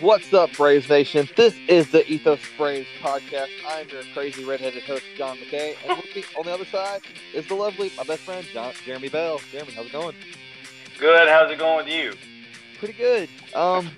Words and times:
What's 0.00 0.32
up, 0.34 0.52
Braves 0.56 0.88
Nation? 0.88 1.28
This 1.36 1.54
is 1.68 1.90
the 1.90 2.06
Ethos 2.10 2.40
Braves 2.58 2.88
podcast. 3.00 3.48
I'm 3.68 3.88
your 3.88 4.02
crazy 4.12 4.44
redheaded 4.44 4.82
host, 4.82 5.04
John 5.16 5.36
McKay, 5.38 5.76
and 5.86 5.96
with 5.98 6.14
me 6.16 6.24
on 6.38 6.44
the 6.44 6.52
other 6.52 6.64
side 6.66 7.02
is 7.32 7.46
the 7.46 7.54
lovely, 7.54 7.90
my 7.96 8.02
best 8.02 8.22
friend, 8.22 8.44
John, 8.52 8.72
Jeremy 8.84 9.08
Bell. 9.08 9.40
Jeremy, 9.52 9.72
how's 9.72 9.86
it 9.86 9.92
going? 9.92 10.14
Good. 10.98 11.28
How's 11.28 11.50
it 11.50 11.58
going 11.58 11.84
with 11.84 11.94
you? 11.94 12.14
Pretty 12.78 12.94
good. 12.94 13.28
Um, 13.54 13.90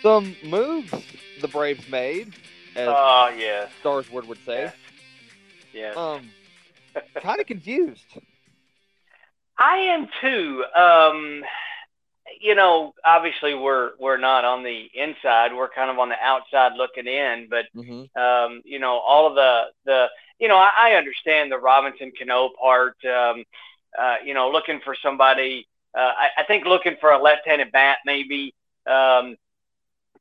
some 0.00 0.34
moves 0.44 0.92
the 1.40 1.48
Braves 1.48 1.88
made, 1.88 2.34
as 2.74 2.88
Oh. 2.90 3.66
Stars 3.80 4.10
Word 4.10 4.26
would 4.28 4.42
say. 4.44 4.72
Yes. 5.72 5.96
Um, 5.96 6.30
kind 7.16 7.40
of 7.40 7.46
confused. 7.46 8.04
I 9.58 9.76
am 9.76 10.08
too. 10.20 10.64
Um, 10.74 11.44
you 12.42 12.54
know, 12.54 12.94
obviously 13.04 13.54
we're 13.54 13.92
we're 14.00 14.18
not 14.18 14.44
on 14.44 14.62
the 14.64 14.88
inside. 14.94 15.54
We're 15.54 15.68
kind 15.70 15.90
of 15.90 15.98
on 15.98 16.08
the 16.08 16.16
outside 16.22 16.72
looking 16.76 17.06
in. 17.06 17.48
But 17.50 17.66
Mm-hmm. 17.74 18.04
um, 18.20 18.62
you 18.64 18.78
know, 18.78 18.98
all 18.98 19.26
of 19.28 19.34
the 19.34 19.64
the 19.84 20.06
you 20.38 20.48
know, 20.48 20.56
I, 20.56 20.70
I 20.78 20.94
understand 20.94 21.52
the 21.52 21.58
Robinson 21.58 22.12
Cano 22.18 22.50
part. 22.60 22.96
Um, 23.04 23.44
uh, 23.98 24.16
you 24.24 24.34
know, 24.34 24.50
looking 24.50 24.80
for 24.84 24.96
somebody. 25.02 25.66
Uh, 25.96 26.12
I, 26.18 26.28
I 26.38 26.44
think 26.44 26.64
looking 26.64 26.96
for 27.00 27.10
a 27.12 27.22
left-handed 27.22 27.72
bat 27.72 27.98
maybe 28.06 28.54
um, 28.86 29.36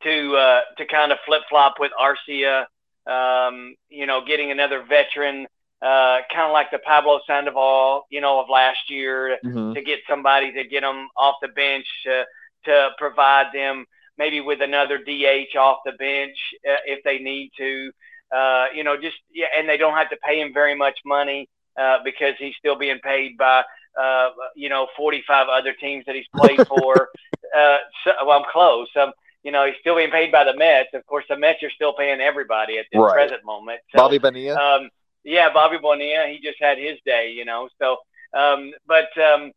to 0.03 0.35
uh, 0.35 0.61
to 0.77 0.85
kind 0.87 1.11
of 1.11 1.19
flip 1.25 1.41
flop 1.49 1.75
with 1.79 1.91
Arcia. 1.99 2.65
Um, 3.07 3.75
you 3.89 4.05
know, 4.05 4.23
getting 4.25 4.51
another 4.51 4.83
veteran, 4.87 5.47
uh, 5.81 6.19
kind 6.33 6.45
of 6.47 6.51
like 6.51 6.69
the 6.71 6.79
Pablo 6.79 7.19
Sandoval, 7.25 8.05
you 8.09 8.21
know, 8.21 8.39
of 8.39 8.49
last 8.49 8.89
year 8.89 9.37
Mm-hmm. 9.43 9.73
to 9.73 9.81
get 9.81 9.99
somebody 10.09 10.51
to 10.53 10.63
get 10.63 10.81
them 10.81 11.07
off 11.17 11.35
the 11.41 11.47
bench 11.49 11.87
uh, 12.09 12.23
to 12.65 12.89
provide 12.97 13.47
them 13.53 13.85
maybe 14.17 14.39
with 14.41 14.61
another 14.61 14.97
DH 14.99 15.55
off 15.57 15.79
the 15.85 15.93
bench 15.93 16.37
uh, 16.69 16.75
if 16.85 17.03
they 17.03 17.19
need 17.19 17.51
to. 17.57 17.91
Uh, 18.35 18.65
you 18.75 18.83
know, 18.83 18.95
just 18.95 19.17
yeah, 19.33 19.47
and 19.57 19.67
they 19.67 19.77
don't 19.77 19.93
have 19.97 20.09
to 20.09 20.17
pay 20.23 20.39
him 20.39 20.53
very 20.53 20.75
much 20.75 20.97
money 21.05 21.49
uh, 21.79 21.97
because 22.03 22.33
he's 22.37 22.55
still 22.57 22.77
being 22.77 22.99
paid 22.99 23.37
by 23.37 23.63
uh, 23.99 24.29
you 24.55 24.69
know 24.69 24.87
45 24.95 25.47
other 25.49 25.73
teams 25.73 26.05
that 26.05 26.15
he's 26.15 26.27
played 26.35 26.61
for. 26.69 27.09
uh, 27.57 27.77
so, 28.03 28.11
well, 28.25 28.39
I'm 28.39 28.45
close. 28.51 28.87
Um, 28.95 29.11
you 29.43 29.51
know, 29.51 29.65
he's 29.65 29.75
still 29.81 29.95
being 29.95 30.11
paid 30.11 30.31
by 30.31 30.43
the 30.43 30.55
Mets. 30.55 30.89
Of 30.93 31.05
course, 31.07 31.25
the 31.27 31.35
Mets 31.37 31.63
are 31.63 31.71
still 31.71 31.93
paying 31.93 32.21
everybody 32.21 32.77
at 32.77 32.85
this 32.91 32.99
Right. 32.99 33.13
present 33.13 33.43
moment. 33.43 33.79
So, 33.91 33.97
Bobby 33.97 34.19
Bonilla. 34.19 34.55
um, 34.55 34.89
yeah, 35.23 35.51
Bobby 35.53 35.77
Bonilla, 35.81 36.27
he 36.27 36.39
just 36.39 36.59
had 36.59 36.77
his 36.77 36.97
day, 37.05 37.31
you 37.35 37.45
know. 37.45 37.69
So, 37.79 37.97
um, 38.37 38.71
but 38.87 39.09
um, 39.17 39.51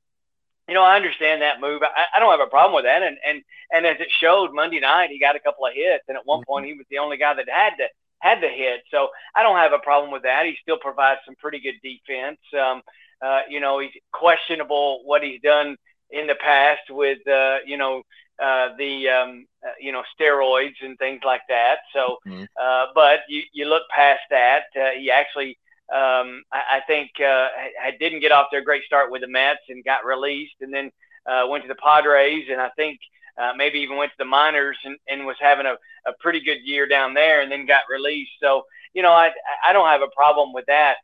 you 0.68 0.74
know, 0.74 0.82
I 0.82 0.96
understand 0.96 1.42
that 1.42 1.60
move. 1.60 1.82
I, 1.82 2.16
I 2.16 2.20
don't 2.20 2.30
have 2.30 2.46
a 2.46 2.50
problem 2.50 2.74
with 2.74 2.84
that. 2.84 3.02
And 3.02 3.16
and 3.26 3.42
and 3.72 3.86
as 3.86 3.96
it 4.00 4.08
showed 4.10 4.52
Monday 4.52 4.80
night, 4.80 5.10
he 5.10 5.18
got 5.18 5.36
a 5.36 5.40
couple 5.40 5.66
of 5.66 5.72
hits, 5.74 6.04
and 6.08 6.16
at 6.16 6.26
one 6.26 6.42
point, 6.46 6.66
he 6.66 6.74
was 6.74 6.86
the 6.90 6.98
only 6.98 7.16
guy 7.16 7.34
that 7.34 7.48
had 7.48 7.76
to 7.78 7.86
had 8.20 8.40
the 8.40 8.48
hit. 8.48 8.82
So 8.90 9.08
I 9.34 9.42
don't 9.42 9.56
have 9.56 9.72
a 9.72 9.78
problem 9.78 10.10
with 10.10 10.22
that. 10.22 10.46
He 10.46 10.56
still 10.62 10.78
provides 10.78 11.20
some 11.26 11.34
pretty 11.36 11.60
good 11.60 11.74
defense. 11.82 12.38
Um, 12.58 12.82
uh, 13.22 13.40
you 13.48 13.60
know, 13.60 13.78
he's 13.78 13.92
questionable 14.12 15.02
what 15.04 15.22
he's 15.22 15.40
done 15.42 15.76
in 16.10 16.26
the 16.26 16.34
past 16.34 16.82
with 16.90 17.26
uh, 17.28 17.58
you 17.66 17.76
know 17.76 18.02
uh, 18.42 18.70
the 18.78 19.08
um, 19.08 19.46
uh, 19.66 19.70
you 19.80 19.92
know 19.92 20.02
steroids 20.18 20.74
and 20.82 20.98
things 20.98 21.20
like 21.24 21.42
that. 21.48 21.78
So, 21.92 22.18
Mhm. 22.26 22.46
uh, 22.60 22.86
but 22.94 23.20
you 23.28 23.42
you 23.52 23.66
look 23.66 23.82
past 23.88 24.22
that. 24.30 24.64
Uh, 24.76 24.90
he 24.90 25.10
actually, 25.10 25.58
um, 25.92 26.42
I, 26.52 26.76
I 26.76 26.80
think, 26.86 27.10
uh, 27.20 27.48
had, 27.80 27.98
didn't 27.98 28.20
get 28.20 28.32
off 28.32 28.50
to 28.52 28.58
a 28.58 28.62
great 28.62 28.84
start 28.84 29.10
with 29.10 29.22
the 29.22 29.28
Mets 29.28 29.60
and 29.68 29.84
got 29.84 30.04
released, 30.04 30.56
and 30.60 30.72
then 30.72 30.90
uh, 31.26 31.46
went 31.48 31.64
to 31.64 31.68
the 31.68 31.76
Padres, 31.76 32.46
and 32.50 32.60
I 32.60 32.70
think. 32.76 33.00
Uh, 33.36 33.52
maybe 33.56 33.80
even 33.80 33.96
went 33.96 34.12
to 34.12 34.16
the 34.18 34.24
minors 34.24 34.76
and, 34.84 34.96
and 35.08 35.26
was 35.26 35.34
having 35.40 35.66
a, 35.66 35.72
a 36.06 36.12
pretty 36.20 36.38
good 36.38 36.58
year 36.62 36.86
down 36.86 37.14
there 37.14 37.40
and 37.40 37.50
then 37.50 37.66
got 37.66 37.82
released. 37.90 38.30
So, 38.40 38.62
you 38.92 39.02
know, 39.02 39.10
I, 39.10 39.32
I 39.68 39.72
don't 39.72 39.88
have 39.88 40.02
a 40.02 40.14
problem 40.14 40.52
with 40.52 40.66
that. 40.66 40.98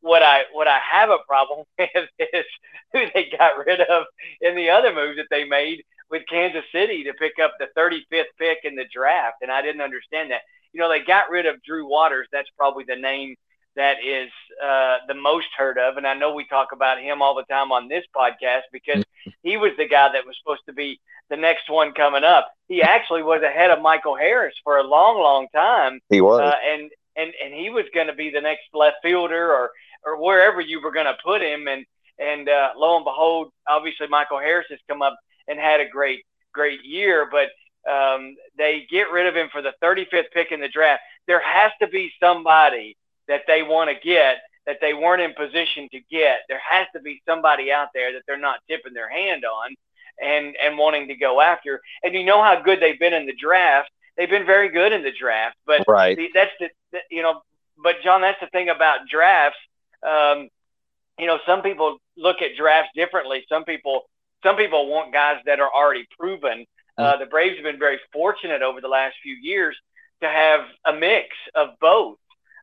What 0.00 0.22
I 0.22 0.44
what 0.54 0.68
I 0.68 0.78
have 0.90 1.10
a 1.10 1.18
problem 1.28 1.66
with 1.78 2.08
is 2.18 2.46
who 2.94 3.04
they 3.12 3.28
got 3.38 3.58
rid 3.66 3.82
of 3.82 4.04
in 4.40 4.56
the 4.56 4.70
other 4.70 4.94
moves 4.94 5.18
that 5.18 5.26
they 5.30 5.44
made 5.44 5.84
with 6.10 6.22
Kansas 6.30 6.64
City 6.72 7.04
to 7.04 7.12
pick 7.14 7.34
up 7.42 7.54
the 7.58 7.68
35th 7.76 8.24
pick 8.38 8.58
in 8.64 8.76
the 8.76 8.84
draft, 8.92 9.36
and 9.42 9.50
I 9.50 9.62
didn't 9.62 9.80
understand 9.80 10.30
that. 10.30 10.42
You 10.72 10.80
know, 10.80 10.88
they 10.88 11.00
got 11.00 11.30
rid 11.30 11.46
of 11.46 11.62
Drew 11.62 11.88
Waters. 11.88 12.28
That's 12.32 12.48
probably 12.56 12.84
the 12.86 12.96
name 12.96 13.34
that 13.76 13.96
is 14.04 14.30
uh, 14.62 14.98
the 15.06 15.14
most 15.14 15.46
heard 15.56 15.78
of, 15.78 15.96
and 15.96 16.06
I 16.06 16.14
know 16.14 16.34
we 16.34 16.46
talk 16.46 16.68
about 16.72 17.00
him 17.00 17.22
all 17.22 17.34
the 17.34 17.44
time 17.44 17.72
on 17.72 17.88
this 17.88 18.04
podcast 18.14 18.62
because 18.72 19.04
he 19.42 19.56
was 19.56 19.72
the 19.76 19.88
guy 19.88 20.10
that 20.12 20.26
was 20.26 20.36
supposed 20.42 20.62
to 20.66 20.72
be 20.72 20.98
the 21.28 21.36
next 21.36 21.68
one 21.68 21.92
coming 21.92 22.24
up. 22.24 22.50
He 22.68 22.82
actually 22.82 23.22
was 23.22 23.42
ahead 23.42 23.70
of 23.70 23.82
Michael 23.82 24.16
Harris 24.16 24.54
for 24.64 24.78
a 24.78 24.82
long, 24.82 25.18
long 25.20 25.46
time, 25.54 26.00
he 26.08 26.20
was. 26.20 26.40
uh, 26.40 26.54
and 26.72 26.90
and 27.16 27.32
and 27.42 27.54
he 27.54 27.70
was 27.70 27.84
going 27.94 28.06
to 28.06 28.14
be 28.14 28.30
the 28.30 28.40
next 28.40 28.64
left 28.72 28.96
fielder 29.02 29.52
or 29.52 29.70
or 30.04 30.22
wherever 30.22 30.60
you 30.60 30.80
were 30.80 30.92
going 30.92 31.06
to 31.06 31.16
put 31.24 31.42
him. 31.42 31.66
And 31.68 31.84
and 32.18 32.48
uh, 32.48 32.70
lo 32.76 32.96
and 32.96 33.04
behold, 33.04 33.50
obviously 33.68 34.06
Michael 34.08 34.38
Harris 34.38 34.66
has 34.70 34.78
come 34.88 35.02
up 35.02 35.16
and 35.48 35.58
had 35.58 35.80
a 35.80 35.88
great 35.88 36.24
great 36.52 36.84
year, 36.84 37.28
but 37.30 37.48
um, 37.90 38.34
they 38.56 38.86
get 38.90 39.10
rid 39.10 39.26
of 39.26 39.36
him 39.36 39.48
for 39.52 39.62
the 39.62 39.72
35th 39.82 40.30
pick 40.32 40.50
in 40.50 40.60
the 40.60 40.68
draft. 40.68 41.02
There 41.26 41.40
has 41.40 41.70
to 41.80 41.86
be 41.86 42.10
somebody 42.18 42.96
that 43.28 43.42
they 43.46 43.62
want 43.62 43.90
to 43.90 43.96
get 44.02 44.38
that 44.66 44.78
they 44.80 44.94
weren't 44.94 45.22
in 45.22 45.32
position 45.34 45.88
to 45.92 46.00
get. 46.10 46.40
There 46.48 46.60
has 46.68 46.86
to 46.94 47.00
be 47.00 47.22
somebody 47.26 47.70
out 47.70 47.88
there 47.94 48.12
that 48.12 48.22
they're 48.26 48.38
not 48.38 48.58
tipping 48.68 48.94
their 48.94 49.08
hand 49.08 49.44
on 49.44 49.74
and 50.20 50.56
and 50.62 50.78
wanting 50.78 51.08
to 51.08 51.14
go 51.14 51.40
after. 51.40 51.80
And 52.02 52.14
you 52.14 52.24
know 52.24 52.42
how 52.42 52.60
good 52.60 52.80
they've 52.80 52.98
been 52.98 53.14
in 53.14 53.26
the 53.26 53.34
draft. 53.34 53.90
They've 54.16 54.30
been 54.30 54.46
very 54.46 54.70
good 54.70 54.92
in 54.92 55.02
the 55.02 55.12
draft, 55.12 55.56
but 55.66 55.84
right. 55.86 56.16
See, 56.16 56.30
that's 56.34 56.52
the, 56.58 56.70
the 56.92 56.98
you 57.10 57.22
know, 57.22 57.42
but 57.82 57.96
John, 58.02 58.22
that's 58.22 58.40
the 58.40 58.46
thing 58.46 58.70
about 58.70 59.08
drafts. 59.10 59.58
Um, 60.02 60.48
you 61.18 61.26
know, 61.26 61.38
some 61.46 61.62
people 61.62 61.98
look 62.16 62.42
at 62.42 62.56
drafts 62.56 62.90
differently. 62.94 63.44
Some 63.48 63.64
people, 63.64 64.08
some 64.46 64.56
people 64.56 64.88
want 64.88 65.12
guys 65.12 65.38
that 65.46 65.58
are 65.58 65.70
already 65.74 66.06
proven. 66.18 66.64
Uh, 66.96 67.16
the 67.18 67.26
Braves 67.26 67.56
have 67.56 67.64
been 67.64 67.80
very 67.80 67.98
fortunate 68.12 68.62
over 68.62 68.80
the 68.80 68.88
last 68.88 69.16
few 69.22 69.34
years 69.34 69.76
to 70.22 70.28
have 70.28 70.60
a 70.86 70.92
mix 70.92 71.26
of 71.54 71.70
both. 71.80 72.18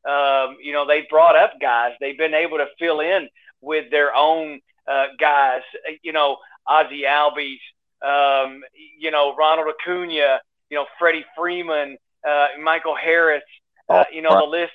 Um, 0.08 0.58
you 0.64 0.72
know, 0.74 0.88
they've 0.88 1.08
brought 1.10 1.36
up 1.36 1.54
guys. 1.62 1.92
They've 2.00 2.18
been 2.18 2.34
able 2.34 2.58
to 2.58 2.68
fill 2.80 3.02
in 3.02 3.28
with 3.62 3.92
their 3.92 4.16
own 4.16 4.62
uh, 4.90 5.08
guys. 5.20 5.62
You 6.02 6.14
know, 6.14 6.38
Ozzy 6.68 7.04
Albies. 7.06 7.60
Um, 8.02 8.62
you 8.98 9.12
know, 9.12 9.36
Ronald 9.36 9.68
Acuna. 9.68 10.40
You 10.70 10.78
know, 10.78 10.86
Freddie 10.98 11.26
Freeman. 11.38 11.98
Uh, 12.28 12.48
Michael 12.62 12.96
Harris. 12.96 13.44
Uh, 13.90 14.06
you 14.12 14.22
know, 14.22 14.30
right. 14.30 14.46
the 14.46 14.50
list. 14.50 14.74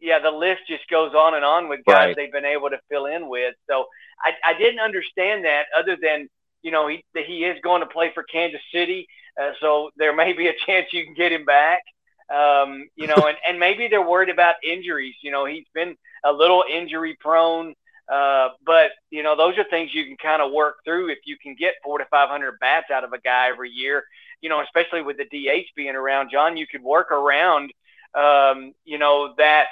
Yeah, 0.00 0.18
the 0.20 0.30
list 0.30 0.60
just 0.68 0.88
goes 0.88 1.14
on 1.14 1.34
and 1.34 1.44
on 1.44 1.68
with 1.68 1.80
guys 1.84 2.08
Right. 2.08 2.16
they've 2.16 2.32
been 2.32 2.44
able 2.44 2.70
to 2.70 2.78
fill 2.90 3.06
in 3.06 3.28
with. 3.28 3.54
So 3.68 3.86
I, 4.24 4.52
I 4.52 4.58
didn't 4.58 4.80
understand 4.80 5.44
that, 5.44 5.64
other 5.76 5.96
than 6.00 6.28
you 6.62 6.70
know 6.70 6.88
he 6.88 7.04
he 7.14 7.44
is 7.44 7.58
going 7.62 7.80
to 7.80 7.86
play 7.86 8.10
for 8.14 8.22
Kansas 8.24 8.60
City, 8.72 9.06
uh, 9.40 9.52
so 9.60 9.90
there 9.96 10.14
may 10.14 10.32
be 10.32 10.48
a 10.48 10.54
chance 10.66 10.86
you 10.92 11.04
can 11.04 11.14
get 11.14 11.32
him 11.32 11.44
back. 11.44 11.82
Um, 12.30 12.88
you 12.94 13.06
know, 13.06 13.16
and, 13.16 13.38
and 13.46 13.58
maybe 13.58 13.88
they're 13.88 14.06
worried 14.06 14.28
about 14.28 14.56
injuries. 14.62 15.14
You 15.22 15.30
know, 15.30 15.46
he's 15.46 15.64
been 15.74 15.96
a 16.24 16.32
little 16.32 16.62
injury 16.70 17.16
prone, 17.18 17.74
uh, 18.12 18.48
but 18.66 18.90
you 19.10 19.22
know 19.22 19.36
those 19.36 19.56
are 19.58 19.64
things 19.64 19.94
you 19.94 20.04
can 20.04 20.16
kind 20.16 20.42
of 20.42 20.52
work 20.52 20.76
through 20.84 21.10
if 21.10 21.18
you 21.24 21.36
can 21.42 21.54
get 21.58 21.74
four 21.82 21.98
to 21.98 22.04
five 22.10 22.28
hundred 22.28 22.58
bats 22.60 22.90
out 22.90 23.04
of 23.04 23.12
a 23.12 23.20
guy 23.20 23.48
every 23.48 23.70
year. 23.70 24.04
You 24.40 24.48
know, 24.48 24.62
especially 24.62 25.02
with 25.02 25.16
the 25.16 25.24
DH 25.24 25.66
being 25.74 25.96
around, 25.96 26.30
John, 26.30 26.56
you 26.56 26.66
could 26.66 26.82
work 26.82 27.10
around. 27.10 27.72
Um, 28.14 28.72
you 28.84 28.98
know 28.98 29.34
that 29.38 29.66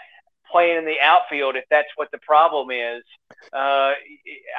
playing 0.50 0.78
in 0.78 0.84
the 0.84 0.96
outfield 1.00 1.56
if 1.56 1.64
that's 1.70 1.88
what 1.96 2.10
the 2.10 2.18
problem 2.18 2.70
is. 2.70 3.02
Uh, 3.52 3.92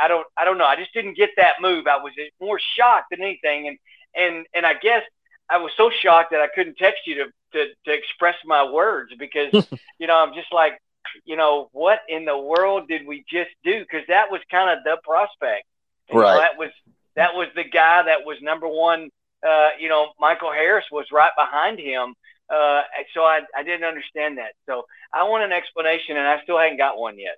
I 0.02 0.08
don't 0.08 0.26
I 0.38 0.46
don't 0.46 0.58
know. 0.58 0.66
I 0.66 0.76
just 0.76 0.94
didn't 0.94 1.16
get 1.18 1.32
that 1.38 1.56
move. 1.62 1.88
I 1.88 1.98
was 1.98 2.14
more 2.42 2.60
shocked 2.60 3.08
than 3.12 3.22
anything, 3.22 3.68
and 3.68 3.78
and 4.16 4.46
and 4.54 4.66
I 4.66 4.74
guess 4.76 5.04
I 5.50 5.58
was 5.58 5.72
so 5.78 5.90
shocked 5.90 6.32
that 6.32 6.42
I 6.42 6.48
couldn't 6.48 6.78
text 6.78 7.02
you 7.08 7.16
to 7.16 7.26
to, 7.54 7.68
to 7.86 7.92
express 7.94 8.36
my 8.46 8.70
words 8.70 9.14
because 9.18 9.68
you 10.00 10.08
know 10.08 10.16
I'm 10.18 10.34
just 10.34 10.52
like 10.54 10.80
you 11.26 11.36
know 11.38 11.70
what 11.72 12.00
in 12.10 12.26
the 12.26 12.38
world 12.38 12.88
did 12.88 13.08
we 13.08 13.24
just 13.30 13.52
do? 13.64 13.80
Because 13.80 14.06
that 14.08 14.30
was 14.32 14.42
kind 14.52 14.70
of 14.78 14.84
the 14.84 14.98
prospect. 15.04 15.66
You 16.10 16.16
know, 16.16 16.22
Right. 16.22 16.40
that 16.42 16.58
was 16.58 16.70
that 17.16 17.36
was 17.36 17.48
the 17.56 17.64
guy 17.64 18.04
that 18.04 18.26
was 18.26 18.38
number 18.42 18.68
one. 18.68 19.10
Uh, 19.48 19.70
you 19.80 19.88
know, 19.88 20.08
Michael 20.20 20.52
Harris 20.52 20.86
was 20.92 21.06
right 21.12 21.32
behind 21.38 21.80
him. 21.80 22.16
Uh, 22.50 22.82
so 23.14 23.22
I, 23.22 23.42
I 23.56 23.64
didn't 23.64 23.84
understand 23.86 24.38
that. 24.38 24.54
So 24.66 24.86
I 25.14 25.24
want 25.24 25.44
an 25.44 25.52
explanation, 25.52 26.18
and 26.18 26.28
I 26.28 26.42
still 26.44 26.58
haven't 26.58 26.78
got 26.78 26.98
one 26.98 27.20
yet. 27.20 27.38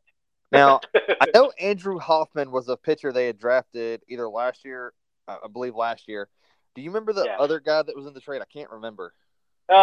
Now, 0.52 0.82
I 1.22 1.28
know 1.34 1.52
Andrew 1.60 2.00
Hoffman 2.00 2.52
was 2.52 2.70
a 2.70 2.78
pitcher 2.78 3.12
they 3.12 3.26
had 3.28 3.40
drafted 3.40 4.02
either 4.08 4.28
last 4.30 4.64
year, 4.66 4.94
I 5.28 5.38
I 5.44 5.48
believe 5.48 5.76
last 5.76 6.08
year. 6.08 6.28
Do 6.76 6.82
you 6.82 6.90
remember 6.92 7.14
the 7.14 7.26
Yeah. 7.26 7.38
other 7.40 7.60
guy 7.60 7.82
that 7.82 7.96
was 7.96 8.06
in 8.06 8.14
the 8.14 8.22
trade? 8.22 8.42
I 8.42 8.46
can't 8.52 8.70
remember. 8.72 9.14
Uh, 9.68 9.74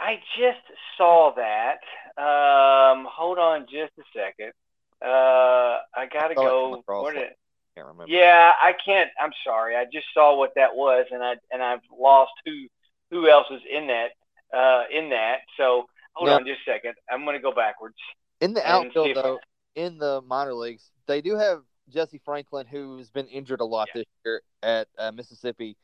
I 0.00 0.20
just 0.38 0.58
saw 0.96 1.32
that. 1.36 1.78
Um, 2.20 3.06
hold 3.10 3.38
on 3.38 3.66
just 3.70 3.92
a 3.98 4.02
second. 4.14 4.52
Uh, 5.00 5.78
I 5.94 6.06
gotta 6.12 6.34
come 6.34 6.44
go. 6.44 6.82
Where 6.86 7.12
it. 7.14 7.18
did, 7.18 7.28
Can't 7.76 7.86
remember. 7.88 8.12
yeah, 8.12 8.52
I 8.60 8.72
can't. 8.84 9.10
I'm 9.20 9.32
sorry. 9.44 9.76
I 9.76 9.84
just 9.92 10.06
saw 10.14 10.36
what 10.36 10.52
that 10.56 10.74
was, 10.74 11.06
and 11.10 11.22
I 11.22 11.34
and 11.52 11.62
I've 11.62 11.80
lost 11.96 12.32
who 12.44 12.66
who 13.10 13.28
else 13.28 13.46
is 13.50 13.60
in 13.70 13.88
that 13.88 14.10
uh, 14.52 14.82
in 14.90 15.10
that. 15.10 15.38
So 15.56 15.86
hold 16.14 16.28
Now- 16.28 16.36
on 16.36 16.46
just 16.46 16.60
a 16.66 16.70
second. 16.72 16.94
I'm 17.10 17.24
going 17.24 17.36
to 17.36 17.42
go 17.42 17.52
backwards. 17.52 17.96
In 18.40 18.54
the 18.54 18.66
outfield, 18.68 19.08
if 19.08 19.16
I- 19.18 19.22
though, 19.22 19.40
in 19.74 19.98
the 19.98 20.20
minor 20.26 20.54
leagues, 20.54 20.90
they 21.06 21.20
do 21.20 21.36
have 21.36 21.62
Jesse 21.88 22.20
Franklin, 22.24 22.66
who's 22.66 23.10
been 23.10 23.26
injured 23.28 23.60
a 23.60 23.64
lot 23.64 23.88
Yeah. 23.94 24.00
this 24.00 24.06
year 24.24 24.42
at 24.62 24.88
uh, 24.98 25.12
Mississippi. 25.12 25.76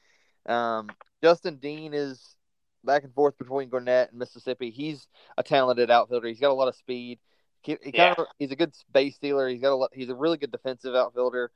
Um, 0.47 0.89
Justin 1.23 1.57
Dean 1.57 1.93
is 1.95 2.37
back 2.85 3.05
and 3.05 3.13
forth 3.15 3.37
between 3.39 3.69
Gwinnett 3.69 4.11
and 4.11 4.19
Mississippi. 4.19 4.71
He's 4.71 5.09
a 5.37 5.43
talented 5.43 5.91
outfielder. 5.91 6.29
He's 6.29 6.41
got 6.41 6.51
a 6.51 6.55
lot 6.55 6.69
of 6.69 6.77
speed. 6.77 7.19
He, 7.63 7.77
he 7.83 7.91
Yeah. 7.93 8.15
kind 8.15 8.19
of 8.21 8.27
he's 8.39 8.53
a 8.53 8.57
good 8.57 8.73
base 8.93 9.17
stealer. 9.17 9.49
He's 9.49 9.61
got 9.61 9.73
a 9.73 9.75
lot, 9.75 9.91
he's 9.93 10.09
a 10.11 10.15
really 10.15 10.39
good 10.39 10.53
defensive 10.53 10.95
outfielder. 10.95 11.51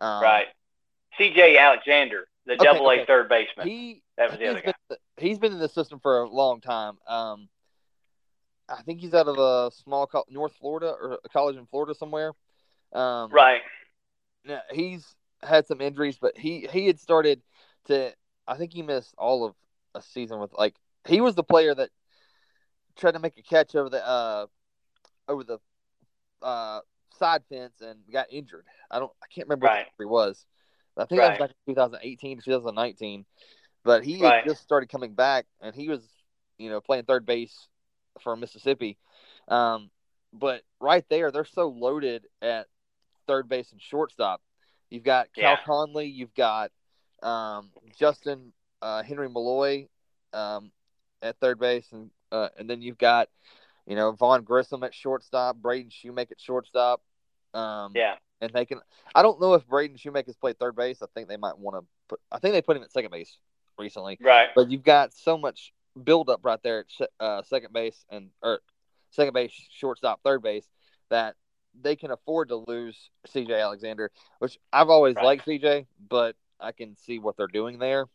Um, 0.00 0.22
right. 0.22 0.46
C.J. 1.18 1.58
Alexander, 1.58 2.28
the 2.46 2.54
Okay, 2.54 2.64
Double 2.64 2.88
A 2.90 2.94
okay. 2.94 3.04
third 3.06 3.28
baseman. 3.28 3.66
He 3.66 4.02
That 4.16 4.30
was 4.30 4.38
the 4.38 4.46
other 4.46 4.60
guy. 4.60 4.72
been, 4.88 4.98
he's 5.18 5.38
been 5.38 5.52
in 5.52 5.58
the 5.58 5.68
system 5.68 5.98
for 6.00 6.22
a 6.22 6.28
long 6.28 6.60
time. 6.60 6.98
Um, 7.06 7.48
I 8.68 8.82
think 8.82 9.00
he's 9.00 9.14
out 9.14 9.28
of 9.28 9.38
a 9.38 9.70
small 9.74 10.06
co- 10.06 10.24
North 10.28 10.54
Florida 10.54 10.94
or 11.00 11.18
a 11.24 11.28
college 11.28 11.56
in 11.56 11.66
Florida 11.66 11.94
somewhere. 11.94 12.32
Um, 12.92 13.30
Right. 13.32 13.62
now, 14.44 14.60
he's 14.72 15.14
had 15.42 15.66
some 15.66 15.80
injuries, 15.80 16.18
but 16.20 16.36
he 16.36 16.66
he 16.70 16.86
had 16.86 16.98
started 17.00 17.42
to. 17.86 18.12
I 18.46 18.56
think 18.56 18.72
he 18.72 18.82
missed 18.82 19.14
all 19.18 19.44
of 19.44 19.54
a 19.94 20.02
season 20.02 20.38
with 20.40 20.52
like 20.52 20.74
he 21.06 21.20
was 21.20 21.34
the 21.34 21.42
player 21.44 21.74
that 21.74 21.90
tried 22.96 23.12
to 23.12 23.18
make 23.18 23.36
a 23.38 23.42
catch 23.42 23.74
over 23.74 23.88
the 23.88 24.06
uh 24.06 24.46
over 25.28 25.44
the 25.44 25.58
uh 26.42 26.80
side 27.18 27.42
fence 27.48 27.80
and 27.80 27.98
got 28.12 28.26
injured. 28.30 28.66
I 28.90 28.98
don't. 28.98 29.12
I 29.22 29.26
can't 29.32 29.46
remember 29.48 29.66
Right. 29.66 29.86
what 29.96 30.04
he 30.04 30.06
was. 30.06 30.46
I 30.96 31.04
think 31.04 31.20
that 31.20 31.38
was 31.40 31.50
in 31.66 31.74
2018 31.74 32.38
to 32.38 32.44
2019. 32.44 33.24
But 33.88 34.04
he 34.04 34.20
Right. 34.20 34.44
just 34.44 34.62
started 34.62 34.90
coming 34.90 35.14
back, 35.14 35.46
and 35.62 35.74
he 35.74 35.88
was 35.88 36.06
you 36.58 36.68
know 36.68 36.78
playing 36.78 37.04
third 37.04 37.24
base 37.24 37.68
for 38.20 38.36
Mississippi. 38.36 38.98
Um, 39.48 39.90
but 40.30 40.62
right 40.78 41.08
there, 41.08 41.30
they're 41.30 41.46
so 41.46 41.68
loaded 41.68 42.26
at 42.42 42.66
third 43.26 43.48
base 43.48 43.72
and 43.72 43.80
shortstop. 43.80 44.42
You've 44.90 45.04
got 45.04 45.32
Cal 45.32 45.52
Yeah. 45.54 45.64
Conley, 45.64 46.04
you've 46.04 46.34
got 46.34 46.70
um, 47.22 47.70
Justyn 47.98 48.52
uh, 48.82 49.02
Henry 49.04 49.26
Malloy 49.30 49.88
um, 50.34 50.70
at 51.22 51.38
third 51.38 51.58
base, 51.58 51.90
and 51.90 52.10
uh, 52.30 52.50
and 52.58 52.68
then 52.68 52.82
you've 52.82 52.98
got 52.98 53.30
you 53.86 53.96
know 53.96 54.12
Vaughn 54.12 54.42
Grissom 54.42 54.84
at 54.84 54.92
shortstop, 54.92 55.56
Braden 55.56 55.90
Shewmake 55.90 56.30
at 56.30 56.38
shortstop. 56.38 57.00
Um, 57.54 57.92
Yeah. 57.96 58.16
and 58.42 58.52
they 58.52 58.66
can. 58.66 58.82
I 59.14 59.22
don't 59.22 59.40
know 59.40 59.54
if 59.54 59.66
Braden 59.66 59.96
Shewmake 59.96 60.26
has 60.26 60.36
played 60.36 60.58
third 60.58 60.76
base. 60.76 61.00
I 61.00 61.06
think 61.14 61.26
they 61.26 61.38
might 61.38 61.58
want 61.58 61.78
to 61.82 61.86
put. 62.06 62.20
I 62.30 62.38
think 62.38 62.52
they 62.52 62.60
put 62.60 62.76
him 62.76 62.82
at 62.82 62.92
second 62.92 63.12
base 63.12 63.38
recently. 63.78 64.18
Right. 64.20 64.48
But 64.54 64.70
you've 64.70 64.82
got 64.84 65.12
so 65.14 65.38
much 65.38 65.72
buildup 66.02 66.40
right 66.44 66.60
there 66.62 66.84
at 67.00 67.08
uh, 67.20 67.42
second 67.42 67.72
base 67.72 68.04
and 68.10 68.30
or 68.42 68.60
second 69.10 69.32
base, 69.34 69.52
shortstop, 69.72 70.20
third 70.22 70.42
base 70.42 70.66
that 71.10 71.34
they 71.80 71.96
can 71.96 72.10
afford 72.10 72.48
to 72.48 72.56
lose 72.56 72.96
CJ 73.28 73.60
Alexander, 73.62 74.10
which 74.40 74.58
I've 74.72 74.90
always 74.90 75.14
Right. 75.16 75.24
liked 75.24 75.46
CJ, 75.46 75.86
but 76.08 76.36
I 76.60 76.72
can 76.72 76.96
see 76.96 77.18
what 77.18 77.36
they're 77.36 77.46
doing 77.46 77.78
there. 77.78 78.06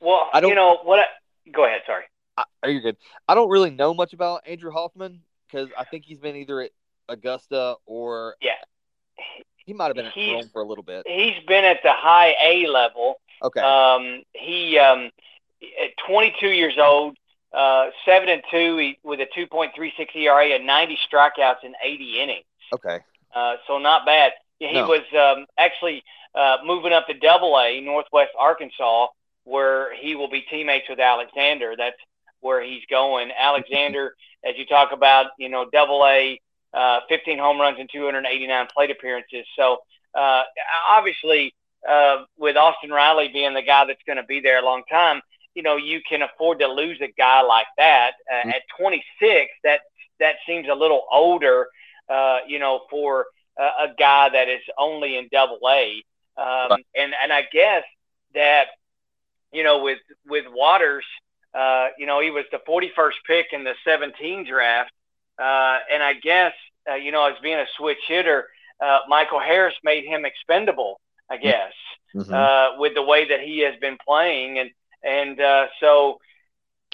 Well, 0.00 0.30
I 0.32 0.40
don't- 0.40 0.50
you 0.50 0.54
know 0.56 0.78
what? 0.84 1.00
I, 1.00 1.50
go 1.50 1.64
ahead. 1.64 1.82
Sorry. 1.86 2.04
I, 2.36 2.44
are 2.62 2.70
you 2.70 2.80
good? 2.80 2.96
I 3.26 3.34
don't 3.34 3.50
really 3.50 3.70
know 3.70 3.92
much 3.92 4.12
about 4.12 4.46
Andrew 4.46 4.70
Hoffman 4.70 5.22
because 5.46 5.68
I 5.76 5.84
think 5.84 6.04
he's 6.04 6.18
been 6.20 6.36
either 6.36 6.60
at 6.60 6.70
Augusta 7.08 7.76
or 7.86 8.36
Yeah. 8.40 8.52
he 9.56 9.72
might 9.74 9.86
have 9.86 9.96
been 9.96 10.06
at 10.06 10.16
Rome 10.16 10.48
for 10.52 10.62
a 10.62 10.66
little 10.66 10.84
bit. 10.84 11.06
He's 11.08 11.42
been 11.46 11.64
at 11.64 11.82
the 11.82 11.92
high 11.92 12.34
A 12.40 12.66
level. 12.68 13.20
Okay, 13.42 13.60
Um, 13.60 14.22
he 14.34 14.78
um, 14.78 15.10
at 15.82 15.90
22 16.06 16.48
years 16.48 16.74
old, 16.78 17.16
uh, 17.52 17.86
seven 18.04 18.28
and 18.28 18.42
two, 18.50 18.76
he, 18.78 18.98
with 19.02 19.20
a 19.20 19.26
2.36 19.36 20.14
ERA 20.14 20.46
and 20.54 20.66
90 20.66 20.98
strikeouts 21.10 21.64
in 21.64 21.74
80 21.82 22.20
innings. 22.20 22.44
okay, 22.74 22.98
Uh, 23.34 23.56
so 23.66 23.78
not 23.78 24.04
bad. 24.06 24.32
He 24.58 24.72
No. 24.72 24.86
was 24.86 25.02
um, 25.16 25.46
actually 25.56 26.02
uh, 26.34 26.58
moving 26.64 26.92
up 26.92 27.06
to 27.06 27.14
Double 27.14 27.58
A, 27.58 27.80
Northwest 27.80 28.32
Arkansas, 28.38 29.06
where 29.44 29.94
he 29.94 30.14
will 30.14 30.28
be 30.28 30.42
teammates 30.42 30.88
with 30.88 31.00
Alexander. 31.00 31.74
That's 31.76 31.96
where 32.40 32.62
he's 32.62 32.82
going. 32.90 33.30
Alexander, 33.36 34.14
as 34.44 34.56
you 34.56 34.66
talk 34.66 34.92
about, 34.92 35.26
you 35.38 35.48
know, 35.48 35.68
Double 35.72 36.04
A, 36.06 36.40
uh, 36.74 37.00
15 37.08 37.38
home 37.38 37.58
runs 37.60 37.78
and 37.80 37.88
289 37.90 38.66
plate 38.74 38.90
appearances. 38.90 39.46
So 39.56 39.78
uh, 40.14 40.42
obviously, 40.90 41.54
uh, 41.86 42.24
with 42.38 42.56
Austin 42.56 42.90
Riley 42.90 43.28
being 43.28 43.54
the 43.54 43.62
guy 43.62 43.84
that's 43.84 44.02
going 44.06 44.16
to 44.16 44.22
be 44.24 44.40
there 44.40 44.58
a 44.58 44.64
long 44.64 44.82
time, 44.90 45.20
you 45.54 45.62
know, 45.62 45.76
you 45.76 46.00
can 46.08 46.22
afford 46.22 46.60
to 46.60 46.66
lose 46.68 47.00
a 47.00 47.08
guy 47.18 47.42
like 47.42 47.66
that 47.76 48.12
uh, 48.30 48.42
Mhm. 48.46 48.54
at 48.54 48.62
26. 48.78 49.52
That 49.64 49.80
that 50.20 50.36
seems 50.46 50.68
a 50.68 50.74
little 50.74 51.06
older, 51.10 51.68
uh, 52.08 52.40
you 52.46 52.58
know, 52.58 52.86
for 52.90 53.26
uh, 53.58 53.72
a 53.80 53.88
guy 53.98 54.28
that 54.30 54.48
is 54.48 54.62
only 54.76 55.16
in 55.16 55.28
Double 55.30 55.58
A. 55.68 56.02
Um, 56.36 56.84
And 56.94 57.14
and 57.22 57.32
I 57.32 57.42
guess 57.42 57.84
that 58.34 58.68
you 59.52 59.64
know 59.64 59.78
with 59.82 59.98
with 60.26 60.46
Waters, 60.48 61.04
uh, 61.54 61.88
you 61.98 62.06
know, 62.06 62.20
he 62.20 62.30
was 62.30 62.44
the 62.52 62.58
41st 62.60 63.18
pick 63.26 63.52
in 63.52 63.64
the 63.64 63.74
17 63.84 64.44
draft, 64.44 64.92
uh, 65.38 65.78
and 65.90 66.02
I 66.02 66.14
guess 66.14 66.54
uh, 66.88 66.94
you 66.94 67.10
know 67.12 67.24
as 67.24 67.38
being 67.42 67.58
a 67.58 67.66
switch 67.76 67.98
hitter, 68.06 68.48
uh, 68.80 69.00
Michael 69.08 69.40
Harris 69.40 69.74
made 69.82 70.04
him 70.04 70.24
expendable. 70.24 71.00
I 71.30 71.36
guess 71.36 71.72
Mhm. 72.14 72.32
uh, 72.32 72.76
with 72.78 72.94
the 72.94 73.02
way 73.02 73.28
that 73.28 73.40
he 73.40 73.60
has 73.60 73.76
been 73.80 73.98
playing, 74.04 74.58
and 74.58 74.70
and 75.02 75.40
uh, 75.40 75.66
so 75.80 76.18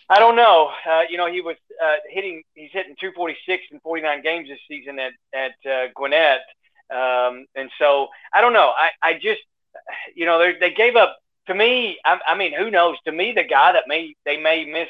I 0.09 0.19
don't 0.19 0.37
know. 0.37 0.71
Uh, 0.87 1.03
you 1.09 1.17
know, 1.17 1.31
he 1.31 1.41
was 1.41 1.57
uh, 1.83 1.97
hitting. 2.11 2.43
He's 2.55 2.71
hitting 2.73 2.95
246 3.01 3.65
in 3.73 3.81
49 3.81 4.23
games 4.23 4.49
this 4.49 4.59
season 4.69 4.99
at 4.99 5.13
at 5.35 5.55
uh, 5.71 5.89
Gwinnett, 5.95 6.41
um, 6.91 7.47
and 7.55 7.71
so 7.79 8.09
I 8.33 8.41
don't 8.41 8.53
know. 8.53 8.73
I 8.77 8.91
I 9.03 9.15
just 9.15 9.41
you 10.15 10.27
know 10.27 10.39
they 10.39 10.59
they 10.59 10.71
gave 10.75 10.97
up 10.97 11.17
to 11.47 11.55
me. 11.55 11.99
I, 12.05 12.19
I 12.29 12.35
mean, 12.37 12.53
who 12.55 12.71
knows? 12.71 12.97
To 13.07 13.13
me, 13.13 13.33
the 13.33 13.45
guy 13.45 13.73
that 13.73 13.85
may 13.89 14.15
they 14.25 14.37
may 14.37 14.65
miss 14.65 14.89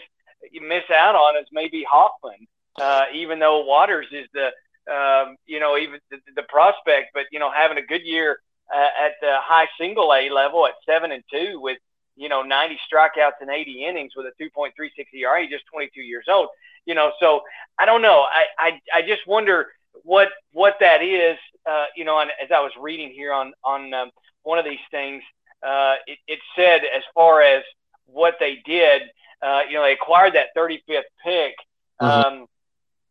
miss 0.61 0.85
out 0.91 1.15
on 1.15 1.37
is 1.41 1.49
maybe 1.53 1.85
Hoffman, 1.89 2.47
uh, 2.81 3.05
even 3.15 3.39
though 3.39 3.65
Waters 3.65 4.07
is 4.13 4.27
the 4.35 4.49
um, 4.93 5.37
you 5.47 5.61
know 5.61 5.77
even 5.79 6.01
the, 6.11 6.19
the 6.37 6.43
prospect, 6.45 7.11
but 7.15 7.25
you 7.31 7.39
know 7.39 7.51
having 7.51 7.79
a 7.79 7.83
good 7.87 8.03
year 8.03 8.39
uh, 8.73 8.89
at 9.05 9.13
the 9.21 9.37
high 9.41 9.69
single 9.79 10.13
A 10.13 10.31
level 10.31 10.67
at 10.67 10.75
seven 10.87 11.13
and 11.13 11.23
two 11.31 11.61
with 11.61 11.79
you 12.17 12.29
know 12.29 12.43
90 12.43 12.79
strikeouts 12.91 13.41
and 13.41 13.51
80 13.51 13.85
innings 13.85 14.13
with 14.17 14.27
a 14.27 14.43
2.36 14.43 14.71
ERA, 15.15 15.47
just 15.49 15.65
22 15.73 16.01
years 16.01 16.27
old. 16.29 16.49
You 16.87 16.95
know, 16.95 17.13
so 17.19 17.43
I 17.79 17.87
don't 17.87 18.03
know. 18.03 18.27
I 18.31 18.45
I, 18.59 18.81
I 18.95 19.03
just 19.03 19.27
wonder 19.27 19.69
what 20.03 20.29
what 20.53 20.77
that 20.81 21.03
is. 21.03 21.39
Uh, 21.67 21.87
you 21.97 22.05
know, 22.05 22.19
and 22.19 22.31
as 22.43 22.51
I 22.53 22.61
was 22.61 22.73
reading 22.79 23.11
here 23.11 23.33
on 23.33 23.53
on 23.65 23.93
um, 23.95 24.11
one 24.43 24.59
of 24.59 24.65
these 24.65 24.85
things, 24.91 25.23
uh, 25.63 25.95
it, 26.07 26.19
it 26.27 26.39
said 26.55 26.83
as 26.85 27.03
far 27.15 27.41
as 27.43 27.63
what 28.07 28.37
they 28.39 28.63
did, 28.67 29.03
uh, 29.41 29.63
you 29.69 29.75
know, 29.75 29.83
they 29.83 29.93
acquired 29.93 30.35
that 30.35 30.49
35th 30.55 31.05
pick, 31.25 31.55
Mhm. 32.03 32.07
um, 32.07 32.47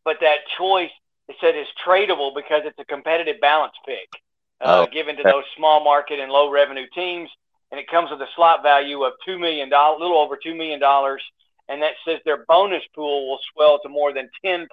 but 0.03 0.19
that 0.21 0.39
choice 0.57 0.91
it 1.27 1.35
said 1.39 1.55
is 1.55 1.67
tradable 1.83 2.35
because 2.35 2.61
it's 2.65 2.77
a 2.77 2.85
competitive 2.85 3.39
balance 3.39 3.73
pick 3.85 4.09
uh, 4.63 4.81
Oh, 4.81 4.87
given 4.91 5.17
to 5.17 5.23
those 5.23 5.43
small 5.57 5.83
market 5.83 6.19
and 6.19 6.31
low 6.31 6.49
revenue 6.49 6.87
teams, 6.93 7.29
and 7.71 7.79
it 7.79 7.87
comes 7.87 8.11
with 8.11 8.21
a 8.21 8.27
slot 8.35 8.63
value 8.63 9.03
of 9.03 9.13
two 9.25 9.39
million 9.39 9.69
dollars, 9.69 9.97
a 9.99 10.01
little 10.03 10.17
over 10.17 10.37
two 10.41 10.55
million 10.55 10.79
dollars, 10.79 11.21
and 11.69 11.81
that 11.81 11.93
says 12.05 12.19
their 12.25 12.45
bonus 12.47 12.83
pool 12.95 13.29
will 13.29 13.39
swell 13.53 13.79
to 13.79 13.89
more 13.89 14.13
than 14.13 14.29
10.2 14.45 14.67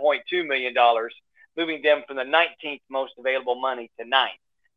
million 0.46 0.74
dollars, 0.74 1.14
moving 1.56 1.82
them 1.82 2.02
from 2.06 2.16
the 2.16 2.24
19th 2.24 2.80
most 2.90 3.12
available 3.18 3.54
money 3.60 3.90
to 3.98 4.06
ninth. 4.06 4.32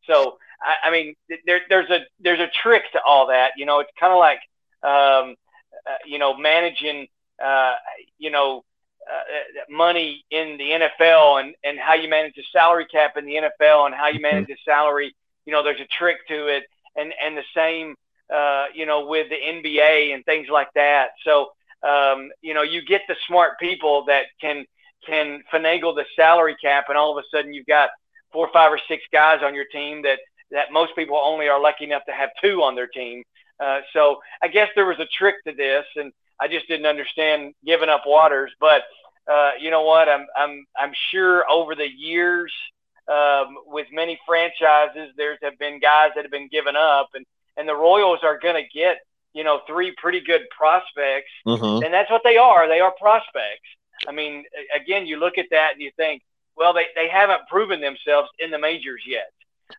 So, 0.05 0.38
I, 0.62 0.88
I 0.88 0.91
mean, 0.91 1.15
there, 1.46 1.62
there's 1.70 1.89
a 1.89 2.00
there's 2.20 2.39
a 2.39 2.50
trick 2.62 2.84
to 2.93 3.01
all 3.05 3.27
that. 3.27 3.51
You 3.58 3.65
know, 3.65 3.79
it's 3.79 3.91
kind 4.00 4.12
of 4.13 4.20
like, 4.20 4.39
um, 4.84 5.36
uh, 5.88 5.96
you 6.05 6.20
know, 6.20 6.36
managing, 6.38 7.08
uh, 7.43 7.74
you 8.17 8.32
know, 8.32 8.63
uh, 9.12 9.62
money 9.69 10.24
in 10.31 10.57
the 10.57 10.88
NFL 11.03 11.41
and 11.41 11.55
and 11.63 11.79
how 11.79 11.93
you 11.93 12.10
manage 12.10 12.36
the 12.36 12.43
salary 12.51 12.86
cap 12.86 13.17
in 13.17 13.25
the 13.25 13.36
NFL 13.36 13.86
and 13.88 13.95
how 13.95 14.07
you 14.07 14.22
manage 14.22 14.48
the 14.48 14.57
salary. 14.65 15.13
You 15.45 15.53
know, 15.53 15.63
there's 15.63 15.81
a 15.81 15.88
trick 15.98 16.17
to 16.29 16.48
it, 16.48 16.63
and 16.95 17.13
and 17.24 17.38
the 17.38 17.43
same, 17.55 17.95
uh, 18.33 18.65
you 18.74 18.86
know, 18.86 19.05
with 19.07 19.29
the 19.29 19.36
NBA 19.36 20.13
and 20.13 20.24
things 20.25 20.48
like 20.50 20.69
that. 20.75 21.10
So, 21.25 21.51
um, 21.88 22.29
you 22.41 22.53
know, 22.53 22.62
you 22.62 22.83
get 22.86 23.01
the 23.07 23.15
smart 23.27 23.60
people 23.60 24.05
that 24.05 24.25
can 24.39 24.65
can 25.05 25.43
finagle 25.51 25.95
the 25.95 26.05
salary 26.15 26.55
cap, 26.62 26.86
and 26.89 26.98
all 26.98 27.17
of 27.17 27.24
a 27.24 27.27
sudden 27.36 27.53
you've 27.53 27.67
got 27.67 27.89
four, 28.31 28.50
five, 28.53 28.72
or 28.72 28.79
six 28.88 29.03
guys 29.12 29.39
on 29.43 29.53
your 29.53 29.65
team 29.65 30.01
that 30.03 30.19
that 30.51 30.72
most 30.72 30.95
people 30.95 31.17
only 31.17 31.48
are 31.50 31.60
lucky 31.60 31.83
enough 31.83 32.05
to 32.05 32.13
have 32.13 32.29
two 32.41 32.62
on 32.62 32.75
their 32.75 32.88
team. 32.88 33.24
Uh, 33.60 33.81
so 33.91 34.19
I 34.41 34.48
guess 34.48 34.69
there 34.75 34.86
was 34.86 35.00
a 35.00 35.07
trick 35.17 35.36
to 35.45 35.53
this, 35.53 35.86
and 35.95 36.12
I 36.43 36.47
just 36.55 36.67
didn't 36.67 36.85
understand 36.85 37.53
giving 37.65 37.89
up 37.89 38.03
waters. 38.05 38.51
But 38.59 38.81
uh, 39.33 39.51
you 39.59 39.69
know 39.71 39.83
what? 39.83 40.05
I'm 40.09 40.25
I'm 40.35 40.65
I'm 40.81 40.93
sure 41.12 41.50
over 41.50 41.73
the 41.75 41.89
years, 41.89 42.51
um, 43.07 43.47
with 43.67 43.88
many 43.91 44.19
franchises, 44.27 45.13
there's 45.17 45.39
have 45.41 45.57
been 45.57 45.79
guys 45.79 46.09
that 46.15 46.23
have 46.25 46.31
been 46.31 46.50
given 46.57 46.75
up, 46.75 47.09
and 47.15 47.25
and 47.57 47.67
the 47.67 47.75
Royals 47.75 48.19
are 48.23 48.38
going 48.39 48.59
to 48.63 48.67
get 48.77 48.97
you 49.35 49.43
know, 49.43 49.62
three 49.65 49.91
pretty 49.97 50.21
good 50.21 50.41
prospects, 50.55 51.31
Mm-hmm. 51.47 51.83
and 51.83 51.91
that's 51.91 52.12
what 52.12 52.21
they 52.23 52.38
are. 52.38 52.67
They 52.67 52.81
are 52.81 52.93
prospects. 53.00 53.67
I 54.07 54.12
mean, 54.12 54.43
again, 54.79 55.07
you 55.07 55.17
look 55.17 55.39
at 55.39 55.47
that 55.50 55.69
and 55.73 55.81
you 55.81 55.89
think, 55.97 56.21
well, 56.55 56.71
they, 56.71 56.85
they 56.95 57.07
haven't 57.09 57.41
proven 57.50 57.81
themselves 57.81 58.29
in 58.38 58.51
the 58.51 58.59
majors 58.59 59.01
yet, 59.07 59.31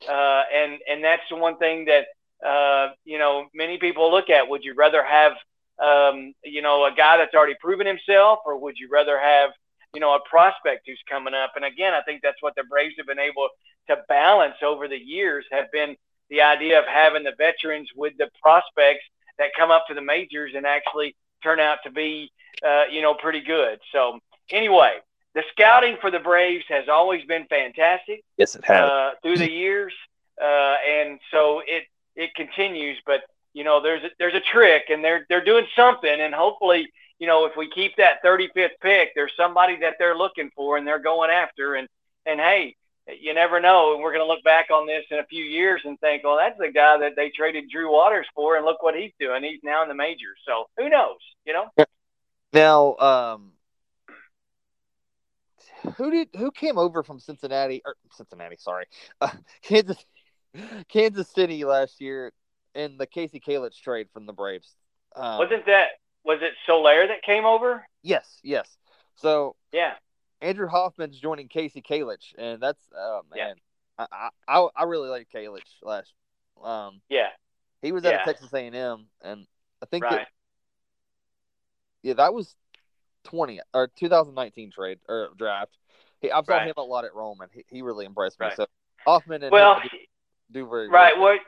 uh, 0.08 0.42
and 0.52 0.78
and 0.90 1.04
that's 1.04 1.22
the 1.30 1.36
one 1.36 1.56
thing 1.58 1.84
that 1.84 2.06
uh, 2.44 2.94
you 3.04 3.18
know 3.18 3.46
many 3.54 3.78
people 3.78 4.10
look 4.10 4.28
at. 4.28 4.48
Would 4.48 4.64
you 4.64 4.74
rather 4.74 5.04
have 5.04 5.34
um, 5.82 6.32
you 6.44 6.62
know 6.62 6.84
a 6.84 6.92
guy 6.94 7.16
that's 7.16 7.34
already 7.34 7.56
proven 7.60 7.86
himself, 7.86 8.40
or 8.46 8.58
would 8.58 8.76
you 8.78 8.88
rather 8.90 9.18
have 9.18 9.50
you 9.94 10.00
know 10.00 10.14
a 10.14 10.20
prospect 10.28 10.82
who's 10.86 11.00
coming 11.08 11.34
up? 11.34 11.52
And 11.56 11.64
again, 11.64 11.94
I 11.94 12.02
think 12.02 12.20
that's 12.22 12.40
what 12.42 12.54
the 12.56 12.64
Braves 12.64 12.94
have 12.98 13.06
been 13.06 13.18
able 13.18 13.48
to 13.88 13.96
balance 14.08 14.56
over 14.62 14.88
the 14.88 14.98
years. 14.98 15.44
Have 15.50 15.70
been 15.72 15.96
the 16.30 16.42
idea 16.42 16.78
of 16.78 16.86
having 16.86 17.22
the 17.22 17.34
veterans 17.36 17.88
with 17.94 18.14
the 18.18 18.28
prospects 18.42 19.04
that 19.38 19.50
come 19.56 19.70
up 19.70 19.86
to 19.88 19.94
the 19.94 20.00
majors 20.00 20.52
and 20.56 20.64
actually 20.66 21.14
turn 21.42 21.60
out 21.60 21.78
to 21.84 21.90
be, 21.90 22.30
uh, 22.66 22.84
you 22.90 23.02
know, 23.02 23.14
pretty 23.14 23.40
good. 23.40 23.78
So 23.92 24.18
anyway, 24.50 24.98
the 25.34 25.42
scouting 25.52 25.96
for 26.00 26.10
the 26.10 26.20
Braves 26.20 26.64
has 26.68 26.88
always 26.88 27.24
been 27.24 27.46
fantastic 27.46 28.22
Yes, 28.38 28.54
it 28.54 28.64
has. 28.64 28.88
uh, 28.90 29.10
through 29.22 29.38
the 29.38 29.50
years, 29.50 29.92
uh, 30.40 30.76
and 30.88 31.18
so 31.30 31.60
it 31.66 31.84
it 32.16 32.34
continues. 32.34 32.96
But 33.04 33.22
you 33.54 33.64
know, 33.64 33.80
there's 33.80 34.02
a, 34.02 34.10
there's 34.18 34.34
a 34.34 34.40
trick, 34.40 34.84
and 34.90 35.02
they're 35.02 35.24
they're 35.28 35.44
doing 35.44 35.66
something, 35.74 36.20
and 36.20 36.34
hopefully, 36.34 36.90
you 37.18 37.26
know, 37.26 37.46
if 37.46 37.56
we 37.56 37.70
keep 37.70 37.96
that 37.96 38.22
35th 38.22 38.70
pick, 38.82 39.10
there's 39.14 39.32
somebody 39.36 39.78
that 39.80 39.94
they're 39.98 40.16
looking 40.16 40.50
for 40.54 40.76
and 40.76 40.86
they're 40.86 40.98
going 40.98 41.30
after, 41.30 41.74
and 41.74 41.88
and 42.26 42.40
hey. 42.40 42.76
You 43.20 43.34
never 43.34 43.60
know, 43.60 43.92
and 43.92 44.02
we're 44.02 44.14
going 44.14 44.24
to 44.24 44.26
look 44.26 44.42
back 44.44 44.70
on 44.70 44.86
this 44.86 45.04
in 45.10 45.18
a 45.18 45.26
few 45.26 45.44
years 45.44 45.82
and 45.84 46.00
think, 46.00 46.24
"Well, 46.24 46.38
that's 46.38 46.58
the 46.58 46.72
guy 46.72 46.96
that 46.96 47.12
they 47.16 47.28
traded 47.28 47.68
Drew 47.68 47.92
Waters 47.92 48.26
for, 48.34 48.56
and 48.56 48.64
look 48.64 48.82
what 48.82 48.94
he's 48.94 49.12
doing. 49.20 49.42
He's 49.44 49.60
now 49.62 49.82
in 49.82 49.90
the 49.90 49.94
majors." 49.94 50.38
So 50.46 50.64
who 50.78 50.88
knows? 50.88 51.18
You 51.44 51.52
know? 51.52 51.84
Now, 52.54 52.96
um, 52.96 53.52
who 55.96 56.10
did 56.10 56.28
who 56.34 56.50
came 56.50 56.78
over 56.78 57.02
from 57.02 57.20
Cincinnati 57.20 57.82
or 57.84 57.94
Cincinnati? 58.12 58.56
Sorry, 58.58 58.86
uh, 59.20 59.30
Kansas 59.62 60.02
Kansas 60.88 61.28
City 61.28 61.64
last 61.64 62.00
year 62.00 62.32
in 62.74 62.96
the 62.96 63.06
Kasey 63.06 63.42
Kalich 63.42 63.80
trade 63.80 64.08
from 64.12 64.26
the 64.26 64.32
Braves. 64.32 64.74
Um, 65.16 65.38
Wasn't 65.38 65.66
that 65.66 65.88
was 66.24 66.38
it 66.42 66.52
Soler 66.66 67.06
that 67.06 67.22
came 67.22 67.44
over? 67.44 67.86
Yes, 68.02 68.40
yes. 68.42 68.76
So 69.16 69.56
Yeah, 69.72 69.94
Andrew 70.40 70.68
Hoffman's 70.68 71.18
joining 71.18 71.48
Kasey 71.48 71.84
Kalich, 71.84 72.34
and 72.36 72.60
that's 72.62 72.82
oh 72.96 73.22
Yeah. 73.34 73.46
man, 73.98 74.08
I, 74.10 74.28
I 74.48 74.68
I 74.76 74.84
really 74.84 75.08
like 75.08 75.28
Kalich 75.34 75.62
last. 75.82 76.12
Um, 76.62 77.00
yeah, 77.08 77.28
he 77.82 77.92
was 77.92 78.04
at 78.04 78.12
Yeah. 78.12 78.24
Texas 78.24 78.52
A 78.52 78.58
and 78.58 78.74
M, 78.74 79.06
and 79.22 79.46
I 79.82 79.86
think 79.86 80.04
right. 80.04 80.18
that 80.20 80.28
yeah, 82.02 82.14
that 82.14 82.34
was 82.34 82.54
twenty 83.24 83.60
or 83.72 83.88
2019 83.88 84.70
trade 84.70 84.98
or 85.08 85.30
draft. 85.36 85.76
He 86.20 86.30
I 86.30 86.42
saw 86.42 86.52
Right. 86.54 86.66
him 86.68 86.74
a 86.76 86.82
lot 86.82 87.04
at 87.04 87.14
Roman. 87.14 87.48
He, 87.52 87.64
he 87.68 87.82
really 87.82 88.06
impressed 88.06 88.40
me. 88.40 88.46
Right. 88.46 88.56
So 88.56 88.66
Hoffman 89.04 89.42
and 89.42 89.52
Well, 89.52 89.80
do, 89.82 89.88
do 90.52 90.68
very 90.68 90.88
right. 90.88 91.18
Well. 91.18 91.38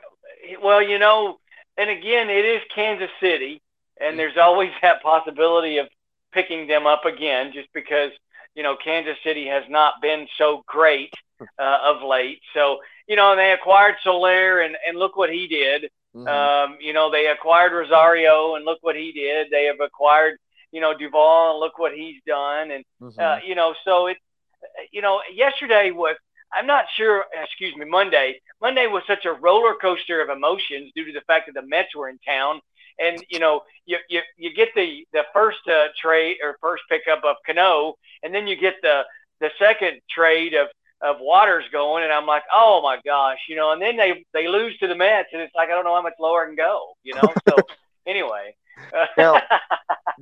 Well, 0.61 0.81
you 0.81 0.99
know, 0.99 1.39
and 1.77 1.89
again, 1.89 2.29
it 2.29 2.45
is 2.45 2.61
Kansas 2.73 3.09
City, 3.19 3.61
and 3.99 4.17
there's 4.17 4.37
always 4.37 4.71
that 4.81 5.01
possibility 5.01 5.77
of 5.77 5.87
picking 6.31 6.67
them 6.67 6.85
up 6.85 7.05
again, 7.05 7.51
just 7.53 7.69
because 7.73 8.11
you 8.55 8.63
know 8.63 8.75
Kansas 8.83 9.17
City 9.23 9.47
has 9.47 9.63
not 9.69 10.01
been 10.01 10.27
so 10.37 10.63
great 10.67 11.13
uh, 11.59 11.77
of 11.83 12.01
late. 12.03 12.41
So 12.53 12.79
you 13.07 13.15
know, 13.15 13.31
and 13.31 13.39
they 13.39 13.51
acquired 13.51 13.95
Soler, 14.03 14.61
and 14.61 14.75
and 14.87 14.97
look 14.97 15.15
what 15.15 15.29
he 15.31 15.47
did. 15.47 15.89
Mhm. 16.15 16.27
Um, 16.27 16.77
you 16.79 16.93
know, 16.93 17.11
they 17.11 17.27
acquired 17.27 17.73
Rosario, 17.73 18.55
and 18.55 18.65
look 18.65 18.79
what 18.81 18.95
he 18.95 19.11
did. 19.11 19.47
They 19.51 19.65
have 19.65 19.79
acquired, 19.79 20.37
you 20.71 20.81
know, 20.81 20.97
Duvall, 20.97 21.51
and 21.51 21.59
look 21.59 21.77
what 21.77 21.93
he's 21.93 22.21
done. 22.25 22.71
And 22.71 22.83
Mhm. 23.01 23.19
uh, 23.19 23.39
you 23.45 23.55
know, 23.55 23.75
so 23.83 24.07
it, 24.07 24.17
you 24.91 25.01
know, 25.01 25.21
yesterday 25.33 25.91
was. 25.91 26.15
I'm 26.53 26.67
not 26.67 26.85
sure. 26.95 27.25
Excuse 27.43 27.75
me. 27.75 27.85
Monday. 27.85 28.39
Monday 28.61 28.87
was 28.87 29.03
such 29.07 29.25
a 29.25 29.33
roller 29.33 29.75
coaster 29.75 30.21
of 30.21 30.29
emotions 30.29 30.91
due 30.95 31.05
to 31.05 31.13
the 31.13 31.21
fact 31.27 31.47
that 31.47 31.59
the 31.59 31.67
Mets 31.67 31.95
were 31.95 32.09
in 32.09 32.17
town, 32.19 32.61
and 32.99 33.23
you 33.29 33.39
know, 33.39 33.61
you 33.85 33.97
you, 34.09 34.21
you 34.37 34.53
get 34.53 34.69
the 34.75 35.05
the 35.13 35.23
first 35.33 35.59
uh, 35.67 35.87
trade 36.01 36.37
or 36.41 36.57
first 36.61 36.83
pickup 36.89 37.23
of 37.23 37.35
Cano, 37.45 37.95
and 38.23 38.33
then 38.33 38.47
you 38.47 38.55
get 38.55 38.75
the 38.81 39.03
the 39.39 39.49
second 39.59 40.01
trade 40.09 40.53
of 40.53 40.67
of 41.01 41.17
Waters 41.19 41.65
going, 41.71 42.03
and 42.03 42.11
I'm 42.11 42.25
like, 42.25 42.43
oh 42.53 42.81
my 42.81 42.99
gosh, 43.05 43.39
you 43.47 43.55
know, 43.55 43.71
and 43.71 43.81
then 43.81 43.97
they 43.97 44.25
they 44.33 44.47
lose 44.47 44.77
to 44.79 44.87
the 44.87 44.95
Mets, 44.95 45.29
and 45.33 45.41
it's 45.41 45.53
like 45.55 45.69
I 45.69 45.73
don't 45.73 45.83
know 45.83 45.95
how 45.95 46.01
much 46.01 46.15
lower 46.19 46.43
it 46.43 46.47
can 46.47 46.55
go, 46.55 46.93
you 47.03 47.13
know. 47.13 47.33
So 47.47 47.55
anyway, 48.05 48.55
Now- 49.17 49.41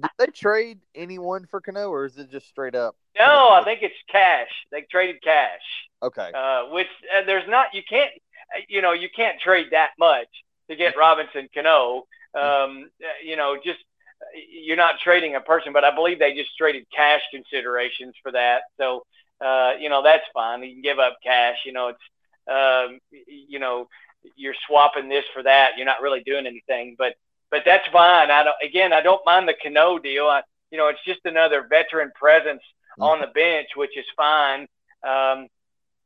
Did 0.02 0.12
they 0.20 0.26
trade 0.28 0.80
anyone 0.94 1.46
for 1.50 1.62
Cano, 1.62 1.90
or 1.90 2.04
is 2.06 2.18
it 2.18 2.30
just 2.30 2.50
straight 2.50 2.76
up? 2.76 2.98
no, 3.18 3.50
I 3.52 3.64
think 3.64 3.80
it's 3.82 3.96
cash. 4.12 4.50
They 4.70 4.82
traded 4.82 5.22
cash, 5.22 5.62
Okay. 6.04 6.32
uh, 6.36 6.66
which 6.74 6.88
uh, 7.18 7.22
there's 7.26 7.48
not. 7.48 7.68
You 7.74 7.82
can't, 7.88 8.12
uh, 8.54 8.60
you 8.68 8.82
know, 8.82 8.92
you 8.92 9.08
can't 9.16 9.40
trade 9.40 9.68
that 9.72 9.92
much 9.98 10.28
to 10.70 10.76
get 10.76 10.98
Robinson 10.98 11.48
Cano. 11.54 12.08
Um, 12.38 12.90
uh, 13.02 13.08
you 13.24 13.38
know, 13.38 13.56
just 13.56 13.80
uh, 14.22 14.26
you're 14.52 14.76
not 14.76 15.00
trading 15.02 15.36
a 15.36 15.40
person, 15.40 15.72
but 15.72 15.86
I 15.86 15.96
believe 15.96 16.20
they 16.20 16.34
just 16.34 16.58
traded 16.58 16.86
cash 16.94 17.22
considerations 17.32 18.16
for 18.22 18.34
that. 18.34 18.64
So, 18.78 19.06
uh, 19.40 19.76
you 19.80 19.88
know, 19.88 20.04
that's 20.04 20.26
fine. 20.34 20.62
You 20.64 20.74
can 20.74 20.82
give 20.82 21.00
up 21.00 21.16
cash. 21.24 21.60
You 21.66 21.72
know, 21.72 21.88
it's, 21.96 22.00
um, 22.52 23.00
you 23.28 23.60
know, 23.60 23.88
you're 24.36 24.56
swapping 24.68 25.08
this 25.08 25.24
for 25.34 25.42
that. 25.44 25.78
You're 25.78 25.86
not 25.86 26.02
really 26.02 26.22
doing 26.22 26.48
anything, 26.48 26.96
but 26.98 27.14
but 27.56 27.64
that's 27.64 27.88
fine. 27.88 28.32
I 28.32 28.44
don't. 28.44 28.56
Again, 28.62 28.92
I 28.92 29.00
don't 29.00 29.26
mind 29.26 29.48
the 29.48 29.56
Cano 29.64 29.98
deal. 29.98 30.26
I, 30.26 30.42
you 30.72 30.78
know, 30.78 30.90
it's 30.90 31.00
just 31.06 31.22
another 31.24 31.66
veteran 31.70 32.12
presence 32.14 32.62
on 33.00 33.22
the 33.22 33.28
bench, 33.28 33.70
which 33.78 33.98
is 33.98 34.04
fine. 34.18 34.68
Um, 35.08 35.48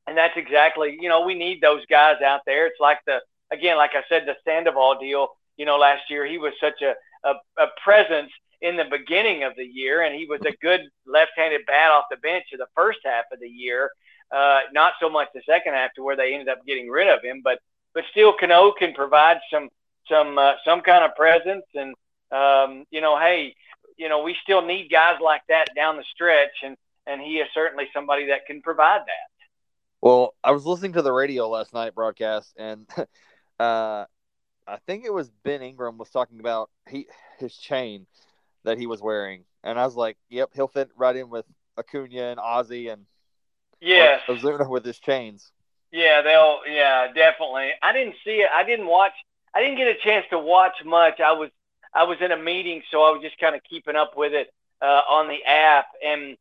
and 0.05 0.15
that's 0.15 0.37
exactly, 0.37 0.95
you 1.01 1.09
know, 1.09 1.25
we 1.25 1.33
need 1.33 1.59
those 1.59 1.83
guys 1.87 2.21
out 2.23 2.41
there. 2.45 2.67
It's 2.67 2.79
like 2.79 2.99
the, 3.07 3.19
again, 3.51 3.77
like 3.77 3.91
I 3.95 4.03
said, 4.09 4.27
the 4.27 4.35
Sandoval 4.45 4.99
deal, 4.99 5.29
you 5.57 5.65
know, 5.65 5.77
last 5.77 6.03
year, 6.07 6.23
he 6.23 6.37
was 6.37 6.53
such 6.61 6.83
a, 6.83 6.93
a, 7.27 7.33
a 7.57 7.67
presence 7.83 8.31
in 8.61 8.77
the 8.77 8.85
beginning 8.85 9.43
of 9.43 9.53
the 9.55 9.65
year, 9.65 10.03
and 10.03 10.13
he 10.13 10.27
was 10.27 10.41
a 10.41 10.55
good 10.61 10.81
left-handed 11.07 11.61
bat 11.65 11.89
off 11.89 12.05
the 12.11 12.17
bench 12.17 12.45
in 12.51 12.59
the 12.59 12.67
first 12.75 12.99
half 13.03 13.25
of 13.33 13.39
the 13.39 13.49
year. 13.49 13.89
Uh, 14.31 14.59
not 14.71 14.93
so 14.99 15.09
much 15.09 15.29
the 15.33 15.41
second 15.47 15.73
half 15.73 15.93
to 15.95 16.03
where 16.03 16.15
they 16.15 16.33
ended 16.33 16.49
up 16.49 16.63
getting 16.67 16.89
rid 16.89 17.07
of 17.07 17.23
him, 17.23 17.41
but 17.43 17.57
but 17.95 18.03
still, 18.11 18.33
Cano 18.39 18.71
can 18.71 18.93
provide 18.93 19.39
some 19.51 19.67
some 20.09 20.37
uh, 20.37 20.53
some 20.65 20.81
kind 20.81 21.03
of 21.03 21.15
presence, 21.15 21.65
and 21.75 21.95
um, 22.31 22.85
you 22.91 23.01
know, 23.01 23.17
hey, 23.19 23.55
you 23.97 24.09
know, 24.09 24.23
we 24.23 24.35
still 24.43 24.65
need 24.65 24.89
guys 24.89 25.17
like 25.23 25.41
that 25.49 25.67
down 25.75 25.97
the 25.97 26.03
stretch, 26.13 26.63
and 26.63 26.75
and 27.07 27.21
he 27.21 27.35
is 27.35 27.47
certainly 27.53 27.85
somebody 27.93 28.27
that 28.27 28.45
can 28.45 28.61
provide 28.61 29.01
that. 29.01 29.45
Well, 30.01 30.33
I 30.43 30.51
was 30.51 30.65
listening 30.65 30.93
to 30.93 31.01
the 31.01 31.11
radio 31.11 31.49
last 31.49 31.73
night 31.73 31.95
broadcast, 31.95 32.53
and 32.57 32.87
uh, 33.59 34.05
I 34.67 34.77
think 34.85 35.05
it 35.05 35.13
was 35.13 35.29
Ben 35.43 35.61
Ingram 35.61 35.97
was 35.97 36.09
talking 36.09 36.39
about 36.39 36.69
he 36.87 37.07
his 37.37 37.55
chain 37.55 38.05
that 38.63 38.77
he 38.77 38.87
was 38.87 39.01
wearing, 39.01 39.43
and 39.63 39.79
I 39.79 39.85
was 39.85 39.95
like, 39.95 40.17
"Yep, 40.29 40.51
he'll 40.53 40.67
fit 40.67 40.89
right 40.95 41.15
in 41.15 41.29
with 41.29 41.45
Acuna 41.77 42.31
and 42.31 42.39
Ozzy 42.39 42.91
and 42.91 43.05
Yes, 43.81 44.21
Ozuna 44.27 44.69
with 44.69 44.85
his 44.85 44.99
chains." 44.99 45.51
yeah, 45.91 46.21
they'll, 46.21 46.59
yeah, 46.69 47.07
definitely. 47.13 47.71
I 47.81 47.93
didn't 47.93 48.15
see 48.23 48.41
it. 48.41 48.49
I 48.53 48.63
didn't 48.63 48.87
watch. 48.87 49.13
I 49.53 49.61
didn't 49.61 49.77
get 49.77 49.87
a 49.87 49.95
chance 49.95 50.25
to 50.31 50.39
watch 50.39 50.83
much. 50.85 51.19
I 51.19 51.33
was 51.33 51.49
I 51.93 52.03
was 52.03 52.17
in 52.21 52.31
a 52.31 52.37
meeting, 52.37 52.81
so 52.91 53.03
I 53.03 53.11
was 53.11 53.21
just 53.21 53.37
kind 53.39 53.55
of 53.55 53.61
keeping 53.69 53.95
up 53.95 54.15
with 54.15 54.33
it 54.33 54.53
uh, 54.81 55.01
on 55.09 55.27
the 55.27 55.43
app, 55.43 55.87
and 56.05 56.37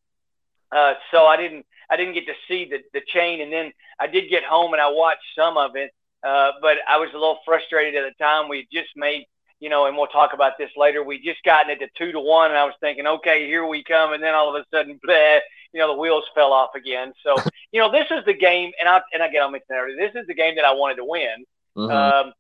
uh, 0.72 0.94
so 1.10 1.24
I 1.24 1.36
didn't 1.36 1.66
I 1.90 1.96
didn't 1.96 2.14
get 2.14 2.26
to 2.26 2.34
see 2.46 2.66
the 2.66 2.78
the 2.92 3.00
chain. 3.06 3.40
And 3.40 3.52
then 3.52 3.72
I 3.98 4.06
did 4.06 4.28
get 4.28 4.44
home 4.44 4.72
and 4.72 4.82
I 4.82 4.90
watched 4.90 5.24
some 5.36 5.56
of 5.56 5.76
it, 5.76 5.90
uh, 6.22 6.52
but 6.60 6.78
I 6.88 6.98
was 6.98 7.08
a 7.10 7.18
little 7.18 7.38
frustrated 7.44 7.94
at 7.94 8.04
the 8.08 8.24
time. 8.24 8.48
We 8.48 8.68
just 8.72 8.90
made 8.96 9.26
you 9.60 9.68
know, 9.68 9.86
and 9.86 9.96
we'll 9.96 10.06
talk 10.06 10.32
about 10.34 10.52
this 10.58 10.70
later. 10.76 11.02
We 11.02 11.18
just 11.20 11.42
gotten 11.42 11.70
it 11.70 11.80
to 11.80 11.88
two 11.96 12.12
to 12.12 12.20
one, 12.20 12.50
and 12.50 12.58
I 12.58 12.64
was 12.64 12.74
thinking, 12.80 13.06
okay, 13.06 13.46
here 13.46 13.66
we 13.66 13.82
come, 13.82 14.12
and 14.12 14.22
then 14.22 14.34
all 14.34 14.54
of 14.54 14.54
a 14.54 14.64
sudden, 14.72 15.00
bleh, 15.06 15.40
you 15.72 15.80
know, 15.80 15.88
the 15.92 15.98
wheels 15.98 16.24
fell 16.34 16.52
off 16.52 16.74
again. 16.76 17.12
So, 17.24 17.34
you 17.72 17.80
know, 17.80 17.90
this 17.90 18.06
is 18.10 18.24
the 18.24 18.34
game, 18.34 18.70
and 18.80 18.88
I 18.88 19.00
and 19.12 19.22
again, 19.22 19.42
I'll 19.42 19.50
mention 19.50 19.66
that 19.70 19.78
earlier. 19.78 19.96
This 19.96 20.20
is 20.20 20.26
the 20.26 20.34
game 20.34 20.56
that 20.56 20.64
I 20.64 20.72
wanted 20.74 20.96
to 20.96 21.04
win. 21.04 21.44
Mhm. 21.76 21.90
Um, 21.90 22.32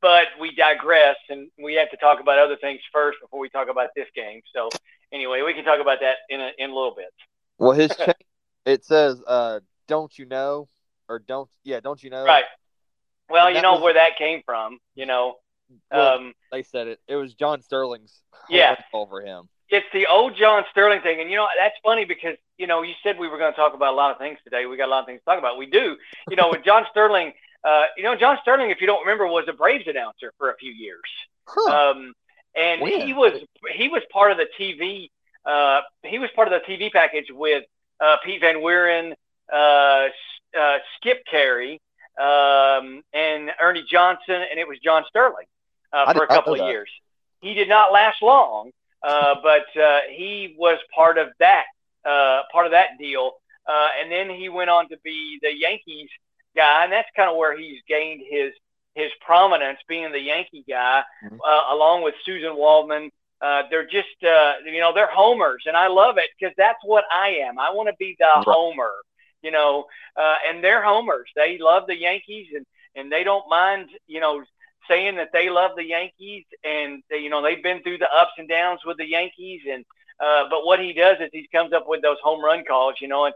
but 0.00 0.26
we 0.40 0.54
digress, 0.54 1.16
and 1.28 1.48
we 1.62 1.74
have 1.74 1.90
to 1.90 1.96
talk 1.96 2.20
about 2.20 2.38
other 2.38 2.56
things 2.56 2.80
first 2.92 3.18
before 3.20 3.40
we 3.40 3.48
talk 3.48 3.68
about 3.68 3.88
this 3.96 4.06
game. 4.14 4.40
So, 4.54 4.68
anyway, 5.12 5.42
we 5.42 5.54
can 5.54 5.64
talk 5.64 5.80
about 5.80 5.98
that 6.00 6.16
in 6.28 6.40
a, 6.40 6.50
in 6.58 6.70
a 6.70 6.74
little 6.74 6.94
bit. 6.94 7.12
well, 7.58 7.72
his 7.72 7.90
it 8.66 8.84
says, 8.84 9.22
uh, 9.26 9.60
"Don't 9.86 10.16
you 10.18 10.26
know?" 10.26 10.68
or 11.08 11.18
"Don't 11.18 11.48
yeah, 11.64 11.80
don't 11.80 12.02
you 12.02 12.10
know?" 12.10 12.24
Right. 12.24 12.44
Well, 13.30 13.46
And 13.48 13.56
you 13.56 13.62
know 13.62 13.74
was- 13.74 13.82
where 13.82 13.94
that 13.94 14.16
came 14.18 14.42
from. 14.46 14.78
You 14.94 15.06
know, 15.06 15.36
Well, 15.90 16.16
um, 16.18 16.34
they 16.52 16.62
said 16.62 16.86
it. 16.88 17.00
It 17.08 17.16
was 17.16 17.34
John 17.34 17.60
Sterling's 17.62 18.20
Yeah. 18.48 18.76
over 18.94 19.20
him. 19.20 19.48
it's 19.70 19.86
the 19.92 20.06
old 20.06 20.34
John 20.34 20.64
Sterling 20.70 21.02
thing, 21.02 21.20
and 21.20 21.30
you 21.30 21.36
know 21.36 21.46
that's 21.58 21.74
funny 21.84 22.04
because 22.06 22.36
you 22.56 22.66
know 22.66 22.82
you 22.82 22.94
said 23.02 23.18
we 23.18 23.28
were 23.28 23.36
going 23.38 23.52
to 23.52 23.56
talk 23.56 23.74
about 23.74 23.92
a 23.92 23.96
lot 23.96 24.10
of 24.10 24.18
things 24.18 24.38
today. 24.44 24.64
We 24.66 24.76
got 24.78 24.86
a 24.88 24.90
lot 24.90 25.00
of 25.00 25.06
things 25.06 25.20
to 25.20 25.24
talk 25.26 25.38
about. 25.38 25.58
We 25.58 25.66
do. 25.66 25.96
You 26.30 26.36
know, 26.36 26.48
with 26.50 26.64
John 26.64 26.86
Sterling, 26.90 27.32
uh, 27.64 27.84
you 27.96 28.02
know, 28.02 28.14
John 28.14 28.38
Sterling, 28.42 28.70
if 28.70 28.80
you 28.80 28.86
don't 28.86 29.00
remember, 29.00 29.26
was 29.26 29.44
a 29.48 29.52
Braves 29.52 29.86
announcer 29.86 30.32
for 30.38 30.50
a 30.50 30.56
few 30.56 30.72
years. 30.72 31.00
Huh. 31.46 31.90
Um, 31.90 32.12
and 32.54 32.82
he 32.82 33.12
was 33.12 33.40
he 33.74 33.88
was 33.88 34.02
part 34.12 34.32
of 34.32 34.38
the 34.38 34.46
TV. 34.58 35.10
Uh, 35.44 35.82
he 36.04 36.18
was 36.18 36.30
part 36.34 36.52
of 36.52 36.60
the 36.60 36.72
TV 36.72 36.90
package 36.90 37.26
with 37.30 37.64
uh, 38.00 38.16
Pete 38.24 38.40
Van 38.40 38.56
Wieren, 38.56 39.12
uh, 39.52 40.08
uh, 40.58 40.78
Skip 40.96 41.22
Caray, 41.30 41.80
um, 42.20 43.02
and 43.12 43.50
Ernie 43.60 43.84
Johnson, 43.88 44.42
and 44.50 44.58
it 44.58 44.66
was 44.66 44.78
John 44.82 45.04
Sterling 45.08 45.46
uh, 45.92 46.12
for 46.12 46.20
did 46.20 46.22
a 46.22 46.26
couple 46.26 46.54
of 46.54 46.68
years. 46.68 46.90
He 47.40 47.54
did 47.54 47.68
not 47.68 47.92
last 47.92 48.22
long, 48.22 48.70
uh, 49.02 49.36
but 49.42 49.80
uh, 49.80 50.00
he 50.10 50.54
was 50.58 50.78
part 50.94 51.18
of 51.18 51.28
that 51.38 51.64
uh, 52.04 52.42
part 52.52 52.66
of 52.66 52.72
that 52.72 52.98
deal. 52.98 53.32
Uh, 53.66 53.88
and 54.00 54.10
then 54.10 54.30
he 54.30 54.48
went 54.48 54.70
on 54.70 54.88
to 54.88 54.96
be 55.04 55.38
the 55.42 55.54
Yankees 55.54 56.08
guy, 56.56 56.84
and 56.84 56.92
that's 56.92 57.08
kind 57.16 57.30
of 57.30 57.36
where 57.36 57.56
he's 57.56 57.80
gained 57.88 58.22
his 58.28 58.52
his 58.94 59.12
prominence, 59.20 59.78
being 59.86 60.10
the 60.10 60.18
Yankee 60.20 60.64
guy, 60.68 61.04
Mhm. 61.24 61.38
uh, 61.46 61.64
along 61.68 62.02
with 62.02 62.16
Suzyn 62.26 62.56
Waldman. 62.56 63.12
Uh, 63.40 63.62
they're 63.70 63.86
just, 63.86 64.24
uh, 64.24 64.54
you 64.64 64.80
know, 64.80 64.92
they're 64.92 65.06
homers, 65.06 65.62
and 65.66 65.76
I 65.76 65.86
love 65.86 66.18
it 66.18 66.28
because 66.36 66.52
that's 66.56 66.82
what 66.84 67.04
I 67.12 67.36
am. 67.46 67.60
I 67.60 67.70
want 67.70 67.88
to 67.88 67.94
be 67.96 68.16
the 68.18 68.24
Right. 68.24 68.44
homer, 68.48 68.92
you 69.42 69.52
know, 69.52 69.86
uh, 70.16 70.36
and 70.48 70.64
they're 70.64 70.82
homers. 70.82 71.30
They 71.36 71.58
love 71.58 71.86
the 71.86 71.96
Yankees, 71.96 72.48
and 72.54 72.66
and 72.96 73.12
they 73.12 73.22
don't 73.22 73.48
mind, 73.48 73.90
you 74.08 74.18
know, 74.18 74.44
saying 74.88 75.14
that 75.16 75.30
they 75.32 75.48
love 75.50 75.76
the 75.76 75.84
Yankees, 75.84 76.44
and 76.64 77.04
they, 77.08 77.18
you 77.18 77.30
know, 77.30 77.40
they've 77.42 77.62
been 77.62 77.80
through 77.82 77.98
the 77.98 78.12
ups 78.12 78.32
and 78.38 78.48
downs 78.48 78.84
with 78.84 78.96
the 78.96 79.06
Yankees, 79.06 79.62
and 79.70 79.84
uh, 80.18 80.48
but 80.48 80.66
what 80.66 80.80
he 80.80 80.92
does 80.92 81.20
is 81.20 81.30
he 81.32 81.46
comes 81.46 81.72
up 81.72 81.86
with 81.86 82.02
those 82.02 82.18
home 82.20 82.44
run 82.44 82.64
calls, 82.64 82.96
you 83.00 83.06
know, 83.06 83.26
and 83.26 83.34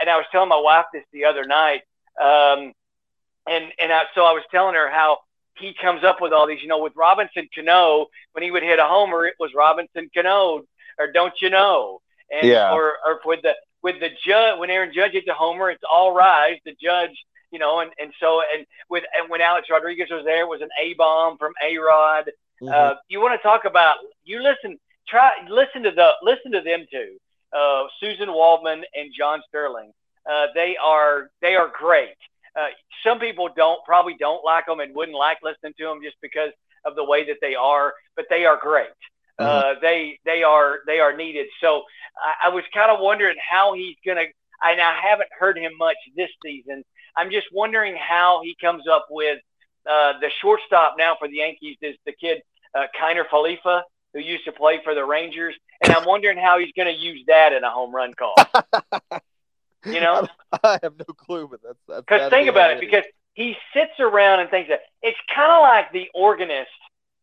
and 0.00 0.10
I 0.10 0.16
was 0.16 0.26
telling 0.32 0.48
my 0.48 0.58
wife 0.58 0.86
this 0.92 1.04
the 1.12 1.26
other 1.26 1.44
night, 1.44 1.82
um, 2.20 2.72
and 3.48 3.72
and 3.80 3.92
I, 3.92 4.04
so 4.14 4.22
I 4.24 4.32
was 4.32 4.42
telling 4.50 4.74
her 4.74 4.90
how 4.90 5.18
he 5.58 5.74
comes 5.74 6.04
up 6.04 6.20
with 6.20 6.32
all 6.32 6.46
these, 6.46 6.62
you 6.62 6.68
know, 6.68 6.78
with 6.78 6.92
Robinson 6.96 7.48
Cano, 7.54 8.06
when 8.32 8.44
he 8.44 8.50
would 8.50 8.62
hit 8.62 8.78
a 8.78 8.84
homer, 8.84 9.26
it 9.26 9.34
was 9.40 9.52
Robinson 9.54 10.08
Cano, 10.14 10.62
or 10.98 11.12
don't 11.12 11.34
you 11.40 11.50
know? 11.50 12.00
And 12.30 12.46
Yeah. 12.48 12.72
or 12.72 12.96
or 13.04 13.20
with 13.24 13.42
the 13.42 13.54
with 13.82 14.00
the 14.00 14.10
judge 14.24 14.58
when 14.58 14.70
Aaron 14.70 14.92
Judge 14.92 15.12
hits 15.12 15.28
a 15.28 15.34
homer, 15.34 15.70
it's 15.70 15.82
all 15.90 16.12
rise. 16.12 16.58
The 16.64 16.76
judge, 16.80 17.16
you 17.50 17.58
know, 17.58 17.80
and 17.80 17.90
and 17.98 18.12
so 18.20 18.42
and 18.54 18.66
with 18.88 19.04
and 19.18 19.30
when 19.30 19.40
Alex 19.40 19.68
Rodriguez 19.70 20.08
was 20.10 20.24
there, 20.24 20.42
it 20.42 20.48
was 20.48 20.60
an 20.60 20.68
A 20.80 20.94
bomb 20.94 21.38
from 21.38 21.52
A 21.64 21.78
Rod. 21.78 22.30
Mhm. 22.62 22.72
Uh, 22.72 22.94
you 23.08 23.20
want 23.20 23.40
to 23.40 23.42
talk 23.42 23.64
about 23.64 23.96
you 24.24 24.42
listen 24.42 24.78
try 25.08 25.32
listen 25.48 25.82
to 25.84 25.90
the 25.90 26.12
listen 26.22 26.52
to 26.52 26.60
them 26.60 26.86
two 26.90 27.16
uh, 27.52 27.84
Suzyn 28.02 28.32
Waldman 28.32 28.84
and 28.94 29.12
John 29.16 29.42
Sterling 29.48 29.92
they 30.54 30.76
are 30.82 31.30
they 31.40 31.54
are 31.56 31.70
great. 31.76 32.16
Uh, 32.58 32.68
some 33.04 33.18
people 33.18 33.48
don't 33.56 33.84
probably 33.84 34.16
don't 34.18 34.44
like 34.44 34.66
them 34.66 34.80
and 34.80 34.94
wouldn't 34.94 35.16
like 35.16 35.38
listening 35.42 35.74
to 35.78 35.84
them 35.84 36.00
just 36.02 36.16
because 36.20 36.50
of 36.84 36.96
the 36.96 37.04
way 37.04 37.24
that 37.26 37.36
they 37.40 37.54
are 37.54 37.94
but 38.16 38.26
they 38.30 38.44
are 38.44 38.58
great. 38.60 38.88
Uh, 39.38 39.74
they 39.80 40.18
they 40.24 40.42
are 40.42 40.80
they 40.86 40.98
are 40.98 41.16
needed. 41.16 41.46
So 41.60 41.82
I, 42.20 42.48
I 42.48 42.54
was 42.54 42.64
kind 42.74 42.90
of 42.90 42.98
wondering 43.00 43.36
how 43.38 43.72
he's 43.74 43.96
gonna 44.04 44.24
and 44.62 44.80
I 44.80 45.00
haven't 45.00 45.28
heard 45.38 45.56
him 45.56 45.72
much 45.78 45.96
this 46.16 46.30
season. 46.44 46.84
I'm 47.16 47.30
just 47.30 47.46
wondering 47.52 47.96
how 47.96 48.40
he 48.42 48.56
comes 48.60 48.88
up 48.88 49.06
with 49.10 49.38
uh, 49.88 50.14
the 50.20 50.30
shortstop 50.40 50.96
now 50.98 51.16
for 51.18 51.28
the 51.28 51.36
Yankees 51.36 51.76
is 51.82 51.96
the 52.04 52.12
kid 52.12 52.42
uh, 52.74 52.86
Kiner 53.00 53.24
Falefa, 53.26 53.82
who 54.12 54.20
used 54.20 54.44
to 54.44 54.52
play 54.52 54.80
for 54.84 54.94
the 54.94 55.04
Rangers, 55.04 55.54
and 55.82 55.92
I'm 55.92 56.04
wondering 56.04 56.38
how 56.38 56.58
he's 56.58 56.72
going 56.76 56.88
to 56.88 57.00
use 57.00 57.24
that 57.28 57.52
in 57.52 57.64
a 57.64 57.70
home 57.70 57.94
run 57.94 58.12
call. 58.14 58.34
You 59.84 60.00
know, 60.00 60.26
I 60.64 60.78
have 60.82 60.94
no 60.98 61.04
clue, 61.14 61.48
but 61.48 61.60
that's 61.62 61.78
that's. 61.88 62.00
because 62.06 62.30
think 62.30 62.48
about 62.48 62.70
it, 62.72 62.80
because 62.80 63.04
he 63.34 63.56
sits 63.72 63.92
around 64.00 64.40
and 64.40 64.50
thinks 64.50 64.68
that 64.68 64.80
it's 65.02 65.18
kind 65.34 65.52
of 65.52 65.62
like 65.62 65.92
the 65.92 66.08
organist 66.14 66.70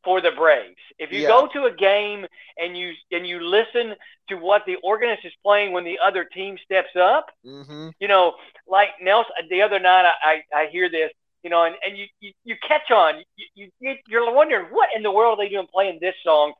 for 0.03 0.21
the 0.21 0.31
Braves. 0.31 0.77
If 0.99 1.11
you 1.11 1.21
Yeah. 1.21 1.27
go 1.27 1.47
to 1.47 1.65
a 1.65 1.71
game 1.71 2.25
and 2.57 2.77
you 2.77 2.93
and 3.11 3.27
you 3.27 3.39
listen 3.41 3.95
to 4.29 4.35
what 4.35 4.65
the 4.65 4.75
organist 4.83 5.25
is 5.25 5.33
playing 5.43 5.73
when 5.73 5.83
the 5.83 5.99
other 5.99 6.23
team 6.23 6.57
steps 6.63 6.95
up, 6.95 7.27
Mhm. 7.45 7.93
you 7.99 8.07
know, 8.07 8.35
like 8.67 8.89
Nelson, 9.01 9.33
the 9.49 9.61
other 9.61 9.79
night 9.79 10.05
I, 10.05 10.43
I, 10.53 10.61
I 10.61 10.65
hear 10.67 10.89
this, 10.89 11.11
you 11.43 11.49
know, 11.49 11.63
and, 11.63 11.75
and 11.85 11.97
you, 11.97 12.05
you, 12.19 12.31
you 12.43 12.55
catch 12.67 12.89
on. 12.91 13.23
You, 13.55 13.69
you, 13.79 13.95
you're 14.07 14.31
wondering 14.33 14.67
what 14.71 14.89
in 14.95 15.03
the 15.03 15.11
world 15.11 15.39
are 15.39 15.43
they 15.45 15.49
doing 15.49 15.67
playing 15.71 15.99
this 16.01 16.15
song? 16.23 16.53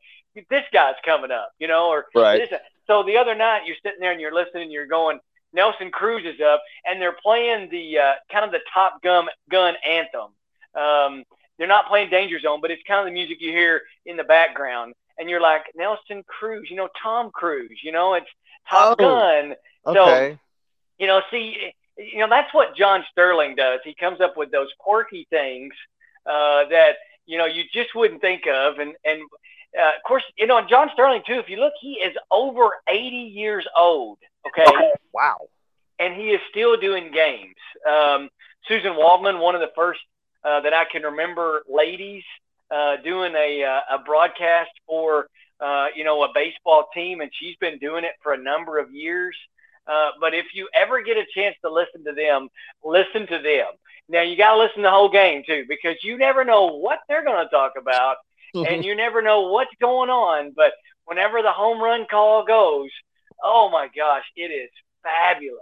This 0.50 0.64
guy's 0.74 0.96
coming 1.06 1.32
up, 1.32 1.52
you 1.60 1.68
know, 1.68 1.88
or 1.90 2.06
Right. 2.14 2.40
this. 2.50 2.60
So 2.88 3.04
the 3.04 3.18
other 3.18 3.36
night 3.36 3.62
you're 3.66 3.78
sitting 3.84 4.00
there 4.00 4.12
and 4.12 4.20
you're 4.22 4.34
listening 4.34 4.64
and 4.64 4.72
you're 4.72 4.86
going, 4.88 5.20
Nelson 5.56 5.90
Cruz 5.90 6.24
is 6.26 6.40
up 6.42 6.62
and 6.86 7.02
they're 7.02 7.18
playing 7.24 7.70
the 7.72 7.98
uh, 8.00 8.14
kind 8.32 8.46
of 8.46 8.52
the 8.52 8.60
Top 8.74 9.02
Gun, 9.02 9.28
gun 9.50 9.74
anthem. 9.88 10.30
Um, 10.76 11.24
they're 11.58 11.68
not 11.68 11.88
playing 11.88 12.10
Danger 12.10 12.40
Zone, 12.40 12.60
but 12.62 12.70
it's 12.70 12.84
kind 12.86 13.00
of 13.00 13.06
the 13.06 13.12
music 13.14 13.38
you 13.40 13.52
hear 13.52 13.82
in 14.06 14.18
the 14.18 14.24
background. 14.26 14.94
And 15.18 15.30
you're 15.30 15.42
like, 15.42 15.64
Nelson 15.76 16.24
Cruz, 16.28 16.68
you 16.70 16.76
know, 16.76 16.90
Tom 17.02 17.32
Cruise, 17.32 17.80
you 17.84 17.92
know, 17.94 18.14
it's 18.16 18.28
Top 18.70 18.98
Oh. 19.00 19.04
Gun. 19.04 19.56
So- 19.86 19.92
Okay. 20.02 20.38
you 20.98 21.08
know, 21.08 21.22
see, 21.32 21.72
you 21.98 22.18
know, 22.20 22.28
that's 22.30 22.54
what 22.54 22.76
John 22.76 23.06
Sterling 23.12 23.56
does. 23.56 23.80
He 23.86 23.94
comes 23.94 24.20
up 24.20 24.36
with 24.36 24.52
those 24.52 24.70
quirky 24.80 25.26
things 25.30 25.74
uh, 26.26 26.66
that 26.70 26.96
you 27.26 27.38
know 27.38 27.46
you 27.46 27.64
just 27.72 27.96
wouldn't 27.96 28.22
think 28.22 28.48
of, 28.48 28.80
and 28.80 28.94
and 29.06 29.22
uh, 29.78 29.96
of 29.98 30.04
course, 30.08 30.24
you 30.38 30.48
know, 30.48 30.62
John 30.68 30.90
Sterling 30.94 31.24
too. 31.26 31.40
If 31.40 31.50
you 31.50 31.58
look, 31.58 31.74
he 31.80 31.94
is 31.94 32.16
over 32.32 32.70
eighty 32.90 33.32
years 33.34 33.66
old. 33.78 34.18
Okay, 34.48 34.66
wow. 35.14 35.38
and 36.00 36.14
he 36.14 36.30
is 36.30 36.42
still 36.50 36.78
doing 36.78 37.12
games. 37.12 37.56
Um, 37.88 38.30
Suzyn 38.70 38.96
Waldman, 38.96 39.40
one 39.40 39.56
of 39.56 39.62
the 39.62 39.72
first 39.76 40.00
uh, 40.44 40.62
that 40.62 40.74
I 40.74 40.86
can 40.92 41.04
remember, 41.04 41.64
ladies 41.70 42.24
uh, 42.72 42.98
doing 42.98 43.34
a 43.36 43.64
uh, 43.64 43.96
a 43.96 44.00
broadcast 44.00 44.72
for 44.88 45.28
uh, 45.60 45.88
you 45.96 46.04
know 46.04 46.24
a 46.24 46.30
baseball 46.34 46.88
team, 46.94 47.22
and 47.22 47.32
she's 47.34 47.56
been 47.58 47.78
doing 47.80 48.04
it 48.04 48.14
for 48.22 48.34
a 48.34 48.38
number 48.38 48.78
of 48.80 48.92
years. 48.92 49.36
Uh, 49.88 50.10
but 50.20 50.34
if 50.34 50.48
you 50.54 50.68
ever 50.74 51.02
get 51.04 51.16
a 51.18 51.26
chance 51.36 51.56
to 51.64 51.72
listen 51.72 52.04
to 52.04 52.12
them, 52.12 52.50
listen 52.84 53.28
to 53.28 53.40
them. 53.40 53.68
Now 54.10 54.22
you 54.22 54.36
got 54.36 54.54
to 54.54 54.58
listen 54.58 54.78
to 54.78 54.82
the 54.84 54.92
whole 54.92 55.10
game 55.10 55.44
too, 55.46 55.66
because 55.68 55.96
you 56.04 56.18
never 56.18 56.44
know 56.44 56.78
what 56.78 57.00
they're 57.08 57.24
going 57.24 57.44
to 57.44 57.50
talk 57.50 57.74
about, 57.80 58.18
and 58.64 58.86
you 58.86 58.96
never 58.96 59.22
know 59.22 59.50
what's 59.50 59.74
going 59.82 60.10
on. 60.10 60.54
But 60.56 60.72
whenever 61.06 61.42
the 61.42 61.52
home 61.52 61.82
run 61.82 62.06
call 62.10 62.46
goes, 62.46 62.90
oh 63.44 63.70
my 63.70 63.88
gosh, 63.96 64.24
it 64.36 64.52
is 64.52 64.70
fabulous. 65.04 65.60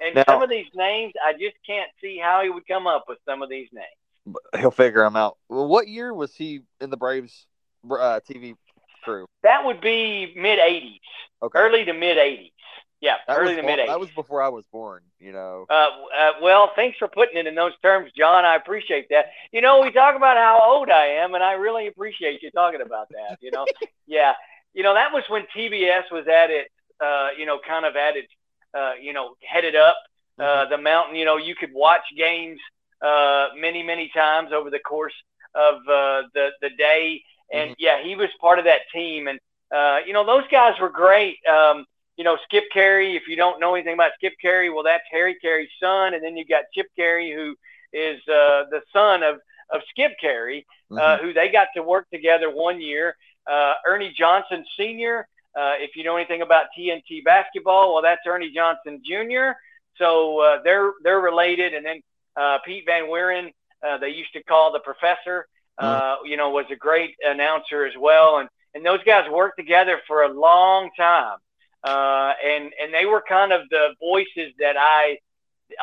And 0.00 0.14
Now- 0.14 0.24
some 0.26 0.42
of 0.42 0.50
these 0.50 0.66
names, 0.74 1.12
I 1.24 1.32
just 1.32 1.56
can't 1.66 1.90
see 2.00 2.18
how 2.18 2.42
he 2.42 2.50
would 2.50 2.66
come 2.66 2.86
up 2.86 3.04
with 3.08 3.18
some 3.26 3.42
of 3.42 3.48
these 3.48 3.68
names. 3.72 4.36
He'll 4.60 4.70
figure 4.70 5.02
them 5.02 5.16
out. 5.16 5.38
Well, 5.48 5.66
what 5.66 5.88
year 5.88 6.12
was 6.12 6.34
he 6.34 6.60
in 6.80 6.90
the 6.90 6.96
Braves 6.98 7.46
uh, 7.90 8.20
TV 8.28 8.54
crew? 9.02 9.24
That 9.42 9.64
would 9.64 9.80
be 9.80 10.34
mid 10.36 10.58
'80s, 10.58 11.00
Okay. 11.42 11.58
early 11.58 11.84
to 11.86 11.94
mid 11.94 12.18
'80s. 12.18 12.52
Yeah, 13.00 13.16
That 13.28 13.38
early 13.38 13.54
to 13.54 13.62
mid 13.62 13.78
'80s. 13.78 13.86
That 13.86 14.00
was 14.00 14.10
before 14.10 14.42
I 14.42 14.48
was 14.48 14.64
born. 14.72 15.02
You 15.20 15.32
know. 15.32 15.66
Uh, 15.70 15.88
uh, 16.16 16.30
well, 16.42 16.72
thanks 16.74 16.98
for 16.98 17.06
putting 17.06 17.36
it 17.36 17.46
in 17.46 17.54
those 17.54 17.72
terms, 17.80 18.10
John. 18.16 18.44
I 18.44 18.56
appreciate 18.56 19.08
that. 19.10 19.26
You 19.52 19.60
know, 19.60 19.80
we 19.80 19.92
talk 19.92 20.16
about 20.16 20.36
how 20.36 20.60
old 20.62 20.90
I 20.90 21.06
am, 21.06 21.34
and 21.34 21.44
I 21.44 21.52
really 21.52 21.86
appreciate 21.86 22.42
you 22.42 22.50
talking 22.50 22.80
about 22.80 23.08
that. 23.10 23.38
You 23.40 23.52
know, 23.52 23.66
yeah, 24.06 24.32
you 24.74 24.82
know 24.82 24.94
that 24.94 25.12
was 25.12 25.22
when 25.28 25.44
TBS 25.56 26.10
was 26.10 26.26
at 26.26 26.50
it. 26.50 26.70
Uh, 27.00 27.28
you 27.38 27.46
know, 27.46 27.60
kind 27.66 27.86
of 27.86 27.94
at 27.94 28.16
it. 28.16 28.26
Uh, 28.74 28.92
you 29.00 29.12
know, 29.12 29.34
headed 29.42 29.76
up 29.76 29.96
uh, 30.38 30.66
the 30.66 30.78
mountain. 30.78 31.14
You 31.14 31.24
know, 31.24 31.36
you 31.36 31.54
could 31.54 31.72
watch 31.72 32.02
games 32.16 32.58
uh, 33.00 33.48
many, 33.56 33.82
many 33.82 34.10
times 34.12 34.50
over 34.52 34.70
the 34.70 34.80
course 34.80 35.14
of 35.54 35.76
uh, 35.88 36.22
the 36.34 36.50
the 36.60 36.70
day. 36.76 37.22
And 37.52 37.74
yeah, 37.78 38.02
he 38.02 38.16
was 38.16 38.28
part 38.40 38.58
of 38.58 38.64
that 38.66 38.80
team, 38.92 39.28
and 39.28 39.38
uh, 39.74 39.98
you 40.06 40.12
know 40.12 40.26
those 40.26 40.44
guys 40.50 40.74
were 40.80 40.90
great. 40.90 41.36
Um, 41.46 41.86
you 42.18 42.24
know, 42.24 42.36
Skip 42.44 42.64
Caray. 42.72 43.16
If 43.16 43.28
you 43.28 43.36
don't 43.36 43.60
know 43.60 43.74
anything 43.74 43.94
about 43.94 44.10
Skip 44.16 44.34
Caray, 44.42 44.68
well, 44.68 44.82
that's 44.82 45.04
Harry 45.10 45.36
Caray's 45.40 45.70
son, 45.80 46.12
and 46.12 46.22
then 46.22 46.36
you've 46.36 46.48
got 46.48 46.64
Chip 46.74 46.88
Caray, 46.96 47.32
who 47.32 47.54
is 47.92 48.20
uh, 48.28 48.68
the 48.70 48.82
son 48.92 49.22
of 49.22 49.36
of 49.70 49.82
Skip 49.90 50.12
Caray, 50.20 50.66
uh, 50.90 51.18
who 51.18 51.32
they 51.32 51.50
got 51.50 51.68
to 51.76 51.82
work 51.82 52.08
together 52.10 52.50
one 52.50 52.80
year. 52.80 53.16
Uh, 53.46 53.74
Ernie 53.86 54.12
Johnson 54.16 54.64
Sr. 54.76 55.28
Uh, 55.54 55.74
if 55.78 55.96
you 55.96 56.04
know 56.04 56.16
anything 56.16 56.42
about 56.42 56.66
TNT 56.78 57.24
basketball, 57.24 57.94
well, 57.94 58.02
that's 58.02 58.20
Ernie 58.26 58.52
Johnson 58.54 59.00
Jr. 59.04 59.52
So 59.96 60.40
uh, 60.40 60.62
they're 60.64 60.92
they're 61.02 61.20
related, 61.20 61.74
and 61.74 61.84
then 61.84 62.00
uh, 62.36 62.58
Pete 62.64 62.84
Van 62.86 63.04
Wieren, 63.04 63.52
uh, 63.86 63.98
they 63.98 64.10
used 64.10 64.32
to 64.32 64.42
call 64.42 64.72
the 64.72 64.80
professor. 64.80 65.46
Uh, 65.78 66.16
you 66.24 66.36
know, 66.36 66.50
was 66.50 66.66
a 66.72 66.76
great 66.76 67.14
announcer 67.24 67.84
as 67.84 67.94
well, 67.96 68.38
and 68.38 68.48
and 68.74 68.84
those 68.84 69.02
guys 69.04 69.30
worked 69.30 69.56
together 69.56 70.00
for 70.06 70.24
a 70.24 70.28
long 70.28 70.90
time, 70.96 71.38
uh, 71.84 72.32
and 72.44 72.72
and 72.82 72.92
they 72.92 73.06
were 73.06 73.22
kind 73.28 73.52
of 73.52 73.68
the 73.70 73.94
voices 74.00 74.52
that 74.58 74.76
I 74.78 75.18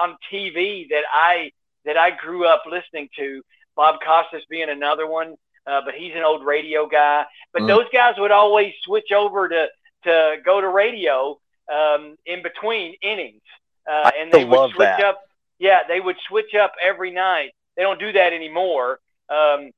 on 0.01 0.17
TV 0.31 0.89
that 0.89 1.03
I 1.11 1.51
that 1.85 1.97
I 1.97 2.11
grew 2.11 2.45
up 2.47 2.63
listening 2.69 3.09
to. 3.17 3.41
Bob 3.75 3.95
Costas 4.05 4.43
being 4.49 4.69
another 4.69 5.05
one, 5.05 5.35
uh, 5.67 5.81
but 5.83 5.93
he's 5.95 6.13
an 6.15 6.23
old 6.23 6.45
radio 6.45 6.87
guy. 6.87 7.25
But 7.51 7.63
Mm. 7.63 7.67
those 7.67 7.85
guys 7.91 8.15
would 8.17 8.31
always 8.31 8.73
switch 8.83 9.11
over 9.11 9.49
to 9.49 9.67
to 10.05 10.37
go 10.45 10.61
to 10.61 10.69
radio 10.69 11.39
um, 11.71 12.15
in 12.25 12.41
between 12.43 12.95
innings, 13.01 13.41
uh, 13.89 14.11
and 14.17 14.31
they 14.31 14.45
would 14.45 14.57
love 14.57 14.71
switch 14.71 14.87
that. 14.87 15.03
up. 15.03 15.21
Yeah, 15.59 15.79
they 15.87 15.99
would 15.99 16.17
switch 16.27 16.53
up 16.55 16.73
every 16.81 17.11
night. 17.11 17.51
they 17.75 17.83
don't 17.83 17.99
do 17.99 18.11
that 18.13 18.31
anymore. 18.33 18.99
Um, 19.29 19.71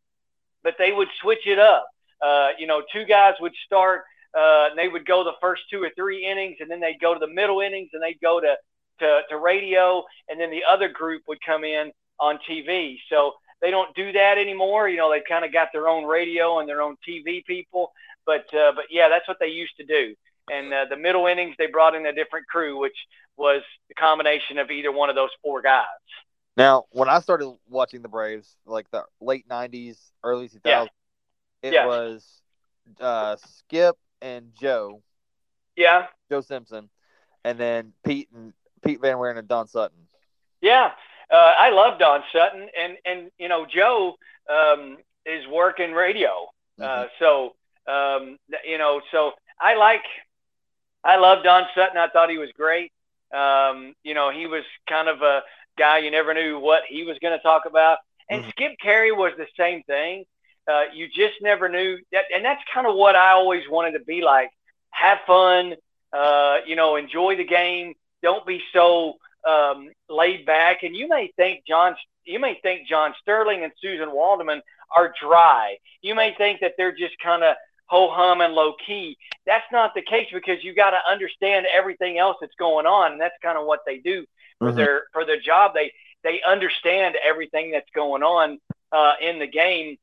but 0.63 0.75
they 0.77 0.91
would 0.91 1.07
switch 1.21 1.47
it 1.47 1.57
up. 1.59 1.87
Uh, 2.21 2.49
you 2.59 2.67
know, 2.67 2.83
two 2.91 3.05
guys 3.05 3.33
would 3.39 3.53
start. 3.65 4.03
Uh, 4.35 4.69
and 4.69 4.77
they 4.77 4.87
would 4.87 5.05
go 5.05 5.23
the 5.23 5.33
first 5.41 5.63
two 5.71 5.81
or 5.81 5.89
three 5.95 6.25
innings, 6.25 6.57
and 6.59 6.69
then 6.69 6.79
they'd 6.79 6.99
go 6.99 7.13
to 7.13 7.19
the 7.19 7.31
middle 7.31 7.61
innings, 7.61 7.89
and 7.93 8.01
they'd 8.01 8.19
go 8.21 8.39
to, 8.39 8.55
to, 8.99 9.21
to 9.29 9.37
radio, 9.37 10.03
and 10.29 10.39
then 10.39 10.51
the 10.51 10.63
other 10.69 10.89
group 10.89 11.23
would 11.27 11.39
come 11.45 11.63
in 11.63 11.91
on 12.19 12.39
TV. 12.49 12.97
So 13.09 13.33
they 13.61 13.71
don't 13.71 13.93
do 13.95 14.11
that 14.11 14.37
anymore. 14.37 14.89
You 14.89 14.97
know, 14.97 15.11
they've 15.11 15.21
kind 15.27 15.45
of 15.45 15.51
got 15.51 15.69
their 15.73 15.87
own 15.87 16.05
radio 16.05 16.59
and 16.59 16.69
their 16.69 16.81
own 16.81 16.95
TV 17.07 17.43
people. 17.45 17.91
But 18.25 18.53
uh, 18.53 18.73
but 18.75 18.85
yeah, 18.89 19.09
that's 19.09 19.27
what 19.27 19.37
they 19.39 19.47
used 19.47 19.75
to 19.77 19.85
do. 19.85 20.13
And 20.51 20.73
uh, 20.73 20.85
the 20.89 20.97
middle 20.97 21.27
innings, 21.27 21.55
they 21.57 21.67
brought 21.67 21.95
in 21.95 22.05
a 22.05 22.13
different 22.13 22.47
crew, 22.47 22.79
which 22.79 22.95
was 23.35 23.61
the 23.89 23.95
combination 23.95 24.57
of 24.57 24.71
either 24.71 24.91
one 24.91 25.09
of 25.09 25.15
those 25.15 25.29
four 25.43 25.61
guys. 25.61 25.85
Now, 26.55 26.85
when 26.91 27.09
I 27.09 27.19
started 27.19 27.53
watching 27.69 28.01
the 28.01 28.07
Braves, 28.07 28.55
like 28.65 28.89
the 28.91 29.03
late 29.21 29.47
'90s, 29.47 29.97
early 30.23 30.49
2000s, 30.49 30.59
yeah. 30.65 30.85
it 31.61 31.73
yeah. 31.73 31.85
was 31.85 32.41
uh, 32.99 33.35
Skip 33.35 33.97
and 34.21 34.51
Joe. 34.59 35.01
Yeah. 35.75 36.07
Joe 36.29 36.41
Simpson, 36.41 36.89
and 37.43 37.57
then 37.57 37.93
Pete 38.03 38.29
and 38.33 38.53
Pete 38.83 39.01
Van 39.01 39.15
Wieren 39.15 39.37
and 39.37 39.47
Don 39.47 39.67
Sutton. 39.67 40.07
Yeah, 40.61 40.91
uh, 41.31 41.53
I 41.59 41.69
love 41.69 41.99
Don 41.99 42.23
Sutton, 42.33 42.67
and 42.77 42.97
and 43.05 43.31
you 43.37 43.47
know 43.47 43.65
Joe 43.65 44.15
um, 44.49 44.97
is 45.25 45.45
working 45.47 45.93
radio, 45.93 46.47
uh, 46.79 46.83
mm-hmm. 46.83 47.03
uh, 47.03 47.05
so 47.19 47.55
um, 47.87 48.37
you 48.65 48.77
know 48.77 49.01
so 49.11 49.31
I 49.59 49.75
like 49.75 50.03
I 51.03 51.17
love 51.17 51.43
Don 51.43 51.63
Sutton. 51.75 51.97
I 51.97 52.07
thought 52.07 52.29
he 52.29 52.37
was 52.37 52.49
great. 52.55 52.91
Um, 53.33 53.93
you 54.03 54.13
know 54.13 54.31
he 54.31 54.47
was 54.47 54.63
kind 54.89 55.07
of 55.07 55.21
a 55.21 55.43
guy 55.77 55.99
you 55.99 56.11
never 56.11 56.33
knew 56.33 56.59
what 56.59 56.83
he 56.89 57.03
was 57.03 57.17
going 57.21 57.37
to 57.37 57.43
talk 57.43 57.63
about, 57.65 57.99
and 58.29 58.41
mm-hmm. 58.41 58.49
Skip 58.51 58.71
Caray 58.81 59.11
was 59.11 59.33
the 59.37 59.47
same 59.57 59.83
thing. 59.83 60.25
Uh, 60.67 60.83
you 60.93 61.07
just 61.07 61.35
never 61.41 61.69
knew 61.69 61.97
that, 62.11 62.25
and 62.33 62.43
that's 62.43 62.61
kind 62.73 62.87
of 62.87 62.95
what 62.95 63.15
I 63.15 63.31
always 63.31 63.63
wanted 63.69 63.91
to 63.97 64.03
be 64.03 64.21
like. 64.21 64.49
Have 64.91 65.19
fun, 65.25 65.75
uh, 66.11 66.57
you 66.65 66.75
know, 66.75 66.95
enjoy 66.95 67.35
the 67.37 67.45
game. 67.45 67.93
Don't 68.21 68.45
be 68.45 68.61
so 68.73 69.15
um, 69.47 69.89
laid 70.09 70.45
back. 70.45 70.83
And 70.83 70.95
you 70.95 71.07
may 71.07 71.31
think 71.37 71.63
John, 71.67 71.95
you 72.25 72.39
may 72.39 72.59
think 72.61 72.87
John 72.87 73.13
Sterling 73.21 73.63
and 73.63 73.71
Suzyn 73.83 74.11
Waldman 74.11 74.61
are 74.95 75.13
dry. 75.21 75.77
You 76.01 76.15
may 76.15 76.33
think 76.37 76.59
that 76.61 76.73
they're 76.77 76.95
just 76.95 77.17
kind 77.19 77.43
of 77.43 77.55
ho 77.85 78.09
hum 78.11 78.41
and 78.41 78.53
low 78.53 78.73
key. 78.85 79.17
That's 79.45 79.65
not 79.71 79.93
the 79.95 80.01
case 80.01 80.27
because 80.33 80.63
you 80.63 80.75
got 80.75 80.91
to 80.91 80.99
understand 81.09 81.65
everything 81.73 82.17
else 82.17 82.37
that's 82.41 82.55
going 82.59 82.85
on, 82.85 83.13
and 83.13 83.21
that's 83.21 83.35
kind 83.41 83.57
of 83.57 83.65
what 83.65 83.81
they 83.85 83.99
do 83.99 84.25
for 84.59 84.69
mm-hmm. 84.69 84.77
their 84.77 85.03
for 85.13 85.25
their 85.25 85.39
job. 85.39 85.73
They 85.73 85.91
they 86.23 86.41
understand 86.47 87.15
everything 87.23 87.71
that's 87.71 87.89
going 87.95 88.23
on 88.23 88.59
uh, 88.91 89.13
in 89.21 89.39
the 89.39 89.47
game, 89.47 89.97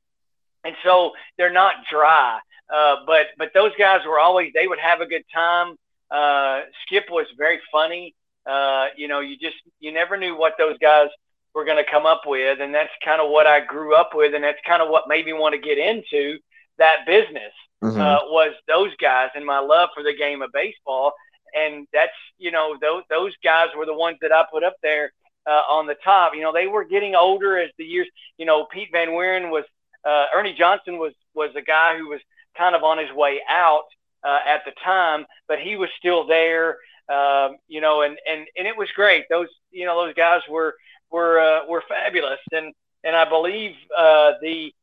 and 0.65 0.75
so 0.83 1.11
they're 1.37 1.53
not 1.53 1.75
dry. 1.89 2.39
Uh, 2.73 2.97
but 3.05 3.27
but 3.37 3.51
those 3.53 3.71
guys 3.77 4.01
were 4.07 4.19
always 4.19 4.51
they 4.53 4.67
would 4.67 4.79
have 4.79 5.01
a 5.01 5.05
good 5.05 5.23
time. 5.33 5.75
Uh, 6.11 6.61
Skip 6.85 7.05
was 7.09 7.27
very 7.37 7.59
funny. 7.71 8.15
Uh, 8.45 8.87
you 8.95 9.07
know, 9.07 9.19
you 9.19 9.37
just 9.37 9.57
you 9.79 9.91
never 9.91 10.17
knew 10.17 10.37
what 10.37 10.53
those 10.57 10.77
guys 10.79 11.07
were 11.53 11.65
going 11.65 11.83
to 11.83 11.89
come 11.89 12.05
up 12.05 12.23
with, 12.25 12.59
and 12.59 12.73
that's 12.73 12.91
kind 13.03 13.21
of 13.21 13.29
what 13.29 13.47
I 13.47 13.63
grew 13.63 13.95
up 13.95 14.11
with, 14.13 14.33
and 14.33 14.43
that's 14.43 14.59
kind 14.67 14.81
of 14.81 14.89
what 14.89 15.07
made 15.07 15.25
me 15.25 15.33
want 15.33 15.53
to 15.53 15.61
get 15.61 15.77
into 15.77 16.37
that 16.77 17.05
business. 17.07 17.53
Mm-hmm. 17.83 17.99
Uh, 17.99 18.17
was 18.31 18.53
those 18.67 18.95
guys 19.01 19.29
and 19.35 19.45
my 19.45 19.59
love 19.59 19.89
for 19.93 20.01
the 20.01 20.13
game 20.13 20.41
of 20.41 20.51
baseball, 20.51 21.13
and 21.55 21.87
that's 21.93 22.13
you 22.37 22.51
know 22.51 22.75
those 22.81 23.03
those 23.09 23.33
guys 23.43 23.67
were 23.77 23.85
the 23.85 23.93
ones 23.93 24.17
that 24.21 24.31
I 24.31 24.43
put 24.51 24.63
up 24.63 24.75
there 24.81 25.11
uh, 25.47 25.61
on 25.69 25.85
the 25.85 25.95
top. 26.03 26.33
You 26.35 26.41
know, 26.41 26.53
they 26.53 26.67
were 26.67 26.83
getting 26.83 27.15
older 27.15 27.57
as 27.57 27.69
the 27.77 27.85
years. 27.85 28.07
You 28.37 28.45
know, 28.45 28.65
Pete 28.65 28.89
Van 28.91 29.09
Wieren 29.09 29.49
was 29.49 29.65
uh, 30.05 30.25
Ernie 30.33 30.53
Johnson 30.53 30.97
was 30.97 31.13
was 31.33 31.51
a 31.55 31.61
guy 31.61 31.97
who 31.97 32.09
was 32.09 32.21
kind 32.57 32.75
of 32.75 32.83
on 32.83 32.97
his 32.97 33.11
way 33.11 33.41
out 33.49 33.85
uh, 34.23 34.39
at 34.45 34.63
the 34.65 34.71
time, 34.83 35.25
but 35.47 35.59
he 35.59 35.75
was 35.75 35.89
still 35.97 36.25
there. 36.25 36.77
Um, 37.07 37.57
you 37.67 37.81
know, 37.81 38.01
and, 38.01 38.17
and, 38.27 38.47
and 38.57 38.67
it 38.67 38.75
was 38.75 38.89
great. 38.95 39.25
Those, 39.29 39.49
you 39.69 39.85
know, 39.85 40.03
those 40.03 40.15
guys 40.15 40.41
were, 40.49 40.73
were, 41.11 41.39
uh, 41.39 41.67
were 41.67 41.83
fabulous. 41.87 42.39
And, 42.51 42.73
and 43.03 43.15
I 43.15 43.29
believe, 43.29 43.75
uh, 43.95 44.33
the, 44.41 44.73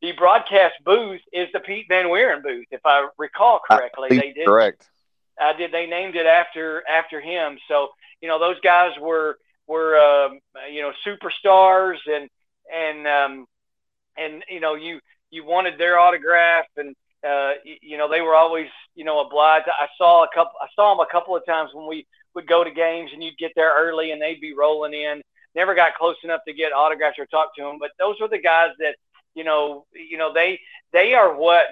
the 0.00 0.12
broadcast 0.12 0.74
booth 0.84 1.20
is 1.32 1.48
the 1.52 1.58
Pete 1.58 1.86
Van 1.88 2.06
Wieren 2.06 2.44
booth, 2.44 2.66
if 2.70 2.80
I 2.84 3.08
recall 3.18 3.60
correctly. 3.68 4.10
they 4.10 4.32
did 4.32 4.46
correct. 4.46 4.88
I 5.40 5.52
did. 5.52 5.72
They 5.72 5.86
named 5.86 6.16
it 6.16 6.26
after 6.26 6.82
after 6.88 7.20
him. 7.20 7.58
So 7.68 7.88
you 8.20 8.28
know 8.28 8.38
those 8.38 8.60
guys 8.60 8.92
were 9.00 9.38
were 9.66 9.96
um, 9.98 10.40
you 10.70 10.82
know 10.82 10.92
superstars 11.06 11.98
and 12.06 12.28
and 12.72 13.06
um, 13.06 13.46
and 14.18 14.44
you 14.48 14.60
know 14.60 14.74
you 14.74 15.00
you 15.30 15.44
wanted 15.44 15.78
their 15.78 15.98
autograph 15.98 16.66
and 16.76 16.94
uh, 17.26 17.52
you 17.64 17.98
know, 17.98 18.08
they 18.08 18.20
were 18.20 18.34
always, 18.34 18.68
you 18.94 19.04
know, 19.04 19.20
obliged. 19.20 19.66
I 19.68 19.88
saw 19.96 20.24
a 20.24 20.28
couple, 20.32 20.52
I 20.60 20.68
saw 20.76 20.94
them 20.94 21.04
a 21.04 21.10
couple 21.10 21.34
of 21.34 21.44
times 21.44 21.70
when 21.74 21.88
we 21.88 22.06
would 22.34 22.46
go 22.46 22.62
to 22.62 22.70
games 22.70 23.10
and 23.12 23.22
you'd 23.22 23.38
get 23.38 23.52
there 23.56 23.72
early 23.76 24.12
and 24.12 24.22
they'd 24.22 24.40
be 24.40 24.54
rolling 24.54 24.94
in. 24.94 25.20
Never 25.54 25.74
got 25.74 25.96
close 25.96 26.16
enough 26.22 26.40
to 26.46 26.54
get 26.54 26.72
autographs 26.72 27.18
or 27.18 27.26
talk 27.26 27.56
to 27.56 27.62
them, 27.62 27.78
but 27.80 27.90
those 27.98 28.16
were 28.20 28.28
the 28.28 28.38
guys 28.38 28.70
that, 28.78 28.94
you 29.34 29.42
know, 29.42 29.84
you 29.92 30.16
know, 30.16 30.32
they, 30.32 30.60
they 30.92 31.14
are 31.14 31.34
what 31.34 31.64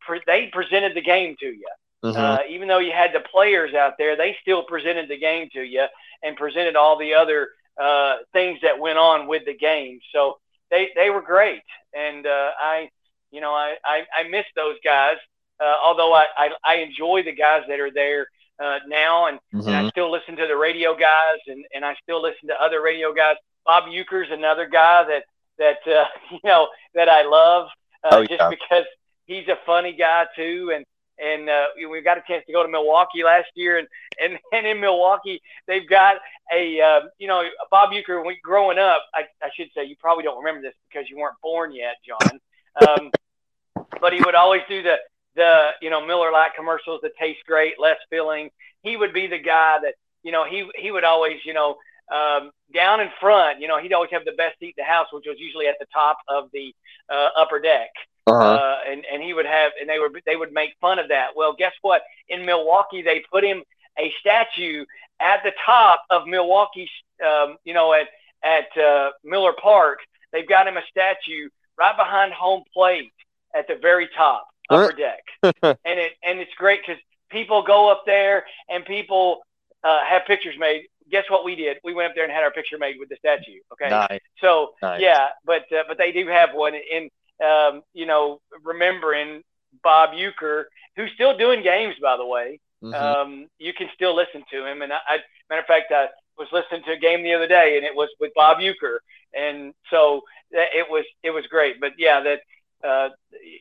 pre- 0.00 0.22
they 0.26 0.48
presented 0.50 0.94
the 0.94 1.02
game 1.02 1.36
to 1.40 1.46
you. 1.46 1.68
Mm-hmm. 2.02 2.18
Uh, 2.18 2.38
even 2.48 2.66
though 2.66 2.78
you 2.78 2.92
had 2.92 3.12
the 3.12 3.20
players 3.20 3.74
out 3.74 3.94
there, 3.98 4.16
they 4.16 4.36
still 4.40 4.62
presented 4.62 5.10
the 5.10 5.18
game 5.18 5.50
to 5.52 5.62
you 5.62 5.84
and 6.22 6.36
presented 6.36 6.76
all 6.76 6.98
the 6.98 7.12
other 7.12 7.48
uh, 7.78 8.16
things 8.32 8.58
that 8.62 8.78
went 8.78 8.96
on 8.96 9.26
with 9.26 9.44
the 9.44 9.54
game. 9.54 10.00
So 10.14 10.38
they, 10.70 10.88
they 10.94 11.10
were 11.10 11.22
great. 11.22 11.62
And 11.94 12.26
uh, 12.26 12.50
I, 12.58 12.88
you 13.30 13.40
know, 13.40 13.52
I, 13.52 13.74
I, 13.84 14.02
I 14.16 14.28
miss 14.28 14.44
those 14.56 14.76
guys. 14.84 15.16
Uh, 15.60 15.74
although 15.84 16.14
I, 16.14 16.24
I, 16.36 16.50
I 16.64 16.74
enjoy 16.76 17.22
the 17.22 17.34
guys 17.34 17.64
that 17.68 17.80
are 17.80 17.90
there 17.90 18.28
uh, 18.62 18.78
now, 18.86 19.26
and, 19.26 19.38
mm-hmm. 19.52 19.68
and 19.68 19.76
I 19.76 19.90
still 19.90 20.10
listen 20.10 20.36
to 20.36 20.46
the 20.46 20.56
radio 20.56 20.94
guys, 20.94 21.38
and, 21.46 21.64
and 21.74 21.84
I 21.84 21.94
still 22.02 22.22
listen 22.22 22.48
to 22.48 22.54
other 22.60 22.80
radio 22.82 23.12
guys. 23.12 23.36
Bob 23.66 23.84
Uecker's 23.84 24.30
another 24.30 24.66
guy 24.66 25.04
that 25.04 25.24
that 25.58 25.78
uh, 25.86 26.06
you 26.30 26.40
know 26.44 26.68
that 26.94 27.08
I 27.08 27.22
love 27.22 27.68
uh, 28.04 28.08
oh, 28.12 28.20
yeah. 28.20 28.36
just 28.36 28.50
because 28.50 28.84
he's 29.26 29.48
a 29.48 29.58
funny 29.66 29.92
guy 29.92 30.26
too, 30.34 30.72
and 30.74 30.84
and 31.20 31.48
uh, 31.48 31.66
we 31.90 32.00
got 32.00 32.18
a 32.18 32.22
chance 32.26 32.44
to 32.46 32.52
go 32.52 32.62
to 32.62 32.68
Milwaukee 32.68 33.22
last 33.24 33.48
year, 33.54 33.78
and 33.78 33.88
and, 34.22 34.38
and 34.52 34.66
in 34.66 34.80
Milwaukee 34.80 35.40
they've 35.66 35.88
got 35.88 36.16
a 36.52 36.80
uh, 36.80 37.00
you 37.18 37.28
know 37.28 37.42
Bob 37.70 37.90
Uecker. 37.90 38.24
When 38.24 38.36
growing 38.42 38.78
up, 38.78 39.04
I, 39.14 39.22
I 39.42 39.50
should 39.54 39.68
say 39.74 39.84
you 39.84 39.96
probably 39.98 40.24
don't 40.24 40.38
remember 40.38 40.62
this 40.62 40.74
because 40.90 41.08
you 41.08 41.18
weren't 41.18 41.36
born 41.42 41.72
yet, 41.72 41.96
John. 42.06 42.40
Um, 42.86 43.10
but 44.00 44.12
he 44.12 44.20
would 44.22 44.34
always 44.34 44.62
do 44.68 44.82
the 44.82 44.96
the 45.36 45.70
you 45.80 45.90
know 45.90 46.04
Miller 46.04 46.32
Lite 46.32 46.54
commercials 46.56 47.00
that 47.02 47.12
taste 47.18 47.40
great, 47.46 47.74
less 47.78 47.98
filling. 48.10 48.50
He 48.82 48.96
would 48.96 49.12
be 49.12 49.26
the 49.26 49.38
guy 49.38 49.78
that 49.82 49.94
you 50.22 50.32
know 50.32 50.44
he 50.44 50.68
he 50.76 50.90
would 50.90 51.04
always 51.04 51.38
you 51.44 51.54
know 51.54 51.76
um, 52.12 52.50
down 52.74 53.00
in 53.00 53.08
front. 53.20 53.60
You 53.60 53.68
know 53.68 53.80
he'd 53.80 53.92
always 53.92 54.10
have 54.10 54.24
the 54.24 54.32
best 54.32 54.58
seat 54.58 54.74
in 54.76 54.84
the 54.84 54.84
house, 54.84 55.08
which 55.12 55.26
was 55.26 55.36
usually 55.38 55.66
at 55.66 55.76
the 55.78 55.86
top 55.92 56.18
of 56.28 56.50
the 56.52 56.74
uh, 57.08 57.28
upper 57.36 57.60
deck. 57.60 57.90
Uh-huh. 58.26 58.38
Uh, 58.38 58.76
and 58.88 59.04
and 59.12 59.22
he 59.22 59.32
would 59.32 59.46
have 59.46 59.72
and 59.80 59.88
they 59.88 59.98
would 59.98 60.20
they 60.26 60.36
would 60.36 60.52
make 60.52 60.70
fun 60.80 60.98
of 60.98 61.08
that. 61.08 61.30
Well, 61.34 61.54
guess 61.56 61.72
what? 61.82 62.02
In 62.28 62.44
Milwaukee, 62.44 63.02
they 63.02 63.22
put 63.32 63.44
him 63.44 63.62
a 63.98 64.12
statue 64.20 64.84
at 65.20 65.42
the 65.42 65.52
top 65.64 66.02
of 66.10 66.26
Milwaukee. 66.26 66.88
Um, 67.24 67.56
you 67.64 67.74
know 67.74 67.92
at 67.92 68.08
at 68.42 68.76
uh, 68.80 69.10
Miller 69.24 69.52
Park, 69.52 69.98
they've 70.32 70.48
got 70.48 70.66
him 70.66 70.76
a 70.76 70.82
statue 70.90 71.48
right 71.78 71.96
behind 71.96 72.32
home 72.32 72.62
plate 72.72 73.12
at 73.54 73.66
the 73.66 73.76
very 73.80 74.08
top, 74.16 74.46
upper 74.68 74.92
deck, 74.92 75.22
and 75.42 75.76
it 75.84 76.12
and 76.22 76.38
it's 76.38 76.52
great 76.56 76.80
because 76.86 77.00
people 77.30 77.62
go 77.62 77.90
up 77.90 78.02
there 78.06 78.44
and 78.68 78.84
people 78.84 79.40
uh, 79.82 80.04
have 80.04 80.24
pictures 80.26 80.54
made. 80.58 80.84
Guess 81.10 81.24
what 81.28 81.44
we 81.44 81.56
did? 81.56 81.78
We 81.82 81.92
went 81.92 82.10
up 82.10 82.14
there 82.14 82.24
and 82.24 82.32
had 82.32 82.44
our 82.44 82.52
picture 82.52 82.78
made 82.78 82.96
with 82.98 83.08
the 83.08 83.16
statue. 83.16 83.58
Okay, 83.72 83.90
nice. 83.90 84.20
so 84.40 84.74
nice. 84.80 85.00
yeah, 85.00 85.28
but 85.44 85.62
uh, 85.72 85.82
but 85.88 85.98
they 85.98 86.12
do 86.12 86.28
have 86.28 86.50
one 86.52 86.74
in 86.74 87.08
um, 87.44 87.82
you 87.94 88.06
know 88.06 88.40
remembering 88.64 89.42
Bob 89.82 90.10
Uecker, 90.10 90.64
who's 90.96 91.10
still 91.14 91.36
doing 91.36 91.62
games 91.62 91.96
by 92.00 92.16
the 92.16 92.26
way. 92.26 92.60
Mm-hmm. 92.82 92.94
Um, 92.94 93.46
you 93.58 93.74
can 93.74 93.88
still 93.94 94.16
listen 94.16 94.42
to 94.50 94.66
him, 94.66 94.80
and 94.80 94.92
I, 94.92 94.98
I 95.06 95.18
matter 95.50 95.60
of 95.60 95.66
fact, 95.66 95.92
I 95.92 96.06
was 96.38 96.48
listening 96.50 96.82
to 96.84 96.92
a 96.92 96.96
game 96.96 97.22
the 97.22 97.34
other 97.34 97.46
day, 97.46 97.76
and 97.76 97.84
it 97.84 97.94
was 97.94 98.08
with 98.18 98.32
Bob 98.34 98.58
Uecker, 98.58 98.98
and 99.34 99.74
so 99.90 100.22
it 100.50 100.86
was 100.90 101.04
it 101.22 101.30
was 101.30 101.46
great. 101.46 101.80
But 101.80 101.92
yeah, 101.98 102.22
that 102.22 102.40
uh, 102.88 103.10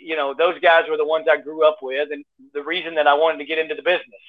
you 0.02 0.16
know 0.16 0.34
those 0.34 0.60
guys 0.60 0.84
were 0.90 0.98
the 0.98 1.06
ones 1.06 1.28
I 1.30 1.38
grew 1.38 1.68
up 1.68 1.78
with, 1.82 2.10
and 2.12 2.24
the 2.54 2.64
reason 2.64 2.96
that 2.96 3.08
I 3.08 3.14
wanted 3.14 3.40
to 3.40 3.46
get 3.46 3.58
into 3.58 3.76
the 3.76 3.82
business. 3.82 4.22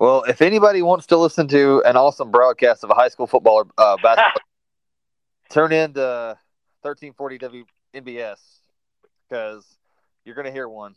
Well, 0.00 0.24
if 0.24 0.42
anybody 0.42 0.82
wants 0.82 1.06
to 1.06 1.16
listen 1.16 1.46
to 1.48 1.80
an 1.86 1.96
awesome 1.96 2.32
broadcast 2.32 2.82
of 2.82 2.90
a 2.90 2.94
high 2.94 3.08
school 3.08 3.28
football 3.28 3.54
or 3.54 3.66
uh, 3.78 3.96
basketball, 4.02 4.42
turn 5.50 5.72
in 5.72 5.94
to 5.94 6.36
1340 6.82 7.38
WNBS 7.94 8.38
because 9.28 9.64
you're 10.24 10.34
going 10.34 10.46
to 10.46 10.52
hear 10.52 10.68
one. 10.68 10.94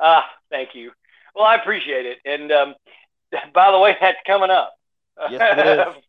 Ah, 0.00 0.24
thank 0.50 0.74
you. 0.74 0.90
Well, 1.34 1.44
I 1.44 1.56
appreciate 1.56 2.06
it. 2.06 2.18
And 2.24 2.50
um, 2.52 2.74
by 3.54 3.70
the 3.70 3.78
way, 3.78 3.96
that's 4.00 4.18
coming 4.26 4.50
up. 4.50 4.74
Yes, 5.30 5.58
it 5.58 5.88
is. 5.88 6.02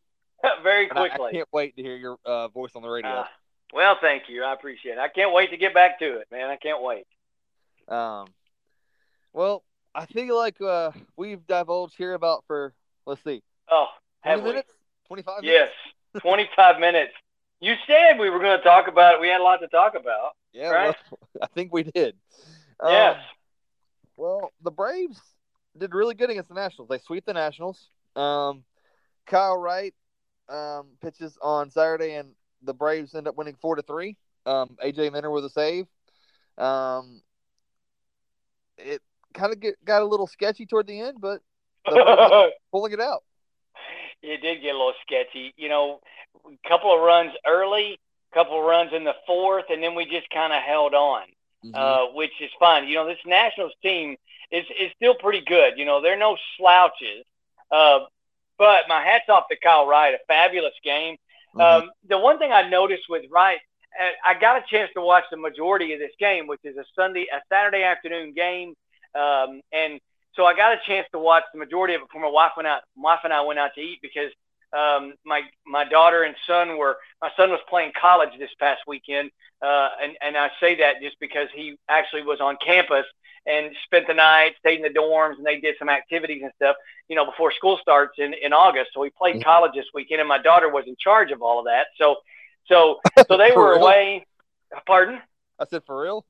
Very 0.63 0.87
quickly. 0.87 1.25
I, 1.25 1.27
I, 1.27 1.31
can't 1.31 1.49
wait 1.53 1.75
to 1.77 1.81
hear 1.81 1.95
your 1.95 2.17
uh, 2.25 2.49
voice 2.49 2.71
on 2.75 2.81
the 2.81 2.89
radio. 2.89 3.09
Uh, 3.09 3.25
Well, 3.73 3.97
thank 4.01 4.23
you. 4.27 4.43
I 4.43 4.53
appreciate 4.53 4.93
it. 4.93 4.97
I 4.99 5.07
can't 5.07 5.33
wait 5.33 5.51
to 5.51 5.57
get 5.57 5.73
back 5.73 5.99
to 5.99 6.17
it, 6.17 6.27
man. 6.31 6.49
I 6.49 6.57
can't 6.57 6.81
wait. 6.81 7.05
Um, 7.87 8.27
well, 9.31 9.63
I 9.95 10.05
feel 10.05 10.35
like 10.35 10.59
uh, 10.61 10.91
we've 11.15 11.45
divulged 11.47 11.95
here 11.97 12.13
about 12.13 12.43
for 12.47 12.73
let's 13.05 13.23
see, 13.23 13.41
oh, 13.69 13.87
20 14.23 14.41
minutes, 14.41 14.71
25 15.07 15.43
Yes, 15.43 15.69
25 16.19 16.79
minutes. 16.79 17.13
You 17.63 17.75
said 17.87 18.19
we 18.19 18.29
were 18.29 18.39
going 18.39 18.57
to 18.57 18.63
talk 18.63 18.89
about 18.89 19.15
it. 19.15 19.21
We 19.21 19.29
had 19.29 19.39
a 19.39 19.43
lot 19.43 19.61
to 19.61 19.69
talk 19.69 19.95
about. 19.95 20.33
Yeah, 20.51 20.67
right? 20.67 20.95
well, 21.09 21.19
I 21.41 21.47
think 21.47 21.71
we 21.71 21.83
did. 21.83 22.13
Yes. 22.83 23.15
Um, 23.15 23.21
well, 24.17 24.51
the 24.61 24.69
Braves 24.69 25.21
did 25.77 25.95
really 25.95 26.13
good 26.13 26.29
against 26.29 26.49
the 26.49 26.55
Nationals. 26.55 26.89
They 26.89 26.99
sweep 26.99 27.23
the 27.25 27.31
Nationals. 27.31 27.87
Um, 28.17 28.65
Kyle 29.25 29.57
Wright 29.57 29.93
um, 30.49 30.87
pitches 31.01 31.37
on 31.41 31.71
Saturday, 31.71 32.15
and 32.15 32.31
the 32.63 32.73
Braves 32.73 33.15
end 33.15 33.29
up 33.29 33.37
winning 33.37 33.55
four 33.61 33.77
to 33.77 33.81
three. 33.81 34.17
Um, 34.45 34.75
AJ 34.83 35.13
Minter 35.13 35.31
with 35.31 35.45
a 35.45 35.49
save. 35.49 35.87
Um, 36.57 37.21
it 38.77 39.01
kind 39.33 39.53
of 39.53 39.63
got 39.85 40.01
a 40.01 40.05
little 40.05 40.27
sketchy 40.27 40.65
toward 40.65 40.87
the 40.87 40.99
end, 40.99 41.21
but 41.21 41.39
the 41.85 41.91
Braves 41.91 42.09
ended 42.09 42.19
up 42.33 42.53
pulling 42.71 42.91
it 42.91 42.99
out. 42.99 43.23
It 44.23 44.41
did 44.41 44.61
get 44.61 44.73
a 44.73 44.77
little 44.77 44.93
sketchy. 45.05 45.53
You 45.57 45.69
know, 45.69 45.99
a 46.45 46.67
couple 46.69 46.93
of 46.93 47.01
runs 47.01 47.31
early, 47.45 47.99
a 48.31 48.35
couple 48.35 48.57
of 48.57 48.65
runs 48.65 48.91
in 48.93 49.03
the 49.03 49.15
fourth, 49.27 49.65
and 49.69 49.83
then 49.83 49.95
we 49.95 50.05
just 50.05 50.29
kind 50.29 50.53
of 50.53 50.61
held 50.63 50.93
on, 50.93 51.23
Mhm. 51.65 51.75
uh, 51.75 52.05
which 52.13 52.33
is 52.41 52.51
fine. 52.59 52.87
You 52.87 52.95
know, 52.95 53.05
this 53.05 53.23
Nationals 53.25 53.73
team 53.81 54.17
is 54.51 54.65
is 54.79 54.91
still 54.93 55.15
pretty 55.15 55.41
good. 55.41 55.77
You 55.77 55.85
know, 55.85 56.01
they're 56.01 56.17
no 56.17 56.37
slouches. 56.57 57.25
Uh, 57.69 58.05
but 58.57 58.87
my 58.87 59.03
hats 59.03 59.29
off 59.29 59.47
to 59.49 59.57
Kyle 59.57 59.85
Wright, 59.85 60.13
a 60.13 60.19
fabulous 60.27 60.75
game. 60.83 61.17
Mhm. 61.55 61.61
Um, 61.61 61.91
the 62.05 62.17
one 62.17 62.37
thing 62.39 62.51
I 62.51 62.63
noticed 62.69 63.09
with 63.09 63.25
Wright, 63.29 63.59
uh, 63.99 64.11
I 64.23 64.35
got 64.35 64.57
a 64.57 64.65
chance 64.67 64.91
to 64.93 65.01
watch 65.01 65.25
the 65.29 65.37
majority 65.37 65.93
of 65.93 65.99
this 65.99 66.15
game, 66.17 66.47
which 66.47 66.61
is 66.63 66.77
a 66.77 66.85
Sunday, 66.95 67.27
a 67.31 67.41
Saturday 67.49 67.83
afternoon 67.83 68.33
game, 68.33 68.75
um, 69.15 69.61
and 69.71 69.99
so 70.35 70.45
I 70.45 70.55
got 70.55 70.73
a 70.73 70.79
chance 70.85 71.07
to 71.11 71.19
watch 71.19 71.43
the 71.53 71.59
majority 71.59 71.93
of 71.95 72.01
it 72.01 72.07
before 72.07 72.21
my 72.21 72.29
wife 72.29 72.51
went 72.57 72.67
out. 72.67 72.81
My 72.95 73.11
wife 73.13 73.19
and 73.23 73.33
I 73.33 73.41
went 73.41 73.59
out 73.59 73.71
to 73.75 73.81
eat 73.81 73.99
because 74.01 74.31
um, 74.73 75.13
my 75.25 75.41
my 75.65 75.85
daughter 75.85 76.23
and 76.23 76.35
son 76.47 76.77
were. 76.77 76.97
My 77.21 77.29
son 77.37 77.49
was 77.51 77.59
playing 77.69 77.91
college 77.99 78.29
this 78.39 78.49
past 78.59 78.81
weekend, 78.87 79.31
uh, 79.61 79.89
and 80.01 80.17
and 80.21 80.37
I 80.37 80.49
say 80.59 80.75
that 80.77 81.01
just 81.01 81.19
because 81.19 81.47
he 81.53 81.77
actually 81.89 82.23
was 82.23 82.39
on 82.41 82.57
campus 82.65 83.05
and 83.45 83.75
spent 83.85 84.07
the 84.07 84.13
night, 84.13 84.53
stayed 84.59 84.77
in 84.77 84.81
the 84.83 84.99
dorms, 84.99 85.35
and 85.37 85.45
they 85.45 85.59
did 85.59 85.75
some 85.77 85.89
activities 85.89 86.41
and 86.43 86.51
stuff. 86.55 86.75
You 87.07 87.15
know, 87.15 87.25
before 87.25 87.51
school 87.51 87.77
starts 87.81 88.13
in 88.17 88.33
in 88.33 88.53
August. 88.53 88.91
So 88.93 89.03
he 89.03 89.09
played 89.11 89.37
Mhm. 89.37 89.43
college 89.43 89.73
this 89.75 89.85
weekend, 89.93 90.21
and 90.21 90.27
my 90.29 90.39
daughter 90.39 90.69
was 90.69 90.85
in 90.87 90.95
charge 90.99 91.31
of 91.31 91.41
all 91.41 91.59
of 91.59 91.65
that. 91.65 91.87
So 91.97 92.17
so 92.67 92.99
so 93.27 93.37
they 93.37 93.51
were 93.51 93.73
real? 93.73 93.81
away. 93.81 94.25
Pardon? 94.87 95.21
I 95.59 95.65
said 95.65 95.83
for 95.85 96.01
real. 96.01 96.25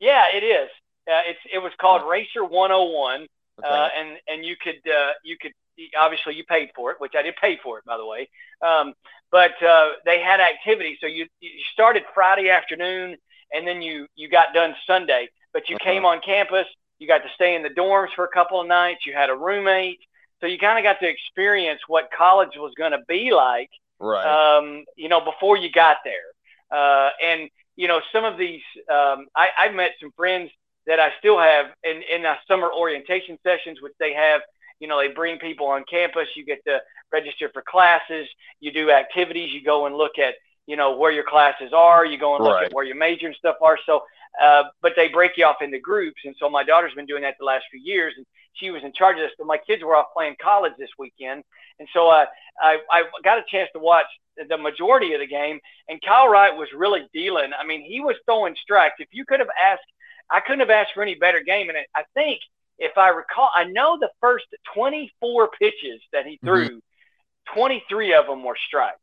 Yeah, 0.00 0.24
it 0.34 0.42
is. 0.44 0.68
Uh, 1.08 1.22
it's 1.26 1.40
it 1.52 1.58
was 1.58 1.72
called 1.80 2.08
Racer 2.08 2.44
101, 2.44 3.22
Okay. 3.22 3.39
Uh, 3.64 3.88
and 3.98 4.18
and 4.28 4.44
you 4.44 4.56
could 4.62 4.80
uh, 4.90 5.12
you 5.24 5.36
could 5.40 5.52
obviously 5.98 6.34
you 6.34 6.44
paid 6.44 6.70
for 6.74 6.90
it, 6.90 6.96
which 7.00 7.12
I 7.16 7.22
did 7.22 7.34
pay 7.36 7.58
for 7.62 7.78
it 7.78 7.84
by 7.84 7.96
the 7.96 8.06
way. 8.06 8.28
Um, 8.62 8.94
but 9.30 9.52
uh, 9.62 9.90
they 10.04 10.20
had 10.20 10.40
activities, 10.40 10.98
so 11.00 11.06
you 11.06 11.26
you 11.40 11.50
started 11.72 12.04
Friday 12.14 12.50
afternoon, 12.50 13.16
and 13.52 13.66
then 13.66 13.82
you 13.82 14.06
you 14.16 14.28
got 14.28 14.54
done 14.54 14.74
Sunday. 14.86 15.28
But 15.52 15.68
you 15.68 15.76
Uh-huh. 15.76 15.84
came 15.84 16.04
on 16.04 16.20
campus, 16.20 16.66
you 16.98 17.06
got 17.08 17.22
to 17.22 17.28
stay 17.34 17.54
in 17.54 17.62
the 17.62 17.70
dorms 17.70 18.12
for 18.14 18.24
a 18.24 18.28
couple 18.28 18.60
of 18.60 18.66
nights. 18.68 19.06
You 19.06 19.14
had 19.14 19.30
a 19.30 19.36
roommate, 19.36 20.00
so 20.40 20.46
you 20.46 20.58
kind 20.58 20.78
of 20.78 20.84
got 20.84 21.00
to 21.00 21.08
experience 21.08 21.80
what 21.88 22.10
college 22.16 22.56
was 22.56 22.72
going 22.76 22.92
to 22.92 23.00
be 23.08 23.32
like 23.32 23.70
right. 24.00 24.38
um, 24.58 24.84
you 24.96 25.08
know, 25.08 25.20
before 25.20 25.56
you 25.56 25.70
got 25.70 25.98
there. 26.04 26.30
Uh, 26.70 27.10
and 27.24 27.48
you 27.76 27.88
know, 27.88 28.00
some 28.12 28.24
of 28.24 28.36
these, 28.38 28.62
um, 28.90 29.26
I, 29.34 29.48
I've 29.58 29.74
met 29.74 29.92
some 30.00 30.12
friends 30.16 30.50
that 30.86 31.00
I 31.00 31.10
still 31.18 31.38
have 31.38 31.66
in 31.84 32.02
in 32.12 32.26
uh, 32.26 32.36
summer 32.48 32.70
orientation 32.72 33.38
sessions, 33.42 33.80
which 33.80 33.92
they 33.98 34.12
have. 34.14 34.40
You 34.80 34.88
know, 34.88 34.98
they 34.98 35.08
bring 35.08 35.38
people 35.38 35.66
on 35.66 35.84
campus. 35.90 36.28
You 36.34 36.44
get 36.44 36.64
to 36.66 36.80
register 37.12 37.50
for 37.52 37.62
classes. 37.62 38.26
You 38.60 38.72
do 38.72 38.90
activities. 38.90 39.52
You 39.52 39.62
go 39.62 39.86
and 39.86 39.94
look 39.94 40.18
at 40.18 40.34
you 40.66 40.76
know 40.76 40.96
where 40.96 41.12
your 41.12 41.24
classes 41.24 41.72
are. 41.74 42.04
You 42.06 42.18
go 42.18 42.34
and 42.36 42.44
look 42.44 42.54
Right. 42.54 42.66
at 42.66 42.72
where 42.72 42.84
your 42.84 42.96
major 42.96 43.26
and 43.26 43.36
stuff 43.36 43.56
are. 43.62 43.78
So, 43.84 44.02
uh, 44.42 44.64
but 44.80 44.92
they 44.96 45.08
break 45.08 45.32
you 45.36 45.44
off 45.44 45.56
into 45.60 45.78
groups, 45.78 46.22
and 46.24 46.34
so 46.38 46.48
my 46.48 46.64
daughter's 46.64 46.94
been 46.94 47.06
doing 47.06 47.22
that 47.22 47.34
the 47.38 47.44
last 47.44 47.64
few 47.70 47.80
years, 47.80 48.14
and 48.16 48.24
she 48.54 48.70
was 48.70 48.82
in 48.82 48.92
charge 48.92 49.16
of 49.16 49.22
this. 49.22 49.32
But 49.38 49.46
my 49.46 49.58
kids 49.58 49.82
were 49.82 49.96
off 49.96 50.06
playing 50.14 50.36
college 50.40 50.72
this 50.78 50.90
weekend, 50.98 51.44
and 51.78 51.88
so 51.92 52.08
uh, 52.08 52.26
I 52.60 52.78
I 52.90 53.02
got 53.22 53.38
a 53.38 53.44
chance 53.48 53.68
to 53.74 53.80
watch 53.80 54.06
the 54.48 54.56
majority 54.56 55.12
of 55.12 55.20
the 55.20 55.26
game, 55.26 55.60
and 55.88 56.00
Kyle 56.00 56.28
Wright 56.28 56.56
was 56.56 56.68
really 56.74 57.06
dealing. 57.12 57.50
I 57.58 57.66
mean, 57.66 57.82
he 57.82 58.00
was 58.00 58.16
throwing 58.24 58.56
strikes. 58.62 58.94
If 58.98 59.08
you 59.12 59.24
could 59.26 59.40
have 59.40 59.50
asked, 59.62 59.82
I 60.30 60.40
couldn't 60.40 60.60
have 60.60 60.70
asked 60.70 60.92
for 60.94 61.02
any 61.02 61.14
better 61.14 61.40
game. 61.40 61.68
And 61.68 61.78
I 61.94 62.04
think, 62.14 62.40
if 62.78 62.96
I 62.96 63.08
recall, 63.10 63.48
I 63.54 63.64
know 63.64 63.98
the 64.00 64.10
first 64.20 64.46
24 64.74 65.50
pitches 65.58 66.00
that 66.12 66.26
he 66.26 66.38
threw, 66.44 66.80
23 67.54 68.14
of 68.14 68.26
them 68.26 68.44
were 68.44 68.56
strikes. 68.66 68.98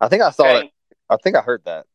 I 0.00 0.08
think 0.08 0.22
I 0.22 0.30
saw 0.30 0.44
Okay? 0.46 0.66
it. 0.66 0.72
I 1.08 1.16
think 1.16 1.36
I 1.36 1.40
heard 1.40 1.62
that. 1.64 1.86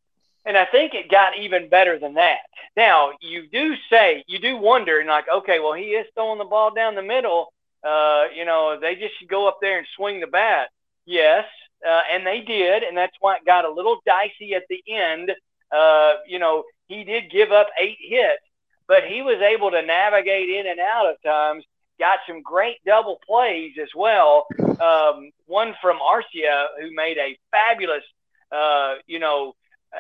And 0.46 0.56
I 0.56 0.66
think 0.66 0.94
it 0.94 1.10
got 1.10 1.38
even 1.40 1.70
better 1.70 1.98
than 1.98 2.16
that. 2.16 2.42
Now, 2.78 3.14
you 3.20 3.48
do 3.48 3.76
say, 3.90 4.24
you 4.28 4.38
do 4.38 4.58
wonder, 4.58 5.00
and 5.00 5.10
like, 5.10 5.26
okay, 5.34 5.60
well, 5.60 5.74
he 5.74 5.86
is 5.86 6.06
throwing 6.14 6.38
the 6.38 6.46
ball 6.46 6.72
down 6.74 6.94
the 6.94 7.02
middle. 7.02 7.52
Uh, 7.84 8.26
you 8.36 8.46
know, 8.46 8.78
they 8.80 8.96
just 8.96 9.18
should 9.18 9.28
go 9.30 9.48
up 9.48 9.58
there 9.62 9.80
and 9.80 9.88
swing 9.96 10.20
the 10.20 10.28
bat. 10.28 10.70
Yes, 11.06 11.46
uh, 11.88 12.02
and 12.12 12.26
they 12.26 12.42
did, 12.42 12.84
and 12.84 12.96
that's 12.96 13.16
why 13.20 13.36
it 13.38 13.46
got 13.46 13.66
a 13.66 13.72
little 13.72 14.00
dicey 14.06 14.54
at 14.54 14.64
the 14.70 14.84
end. 14.88 15.32
Uh, 15.72 16.14
you 16.28 16.38
know, 16.40 16.64
he 16.88 17.04
did 17.04 17.32
give 17.32 17.52
up 17.52 17.68
eight 17.80 17.98
hits, 18.00 18.42
but 18.88 19.04
he 19.06 19.22
was 19.22 19.42
able 19.42 19.72
to 19.72 19.82
navigate 19.82 20.50
in 20.50 20.68
and 20.68 20.80
out 20.80 21.10
of 21.10 21.22
times. 21.22 21.64
Got 21.98 22.20
some 22.28 22.42
great 22.42 22.78
double 22.86 23.20
plays 23.26 23.74
as 23.82 23.88
well. 23.96 24.48
Um, 24.60 25.32
one 25.46 25.76
from 25.82 26.00
Arcia, 26.00 26.68
who 26.82 26.94
made 26.94 27.18
a 27.18 27.38
fabulous, 27.52 28.04
uh, 28.52 28.96
you 29.08 29.20
know, 29.20 29.54
uh, 29.96 30.00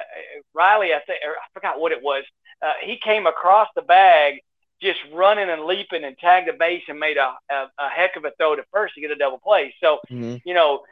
Riley, 0.53 0.93
I 0.93 0.99
think, 0.99 1.19
I 1.23 1.47
forgot 1.53 1.79
what 1.79 1.93
it 1.93 2.03
was. 2.03 2.23
Uh, 2.61 2.73
he 2.83 2.97
came 2.97 3.27
across 3.27 3.69
the 3.75 3.81
bag, 3.81 4.41
just 4.81 4.99
running 5.13 5.49
and 5.49 5.63
leaping, 5.63 6.03
and 6.03 6.17
tagged 6.17 6.49
the 6.49 6.53
base 6.53 6.83
and 6.89 6.99
made 6.99 7.15
a, 7.15 7.33
a, 7.49 7.71
a 7.79 7.89
heck 7.89 8.17
of 8.17 8.25
a 8.25 8.31
throw 8.31 8.57
to 8.57 8.63
first 8.73 8.95
to 8.95 9.01
get 9.01 9.11
a 9.11 9.15
double 9.15 9.37
play. 9.39 9.73
So, 9.79 9.99
you 10.43 10.53
know, 10.53 10.83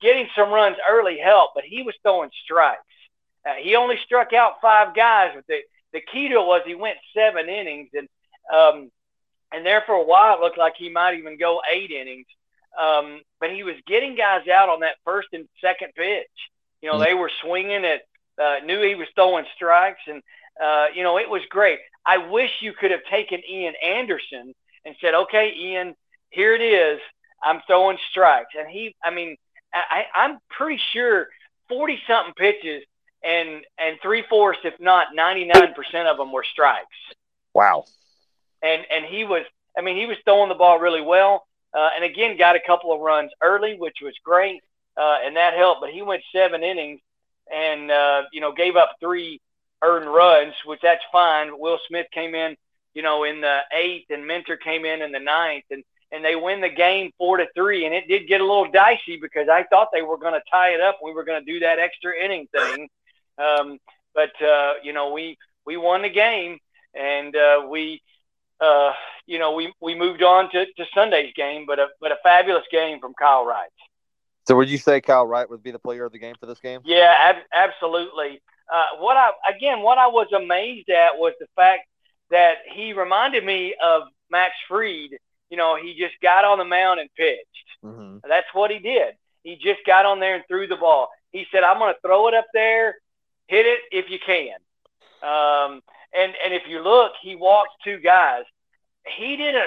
getting 0.00 0.28
some 0.36 0.50
runs 0.50 0.76
early 0.88 1.18
helped, 1.18 1.56
but 1.56 1.64
he 1.64 1.82
was 1.82 1.96
throwing 2.02 2.30
strikes. 2.44 2.82
Uh, 3.44 3.54
he 3.54 3.74
only 3.74 3.96
struck 4.04 4.32
out 4.32 4.60
five 4.62 4.94
guys, 4.94 5.32
with 5.34 5.46
the 5.46 5.60
the 5.92 6.00
key 6.00 6.28
to 6.28 6.34
it 6.34 6.46
was 6.46 6.62
he 6.66 6.74
went 6.74 6.98
seven 7.14 7.48
innings, 7.48 7.90
and 7.94 8.08
um, 8.54 8.90
and 9.52 9.64
there 9.64 9.82
for 9.86 9.94
a 9.94 10.04
while 10.04 10.36
it 10.36 10.40
looked 10.40 10.58
like 10.58 10.74
he 10.76 10.90
might 10.90 11.18
even 11.18 11.38
go 11.38 11.60
eight 11.70 11.90
innings. 11.90 12.26
Um, 12.78 13.20
but 13.40 13.50
he 13.50 13.62
was 13.64 13.74
getting 13.86 14.14
guys 14.14 14.46
out 14.48 14.68
on 14.68 14.80
that 14.80 14.96
first 15.04 15.28
and 15.32 15.48
second 15.60 15.92
pitch. 15.96 16.26
You 16.80 16.90
know, 16.90 16.98
Mhm. 16.98 17.04
they 17.04 17.14
were 17.14 17.30
swinging 17.40 17.84
at, 17.84 18.02
uh, 18.38 18.58
knew 18.64 18.80
he 18.82 18.94
was 18.94 19.08
throwing 19.14 19.46
strikes, 19.54 20.02
and 20.06 20.22
uh, 20.60 20.88
you 20.94 21.02
know 21.02 21.18
it 21.18 21.28
was 21.28 21.44
great. 21.46 21.80
I 22.04 22.18
wish 22.18 22.50
you 22.60 22.72
could 22.72 22.90
have 22.90 23.04
taken 23.04 23.42
Ian 23.48 23.74
Anderson 23.82 24.54
and 24.84 24.96
said, 25.00 25.14
"Okay, 25.14 25.54
Ian, 25.54 25.96
here 26.30 26.54
it 26.54 26.62
is. 26.62 27.00
I'm 27.42 27.62
throwing 27.66 27.98
strikes." 28.10 28.54
And 28.56 28.68
he, 28.68 28.94
I 29.02 29.10
mean, 29.10 29.36
I, 29.72 30.06
I'm 30.14 30.38
pretty 30.50 30.80
sure 30.92 31.28
forty 31.68 32.00
something 32.06 32.34
pitches 32.34 32.84
and 33.24 33.64
and 33.78 33.98
three 34.02 34.24
fourths, 34.28 34.60
if 34.64 34.78
not 34.80 35.08
ninety 35.14 35.44
nine 35.44 35.74
percent 35.74 36.08
of 36.08 36.16
them 36.16 36.32
were 36.32 36.44
strikes. 36.44 36.86
Wow. 37.54 37.84
And 38.62 38.82
and 38.90 39.04
he 39.04 39.24
was, 39.24 39.44
I 39.76 39.82
mean, 39.82 39.96
he 39.96 40.06
was 40.06 40.16
throwing 40.24 40.48
the 40.48 40.54
ball 40.54 40.78
really 40.78 41.02
well. 41.02 41.46
Uh, 41.74 41.90
and 41.94 42.04
again, 42.04 42.38
got 42.38 42.56
a 42.56 42.60
couple 42.66 42.92
of 42.92 43.00
runs 43.00 43.30
early, 43.42 43.76
which 43.76 43.98
was 44.02 44.14
great, 44.24 44.62
uh, 44.96 45.18
and 45.24 45.36
that 45.36 45.54
helped. 45.54 45.80
But 45.80 45.90
he 45.90 46.02
went 46.02 46.22
seven 46.32 46.62
innings, 46.62 47.00
and 47.52 47.90
uh, 47.90 48.22
you 48.32 48.40
know 48.40 48.52
gave 48.52 48.76
up 48.76 48.96
three 49.00 49.40
earned 49.82 50.12
runs, 50.12 50.54
which 50.64 50.80
that's 50.82 51.04
fine. 51.12 51.58
Will 51.58 51.78
Smith 51.86 52.06
came 52.12 52.34
in, 52.34 52.56
you 52.94 53.02
know, 53.02 53.24
in 53.24 53.40
the 53.40 53.58
eighth, 53.72 54.10
and 54.10 54.26
Minter 54.26 54.56
came 54.56 54.84
in 54.84 55.02
in 55.02 55.12
the 55.12 55.20
ninth, 55.20 55.64
and 55.70 55.84
and 56.10 56.24
they 56.24 56.36
win 56.36 56.60
the 56.60 56.70
game 56.70 57.12
four 57.18 57.36
to 57.36 57.46
three. 57.54 57.84
And 57.84 57.94
it 57.94 58.08
did 58.08 58.28
get 58.28 58.40
a 58.40 58.44
little 58.44 58.70
dicey 58.70 59.18
because 59.20 59.48
I 59.48 59.64
thought 59.64 59.88
they 59.92 60.02
were 60.02 60.18
going 60.18 60.34
to 60.34 60.42
tie 60.50 60.70
it 60.70 60.80
up. 60.80 60.98
We 61.02 61.12
were 61.12 61.24
going 61.24 61.44
to 61.44 61.52
do 61.52 61.60
that 61.60 61.78
extra 61.78 62.12
inning 62.16 62.48
thing, 62.50 62.88
um, 63.38 63.78
but 64.14 64.30
uh, 64.42 64.74
you 64.82 64.92
know 64.92 65.12
we 65.12 65.36
we 65.66 65.76
won 65.76 66.02
the 66.02 66.10
game, 66.10 66.58
and 66.94 67.34
uh, 67.34 67.66
we. 67.68 68.02
Uh, 68.60 68.90
you 69.24 69.38
know, 69.38 69.52
we, 69.52 69.72
we 69.80 69.94
moved 69.94 70.20
on 70.20 70.50
to, 70.50 70.64
to 70.64 70.84
Sunday's 70.92 71.32
game, 71.36 71.64
but 71.64 71.78
a 71.78 71.86
but 72.00 72.10
a 72.10 72.16
fabulous 72.24 72.64
game 72.72 72.98
from 72.98 73.14
Kyle 73.16 73.44
Wright. 73.44 73.70
So 74.48 74.56
would 74.56 74.70
you 74.70 74.78
say 74.78 75.02
Kyle 75.02 75.26
Wright 75.26 75.48
would 75.48 75.62
be 75.62 75.70
the 75.70 75.78
player 75.78 76.06
of 76.06 76.12
the 76.12 76.18
game 76.18 76.34
for 76.40 76.46
this 76.46 76.58
game? 76.58 76.80
Yeah, 76.84 77.14
ab- 77.20 77.44
absolutely. 77.54 78.40
Uh, 78.72 78.98
what 78.98 79.16
I 79.18 79.30
again, 79.54 79.82
what 79.82 79.98
I 79.98 80.06
was 80.06 80.26
amazed 80.34 80.88
at 80.88 81.18
was 81.18 81.34
the 81.38 81.46
fact 81.54 81.82
that 82.30 82.56
he 82.74 82.94
reminded 82.94 83.44
me 83.44 83.74
of 83.82 84.04
Max 84.30 84.54
Fried. 84.66 85.10
You 85.50 85.58
know, 85.58 85.76
he 85.76 85.96
just 85.98 86.14
got 86.22 86.46
on 86.46 86.56
the 86.58 86.64
mound 86.64 86.98
and 87.00 87.10
pitched. 87.14 87.44
Mm-hmm. 87.84 88.26
That's 88.26 88.46
what 88.54 88.70
he 88.70 88.78
did. 88.78 89.14
He 89.44 89.56
just 89.56 89.80
got 89.86 90.06
on 90.06 90.18
there 90.20 90.34
and 90.34 90.44
threw 90.48 90.66
the 90.66 90.76
ball. 90.76 91.08
He 91.30 91.46
said, 91.52 91.62
"I'm 91.62 91.78
going 91.78 91.92
to 91.92 92.00
throw 92.00 92.28
it 92.28 92.34
up 92.34 92.46
there, 92.54 92.96
hit 93.48 93.66
it 93.66 93.80
if 93.90 94.08
you 94.08 94.18
can. 94.24 94.56
Um, 95.22 95.80
and 96.14 96.32
and 96.44 96.54
if 96.54 96.62
you 96.68 96.80
look, 96.80 97.12
he 97.20 97.34
walked 97.34 97.82
two 97.82 97.98
guys. 97.98 98.44
He 99.18 99.36
didn't, 99.36 99.64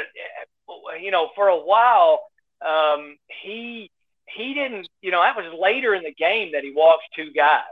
you 1.02 1.12
know, 1.12 1.30
for 1.36 1.50
a 1.50 1.58
while. 1.58 2.22
Um, 2.65 3.17
he 3.44 3.91
he 4.28 4.54
didn't, 4.54 4.88
you 5.02 5.12
know, 5.12 5.22
that 5.22 5.36
was 5.36 5.54
later 5.60 5.94
in 5.94 6.04
the 6.04 6.13
game 6.13 6.54
that 6.54 6.63
he 6.63 6.72
walks 6.72 7.04
two 7.15 7.32
guys. 7.32 7.63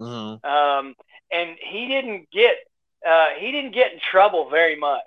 Mm-hmm. 0.00 0.46
Um, 0.46 0.94
and 1.30 1.56
he 1.60 1.88
didn't 1.88 2.30
get 2.30 2.56
uh, 3.06 3.26
he 3.38 3.52
didn't 3.52 3.74
get 3.74 3.92
in 3.92 4.00
trouble 4.10 4.48
very 4.50 4.76
much. 4.76 5.02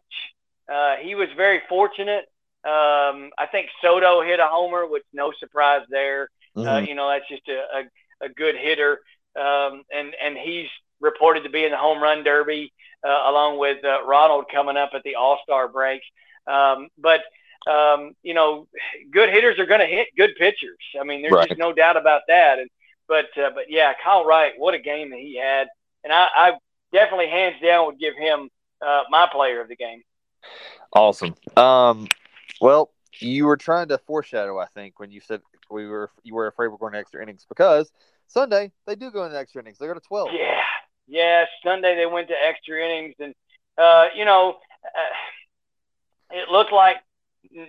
Uh, 0.71 0.97
he 0.97 1.15
was 1.15 1.29
very 1.35 1.61
fortunate. 1.67 2.25
Um, 2.63 3.31
I 3.37 3.47
think 3.51 3.69
Soto 3.81 4.21
hit 4.21 4.39
a 4.39 4.47
homer, 4.47 4.85
which 4.85 5.03
no 5.13 5.31
surprise 5.39 5.81
there. 5.89 6.29
Uh, 6.55 6.59
mm-hmm. 6.59 6.69
Uh, 6.69 6.79
you 6.79 6.95
know, 6.95 7.09
that's 7.09 7.27
just 7.27 7.47
a, 7.47 7.79
a, 7.79 8.25
a 8.25 8.29
good 8.29 8.55
hitter. 8.55 8.99
Um, 9.39 9.83
and, 9.91 10.13
and 10.21 10.37
he's 10.37 10.67
reported 10.99 11.43
to 11.43 11.49
be 11.49 11.63
in 11.63 11.71
the 11.71 11.77
home 11.77 12.01
run 12.01 12.23
derby 12.23 12.73
uh, 13.05 13.23
along 13.27 13.59
with 13.59 13.83
uh, 13.83 14.05
Ronald 14.05 14.45
coming 14.51 14.77
up 14.77 14.91
at 14.93 15.03
the 15.03 15.15
All 15.15 15.39
Star 15.43 15.67
break. 15.67 16.01
Um, 16.47 16.89
but 16.97 17.21
um, 17.69 18.13
you 18.23 18.33
know, 18.33 18.67
good 19.11 19.29
hitters 19.29 19.59
are 19.59 19.65
going 19.65 19.81
to 19.81 19.85
hit 19.85 20.07
good 20.17 20.31
pitchers. 20.37 20.77
I 20.99 21.03
mean, 21.03 21.21
there's 21.21 21.33
right. 21.33 21.47
just 21.47 21.59
no 21.59 21.73
doubt 21.73 21.97
about 21.97 22.21
that. 22.27 22.59
And 22.59 22.69
but 23.07 23.25
uh, 23.37 23.51
but 23.53 23.65
yeah, 23.69 23.93
Kyle 24.03 24.25
Wright, 24.25 24.53
what 24.57 24.73
a 24.73 24.79
game 24.79 25.09
that 25.11 25.19
he 25.19 25.37
had, 25.37 25.67
and 26.03 26.13
I, 26.13 26.27
I 26.35 26.51
definitely 26.93 27.29
hands 27.29 27.55
down 27.61 27.87
would 27.87 27.99
give 27.99 28.15
him 28.15 28.49
uh, 28.85 29.03
my 29.09 29.27
player 29.31 29.61
of 29.61 29.67
the 29.67 29.75
game. 29.75 30.01
Awesome. 30.93 31.35
Um, 31.57 32.07
well, 32.61 32.91
you 33.19 33.45
were 33.45 33.57
trying 33.57 33.89
to 33.89 33.97
foreshadow, 33.97 34.59
I 34.59 34.65
think, 34.67 34.99
when 34.99 35.11
you 35.11 35.21
said 35.21 35.41
we 35.69 35.87
were 35.87 36.11
you 36.23 36.33
were 36.33 36.47
afraid 36.47 36.69
we're 36.69 36.77
going 36.77 36.93
to 36.93 36.99
extra 36.99 37.21
innings 37.21 37.45
because 37.47 37.91
Sunday 38.29 38.71
they 38.85 38.95
do 38.95 39.11
go 39.11 39.25
into 39.25 39.37
extra 39.37 39.61
innings. 39.61 39.77
They 39.77 39.87
go 39.87 39.93
to 39.93 39.99
twelve. 39.99 40.29
Yeah, 40.31 40.61
yeah. 41.07 41.45
Sunday 41.63 41.95
they 41.95 42.05
went 42.05 42.27
to 42.29 42.35
extra 42.35 42.83
innings, 42.83 43.15
and 43.19 43.33
uh, 43.77 44.05
you 44.15 44.25
know, 44.25 44.57
uh, 44.85 46.35
it 46.35 46.49
looked 46.49 46.71
like 46.71 46.97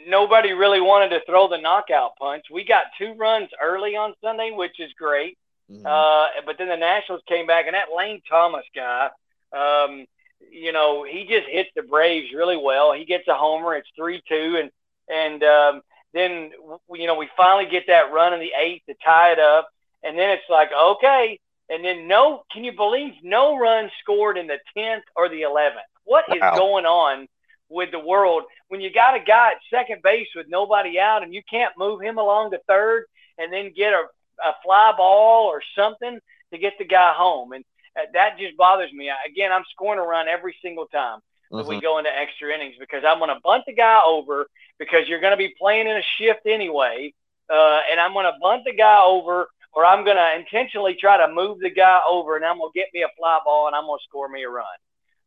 nobody 0.07 0.53
really 0.53 0.81
wanted 0.81 1.11
to 1.11 1.25
throw 1.27 1.49
the 1.49 1.59
knockout 1.59 2.17
punch. 2.19 2.45
We 2.51 2.65
got 2.65 2.85
two 2.99 3.15
runs 3.15 3.49
early 3.63 3.97
on 3.97 4.15
Sunday, 4.23 4.51
which 4.51 4.79
is 4.79 4.93
great. 4.99 5.39
Mm-hmm. 5.71 5.87
Uh, 5.87 6.43
but 6.45 6.59
then 6.59 6.69
the 6.69 6.77
Nationals 6.77 7.23
came 7.29 7.47
back, 7.47 7.67
and 7.67 7.75
that 7.75 7.95
Lane 7.97 8.21
Thomas 8.29 8.65
guy, 8.75 9.09
um, 9.53 10.05
you 10.51 10.73
know, 10.73 11.05
he 11.05 11.27
just 11.29 11.49
hits 11.49 11.71
the 11.77 11.83
Braves 11.83 12.33
really 12.35 12.57
well. 12.57 12.93
He 12.93 13.05
gets 13.05 13.29
a 13.29 13.35
homer. 13.35 13.77
It's 13.77 13.89
three 13.97 14.23
two, 14.29 14.61
and 14.61 14.71
and 15.09 15.43
um, 15.43 15.83
then 16.13 16.51
you 16.93 17.07
know 17.07 17.15
we 17.15 17.29
finally 17.37 17.71
get 17.71 17.85
that 17.87 18.13
run 18.13 18.35
in 18.35 18.41
the 18.41 18.53
eighth 18.61 18.83
to 18.87 18.95
tie 19.05 19.33
it 19.33 19.39
up, 19.39 19.69
and 20.03 20.19
then 20.19 20.31
it's 20.31 20.49
like 20.49 20.71
okay, 20.73 21.39
and 21.69 21.85
then 21.85 22.09
no, 22.09 22.45
can 22.53 22.65
you 22.65 22.73
believe 22.73 23.13
no 23.23 23.59
runs 23.59 23.91
scored 24.01 24.39
in 24.39 24.47
the 24.47 24.59
tenth 24.77 25.05
or 25.17 25.29
the 25.29 25.43
eleventh? 25.43 25.87
What 26.05 26.25
is 26.29 26.41
wow. 26.41 26.57
going 26.57 26.87
on 26.87 27.29
with 27.69 27.91
the 27.93 28.01
world 28.01 28.43
when 28.69 28.81
you 28.81 28.93
got 28.93 29.15
a 29.15 29.21
guy 29.21 29.53
at 29.53 29.59
second 29.71 30.03
base 30.03 30.27
with 30.35 30.47
nobody 30.49 30.99
out 30.99 31.23
and 31.23 31.33
you 31.33 31.43
can't 31.49 31.73
move 31.79 32.03
him 32.03 32.19
along 32.19 32.51
to 32.51 32.59
third 32.67 33.05
and 33.39 33.53
then 33.53 33.73
get 33.75 33.93
a, 33.93 34.03
a 34.45 34.53
fly 34.65 34.93
ball 34.97 35.47
or 35.47 35.63
something 35.77 36.19
to 36.53 36.59
get 36.59 36.75
the 36.79 36.85
guy 36.85 37.13
home? 37.15 37.53
And 37.53 37.65
uh, 37.97 38.07
that 38.13 38.39
just 38.39 38.57
bothers 38.57 38.93
me. 38.93 39.11
Again, 39.27 39.53
I'm 39.53 39.65
scoring 39.71 40.01
a 40.01 40.03
run 40.03 40.29
every 40.29 40.57
single 40.61 40.87
time 40.87 41.21
that 41.51 41.59
mm-hmm. 41.59 41.69
we 41.69 41.81
go 41.81 41.99
into 41.99 42.11
extra 42.11 42.53
innings 42.53 42.75
because 42.79 43.05
I'm 43.07 43.19
going 43.19 43.35
to 43.35 43.41
bunt 43.43 43.65
the 43.67 43.75
guy 43.75 44.03
over 44.07 44.47
because 44.79 45.09
you're 45.09 45.21
going 45.21 45.33
to 45.33 45.37
be 45.37 45.55
playing 45.59 45.89
in 45.89 45.97
a 45.97 46.03
shift 46.19 46.47
anyway. 46.47 47.13
Uh, 47.49 47.81
and 47.91 47.99
I'm 47.99 48.13
going 48.13 48.27
to 48.27 48.39
bunt 48.41 48.63
the 48.65 48.75
guy 48.75 49.01
over 49.03 49.49
or 49.73 49.85
I'm 49.85 50.05
going 50.05 50.17
to 50.17 50.37
intentionally 50.37 50.95
try 50.95 51.17
to 51.25 51.33
move 51.33 51.61
the 51.61 51.71
guy 51.71 52.01
over 52.09 52.37
and 52.37 52.45
I'm 52.45 52.59
going 52.59 52.73
to 52.73 52.79
get 52.79 52.89
me 52.93 53.03
a 53.03 53.09
fly 53.17 53.39
ball 53.45 53.67
and 53.67 53.77
I'm 53.77 53.85
going 53.85 53.99
to 53.99 54.05
score 54.09 54.29
me 54.29 54.43
a 54.43 54.49
run. 54.49 54.67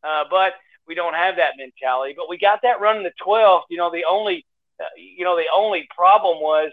Uh, 0.02 0.24
but 0.30 0.54
we 0.86 0.94
don't 0.94 1.14
have 1.14 1.36
that 1.36 1.52
mentality. 1.56 2.14
But 2.16 2.28
we 2.28 2.38
got 2.38 2.60
that 2.62 2.80
run 2.80 2.98
in 2.98 3.02
the 3.02 3.12
12th. 3.24 3.62
You 3.70 3.78
know, 3.78 3.90
the 3.90 4.04
only, 4.08 4.44
uh, 4.80 4.84
you 4.96 5.24
know, 5.24 5.36
the 5.36 5.46
only 5.54 5.88
problem 5.94 6.40
was, 6.40 6.70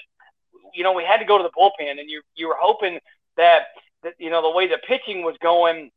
you 0.74 0.84
know, 0.84 0.94
we 0.94 1.04
had 1.04 1.18
to 1.18 1.26
go 1.26 1.38
to 1.38 1.44
the 1.44 1.50
bullpen, 1.50 2.00
and 2.00 2.10
you 2.10 2.22
you 2.36 2.48
were 2.48 2.58
hoping 2.58 3.00
that, 3.36 3.68
that 4.04 4.14
you 4.20 4.30
know 4.30 4.42
the 4.42 4.50
way 4.50 4.68
the 4.68 4.78
pitching 4.88 5.22
was 5.24 5.36
going 5.42 5.92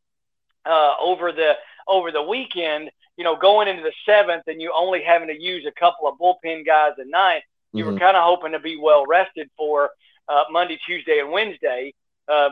uh, 0.64 0.94
over 1.00 1.32
the 1.32 1.54
over 1.86 2.10
the 2.10 2.22
weekend, 2.22 2.90
you 3.16 3.24
know, 3.24 3.36
going 3.36 3.68
into 3.68 3.82
the 3.82 3.92
seventh, 4.04 4.44
and 4.46 4.60
you 4.60 4.72
only 4.76 5.02
having 5.02 5.28
to 5.28 5.40
use 5.40 5.64
a 5.66 5.72
couple 5.72 6.08
of 6.08 6.18
bullpen 6.18 6.66
guys 6.66 6.92
at 7.00 7.06
night. 7.06 7.42
You 7.72 7.84
mm-hmm. 7.84 7.94
were 7.94 7.98
kind 7.98 8.16
of 8.16 8.24
hoping 8.24 8.52
to 8.52 8.58
be 8.58 8.76
well 8.76 9.06
rested 9.06 9.48
for 9.56 9.90
uh, 10.28 10.44
Monday, 10.50 10.78
Tuesday, 10.86 11.20
and 11.20 11.30
Wednesday 11.30 11.92
uh, 12.28 12.50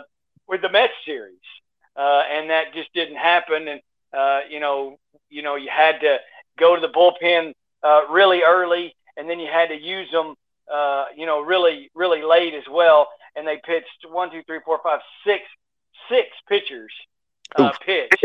with 0.49 0.63
the 0.63 0.71
Mets 0.71 0.93
series, 1.05 1.39
uh, 1.97 2.23
and 2.31 2.51
that 2.51 2.75
just 2.75 2.93
didn't 2.95 3.17
happen. 3.17 3.69
And 3.69 3.81
uh, 4.13 4.41
you 4.49 4.61
know, 4.61 4.99
you 5.31 5.43
know, 5.43 5.57
you 5.57 5.71
had 5.71 6.01
to 6.01 6.19
go 6.59 6.75
to 6.75 6.81
the 6.81 6.93
bullpen 6.93 7.55
uh, 7.83 8.09
really 8.09 8.43
early, 8.47 8.95
and 9.17 9.29
then 9.29 9.41
you 9.41 9.49
had 9.51 9.69
to 9.69 9.81
use 9.81 10.11
them, 10.11 10.35
uh, 10.73 11.07
you 11.17 11.27
know, 11.27 11.41
really, 11.41 11.91
really 11.95 12.23
late 12.23 12.55
as 12.55 12.65
well. 12.71 13.09
And 13.35 13.47
they 13.47 13.61
pitched 13.65 14.07
one, 14.11 14.31
two, 14.31 14.43
three, 14.47 14.61
four, 14.65 14.81
five, 14.83 15.01
six, 15.27 15.43
six 16.11 16.29
pitchers 16.49 16.93
uh, 17.57 17.73
pitched, 17.85 18.25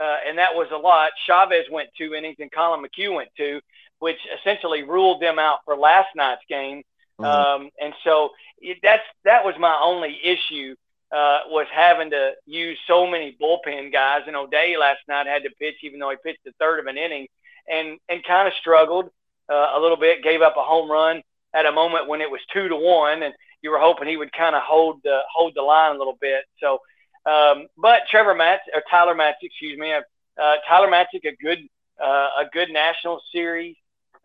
uh, 0.00 0.16
and 0.26 0.38
that 0.38 0.54
was 0.54 0.68
a 0.72 0.76
lot. 0.76 1.10
Chavez 1.26 1.66
went 1.70 1.90
two 1.96 2.14
innings, 2.14 2.36
and 2.38 2.50
Collin 2.50 2.82
McHugh 2.82 3.14
went 3.14 3.28
two, 3.36 3.60
which 3.98 4.18
essentially 4.40 4.82
ruled 4.82 5.20
them 5.20 5.38
out 5.38 5.58
for 5.64 5.76
last 5.76 6.08
night's 6.16 6.42
game. 6.48 6.82
Mm-hmm. 7.20 7.24
Um, 7.24 7.70
and 7.80 7.94
so 8.04 8.30
it, 8.60 8.78
that's 8.82 9.02
that 9.24 9.44
was 9.44 9.54
my 9.58 9.78
only 9.82 10.18
issue 10.22 10.74
uh, 11.10 11.40
was 11.48 11.66
having 11.72 12.10
to 12.10 12.32
use 12.46 12.78
so 12.86 13.06
many 13.06 13.36
bullpen 13.40 13.92
guys. 13.92 14.22
And 14.26 14.36
O'Day 14.36 14.76
last 14.76 15.00
night 15.08 15.26
had 15.26 15.42
to 15.44 15.50
pitch, 15.58 15.76
even 15.82 15.98
though 15.98 16.10
he 16.10 16.16
pitched 16.22 16.44
the 16.44 16.52
third 16.58 16.80
of 16.80 16.86
an 16.86 16.96
inning, 16.96 17.26
and 17.68 17.98
and 18.08 18.24
kind 18.24 18.46
of 18.46 18.54
struggled 18.60 19.10
uh, 19.50 19.72
a 19.74 19.80
little 19.80 19.96
bit. 19.96 20.22
Gave 20.22 20.42
up 20.42 20.56
a 20.56 20.62
home 20.62 20.90
run 20.90 21.22
at 21.54 21.66
a 21.66 21.72
moment 21.72 22.08
when 22.08 22.20
it 22.20 22.30
was 22.30 22.40
two 22.52 22.68
to 22.68 22.76
one, 22.76 23.22
and 23.22 23.34
you 23.62 23.70
were 23.70 23.78
hoping 23.78 24.08
he 24.08 24.16
would 24.16 24.32
kind 24.32 24.54
of 24.54 24.62
hold 24.62 25.00
the 25.02 25.20
hold 25.32 25.54
the 25.54 25.62
line 25.62 25.94
a 25.94 25.98
little 25.98 26.18
bit. 26.20 26.44
So, 26.60 26.80
um, 27.26 27.66
but 27.76 28.02
Trevor 28.10 28.34
Matz 28.34 28.62
or 28.74 28.82
Tyler 28.90 29.14
Matzek, 29.14 29.34
excuse 29.42 29.78
me, 29.78 29.92
uh, 29.92 30.54
Tyler 30.68 30.88
Matzek, 30.88 31.24
a 31.24 31.36
good 31.42 31.58
uh, 32.02 32.28
a 32.40 32.44
good 32.52 32.70
national 32.70 33.20
series. 33.32 33.76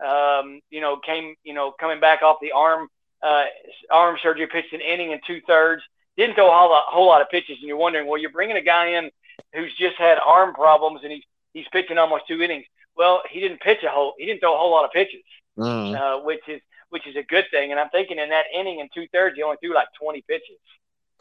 Um, 0.04 0.60
you 0.70 0.82
know, 0.82 0.98
came 0.98 1.36
you 1.44 1.54
know 1.54 1.72
coming 1.72 2.00
back 2.00 2.22
off 2.22 2.38
the 2.42 2.52
arm 2.52 2.88
uh, 3.22 3.46
arm 3.89 4.18
surgery, 4.22 4.48
pitched 4.48 4.74
an 4.74 4.82
inning 4.82 5.13
and 5.13 5.22
two 5.26 5.42
thirds 5.48 5.84
didn't 6.18 6.36
throw 6.36 6.48
a 6.48 6.54
whole 6.54 6.70
lot, 6.70 6.84
whole 6.88 7.08
lot 7.08 7.22
of 7.22 7.30
pitches, 7.30 7.58
and 7.60 7.68
you're 7.68 7.78
wondering, 7.78 8.08
well, 8.08 8.20
you're 8.20 8.32
bringing 8.32 8.58
a 8.58 8.62
guy 8.62 8.98
in 8.98 9.10
who's 9.54 9.74
just 9.78 9.96
had 9.98 10.18
arm 10.20 10.54
problems 10.54 11.02
and 11.04 11.12
he's 11.12 11.24
he's 11.54 11.66
pitching 11.72 11.98
almost 11.98 12.28
two 12.28 12.42
innings. 12.42 12.66
Well, 12.96 13.24
he 13.30 13.39
didn't 13.39 13.62
pitch 13.62 13.80
a 13.84 13.89
whole, 13.89 14.13
he 14.18 14.26
didn't 14.26 14.39
throw 14.39 14.54
a 14.54 14.58
whole 14.58 14.72
lot 14.72 14.86
of 14.86 14.92
pitches, 14.92 15.24
mm. 15.58 15.96
uh, 15.96 16.24
which 16.24 16.48
is 16.48 16.62
which 16.89 17.08
is 17.08 17.16
a 17.16 17.24
good 17.24 17.46
thing. 17.50 17.72
And 17.72 17.80
I'm 17.80 17.89
thinking 17.89 18.20
in 18.20 18.30
that 18.30 18.46
inning 18.54 18.82
and 18.82 18.89
two 18.94 19.08
thirds, 19.12 19.36
he 19.36 19.44
only 19.44 19.58
threw 19.62 19.74
like 19.74 19.88
20 20.00 20.24
pitches. 20.28 20.60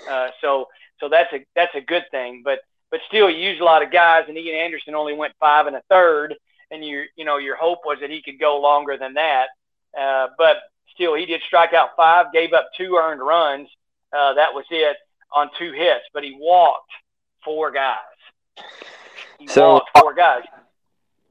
Uh, 0.09 0.29
so 0.40 0.68
so 1.01 1.09
that's 1.09 1.33
a 1.33 1.45
that's 1.57 1.75
a 1.75 1.81
good 1.81 2.05
thing. 2.11 2.42
But 2.45 2.61
but 2.90 3.01
still, 3.09 3.31
you 3.31 3.49
use 3.51 3.61
a 3.61 3.64
lot 3.64 3.83
of 3.83 3.90
guys, 3.90 4.25
and 4.29 4.37
Ian 4.37 4.59
Anderson 4.59 4.95
only 4.95 5.14
went 5.14 5.33
five 5.40 5.66
and 5.66 5.77
a 5.77 5.83
third, 5.88 6.35
and 6.72 6.85
you 6.85 7.04
you 7.16 7.24
know 7.24 7.37
your 7.37 7.56
hope 7.56 7.80
was 7.85 7.98
that 8.00 8.11
he 8.11 8.22
could 8.22 8.40
go 8.40 8.61
longer 8.61 8.96
than 8.96 9.14
that. 9.14 9.48
Uh, 9.98 10.28
but 10.38 10.56
still, 10.94 11.14
he 11.14 11.26
did 11.26 11.42
strike 11.46 11.72
out 11.72 11.90
five, 11.96 12.32
gave 12.32 12.52
up 12.52 12.70
two 12.76 12.96
earned 12.96 13.20
runs, 13.20 13.68
uh, 14.12 14.35
that 14.35 14.52
was 14.52 14.64
it 14.70 14.96
on 15.35 15.50
two 15.58 15.72
hits, 15.72 16.04
but 16.12 16.22
he 16.22 16.37
walked 16.38 16.90
four 17.44 17.70
guys. 17.70 17.96
He 19.38 19.46
so, 19.46 19.74
walked 19.74 19.98
four 19.98 20.14
guys. 20.14 20.42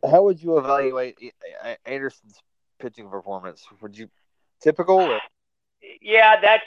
How 0.10 0.24
would 0.24 0.42
you 0.42 0.58
evaluate 0.58 1.18
Anderson's 1.86 2.40
pitching 2.80 3.10
performance? 3.10 3.64
Would 3.82 3.98
you 3.98 4.10
typical? 4.62 5.00
Or? 5.00 5.20
Yeah, 6.02 6.42
that's 6.42 6.64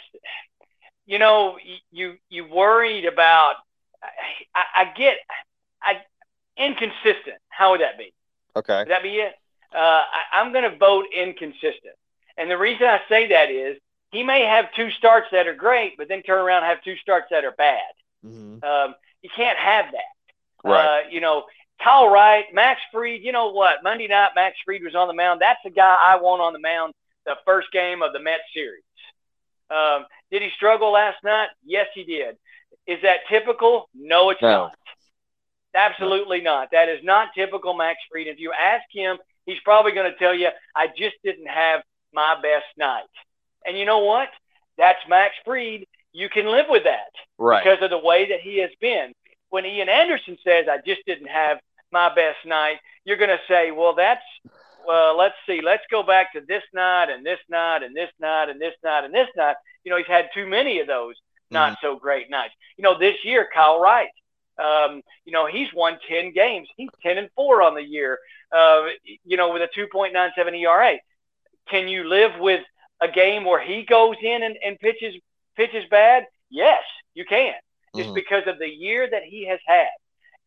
you 1.06 1.18
know 1.18 1.58
you 1.90 2.16
you 2.28 2.46
worried 2.46 3.04
about. 3.04 3.54
I, 4.54 4.82
I 4.82 4.84
get 4.96 5.16
I 5.82 5.94
inconsistent. 6.56 7.38
How 7.48 7.72
would 7.72 7.80
that 7.80 7.98
be? 7.98 8.12
Okay. 8.56 8.78
Would 8.78 8.88
that 8.88 9.02
be 9.02 9.16
it? 9.16 9.34
Uh, 9.74 9.78
I, 9.78 10.40
I'm 10.40 10.52
going 10.52 10.70
to 10.70 10.76
vote 10.76 11.06
inconsistent, 11.14 11.96
and 12.36 12.50
the 12.50 12.58
reason 12.58 12.86
I 12.86 13.00
say 13.08 13.28
that 13.28 13.50
is 13.50 13.78
he 14.12 14.22
may 14.22 14.42
have 14.42 14.66
two 14.76 14.90
starts 14.92 15.26
that 15.32 15.48
are 15.48 15.54
great, 15.54 15.96
but 15.96 16.08
then 16.08 16.22
turn 16.22 16.38
around 16.38 16.62
and 16.62 16.66
have 16.66 16.84
two 16.84 16.96
starts 16.96 17.26
that 17.30 17.44
are 17.44 17.52
bad. 17.52 17.80
Mm-hmm. 18.24 18.64
Um, 18.64 18.94
you 19.22 19.30
can't 19.34 19.58
have 19.58 19.86
that. 19.92 20.68
Right. 20.68 20.86
Uh, 20.86 21.08
you 21.10 21.20
know, 21.20 21.44
Kyle 21.82 22.08
Wright, 22.08 22.44
Max 22.52 22.80
Fried, 22.92 23.22
you 23.22 23.32
know 23.32 23.50
what? 23.50 23.82
Monday 23.82 24.06
night, 24.06 24.30
Max 24.36 24.56
Fried 24.64 24.84
was 24.84 24.94
on 24.94 25.08
the 25.08 25.14
mound. 25.14 25.40
That's 25.40 25.60
the 25.64 25.70
guy 25.70 25.96
I 26.06 26.16
want 26.16 26.40
on 26.40 26.52
the 26.52 26.60
mound 26.60 26.94
the 27.26 27.36
first 27.44 27.68
game 27.72 28.02
of 28.02 28.12
the 28.12 28.20
Mets 28.20 28.42
series. 28.54 28.82
Um, 29.70 30.06
did 30.30 30.42
he 30.42 30.50
struggle 30.56 30.92
last 30.92 31.16
night? 31.24 31.48
Yes, 31.64 31.86
he 31.94 32.04
did. 32.04 32.36
Is 32.86 33.00
that 33.02 33.20
typical? 33.28 33.88
No, 33.94 34.30
it's 34.30 34.42
no. 34.42 34.48
not. 34.48 34.78
Absolutely 35.74 36.40
not. 36.40 36.68
That 36.72 36.88
is 36.88 37.00
not 37.02 37.30
typical 37.34 37.74
Max 37.74 37.98
Fried. 38.10 38.28
If 38.28 38.38
you 38.38 38.52
ask 38.52 38.84
him, 38.90 39.18
he's 39.44 39.58
probably 39.64 39.92
going 39.92 40.10
to 40.10 40.18
tell 40.18 40.34
you, 40.34 40.48
I 40.74 40.86
just 40.86 41.16
didn't 41.24 41.48
have 41.48 41.82
my 42.12 42.36
best 42.40 42.66
night. 42.78 43.02
And 43.66 43.76
you 43.76 43.84
know 43.84 44.04
what? 44.04 44.28
That's 44.78 45.00
Max 45.08 45.34
Fried. 45.44 45.86
You 46.12 46.28
can 46.28 46.46
live 46.46 46.66
with 46.68 46.84
that 46.84 47.10
right. 47.38 47.62
because 47.62 47.82
of 47.82 47.90
the 47.90 47.98
way 47.98 48.28
that 48.28 48.40
he 48.40 48.58
has 48.60 48.70
been. 48.80 49.12
when 49.54 49.64
Ian 49.64 49.88
Anderson 49.88 50.36
says, 50.42 50.66
I 50.68 50.78
just 50.84 51.02
didn't 51.06 51.28
have 51.28 51.58
my 51.92 52.12
best 52.12 52.38
night, 52.44 52.78
you're 53.04 53.16
going 53.16 53.30
to 53.30 53.38
say, 53.46 53.70
well, 53.70 53.94
that's, 53.94 54.24
well, 54.84 55.16
let's 55.16 55.36
see, 55.46 55.60
let's 55.62 55.84
go 55.92 56.02
back 56.02 56.32
to 56.32 56.40
this 56.46 56.64
night 56.74 57.08
and 57.08 57.24
this 57.24 57.38
night 57.48 57.84
and 57.84 57.94
this 57.94 58.10
night 58.20 58.48
and 58.48 58.60
this 58.60 58.74
night 58.82 59.04
and 59.04 59.14
this 59.14 59.28
night. 59.36 59.54
You 59.84 59.90
know, 59.90 59.96
he's 59.96 60.08
had 60.08 60.28
too 60.34 60.46
many 60.46 60.80
of 60.80 60.88
those 60.88 61.14
not 61.50 61.74
mm-hmm. 61.74 61.86
so 61.86 61.96
great 61.96 62.30
nights. 62.30 62.54
You 62.76 62.82
know, 62.82 62.98
this 62.98 63.16
year, 63.22 63.48
Kyle 63.54 63.80
Wright, 63.80 64.08
um, 64.58 65.02
you 65.24 65.32
know, 65.32 65.46
he's 65.46 65.68
won 65.74 65.98
10 66.08 66.32
games. 66.32 66.68
He's 66.76 66.90
10 67.02 67.18
and 67.18 67.30
4 67.34 67.62
on 67.62 67.74
the 67.74 67.82
year, 67.82 68.18
uh, 68.52 68.86
you 69.24 69.36
know, 69.36 69.52
with 69.52 69.62
a 69.62 69.68
2.97 69.78 70.60
ERA. 70.60 70.98
Can 71.68 71.88
you 71.88 72.04
live 72.04 72.32
with 72.38 72.62
a 73.00 73.08
game 73.08 73.44
where 73.44 73.60
he 73.60 73.84
goes 73.84 74.16
in 74.22 74.42
and, 74.42 74.56
and 74.64 74.78
pitches 74.78 75.14
pitches 75.56 75.84
bad? 75.90 76.24
Yes, 76.50 76.82
you 77.14 77.24
can. 77.24 77.54
Just 77.96 78.08
mm-hmm. 78.08 78.14
because 78.14 78.42
of 78.46 78.58
the 78.58 78.68
year 78.68 79.08
that 79.10 79.22
he 79.22 79.46
has 79.46 79.60
had. 79.66 79.88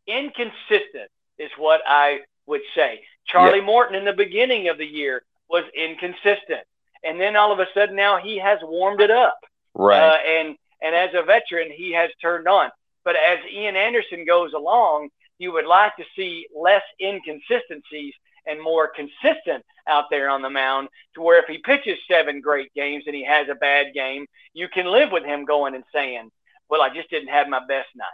Inconsistent 0.06 1.10
is 1.38 1.52
what 1.58 1.82
I 1.88 2.20
would 2.46 2.62
say. 2.76 3.02
Charlie 3.26 3.62
Morton 3.62 3.96
in 3.96 4.06
the 4.06 4.14
beginning 4.14 4.70
of 4.70 4.78
the 4.78 4.86
year 4.86 5.24
was 5.50 5.64
inconsistent. 5.76 6.66
And 7.04 7.20
then 7.20 7.36
all 7.36 7.52
of 7.52 7.60
a 7.60 7.68
sudden 7.74 7.96
now 7.96 8.18
he 8.18 8.38
has 8.40 8.60
warmed 8.62 9.02
it 9.02 9.12
up. 9.12 9.40
Right. 9.74 10.00
Uh, 10.00 10.18
and 10.26 10.58
and 10.82 10.96
as 10.96 11.10
a 11.14 11.24
veteran, 11.24 11.72
he 11.72 11.94
has 11.94 12.12
turned 12.22 12.48
on. 12.48 12.70
But 13.08 13.16
as 13.16 13.40
Ian 13.50 13.78
Anderson 13.78 14.26
goes 14.26 14.52
along, 14.52 15.12
you 15.38 15.54
would 15.54 15.66
like 15.66 15.96
to 15.96 16.04
see 16.14 16.46
less 16.54 16.82
inconsistencies 17.00 18.14
and 18.46 18.62
more 18.62 18.90
consistent 18.94 19.64
out 19.88 20.10
there 20.10 20.30
on 20.30 20.42
the 20.42 20.50
mound 20.50 20.90
to 21.16 21.22
where 21.22 21.40
if 21.40 21.46
he 21.46 21.60
pitches 21.60 21.98
seven 22.12 22.42
great 22.42 22.74
games 22.74 23.06
and 23.08 23.16
he 23.16 23.24
has 23.24 23.48
a 23.48 23.56
bad 23.56 23.94
game, 23.94 24.26
you 24.52 24.68
can 24.68 24.88
live 24.88 25.14
with 25.14 25.24
him 25.24 25.46
going 25.46 25.74
and 25.74 25.86
saying, 25.94 26.30
well, 26.70 26.82
I 26.82 26.94
just 26.94 27.10
didn't 27.10 27.30
have 27.30 27.48
my 27.48 27.62
best 27.66 27.88
night. 27.96 28.08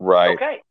Right. 0.00 0.34
Okay. 0.34 0.62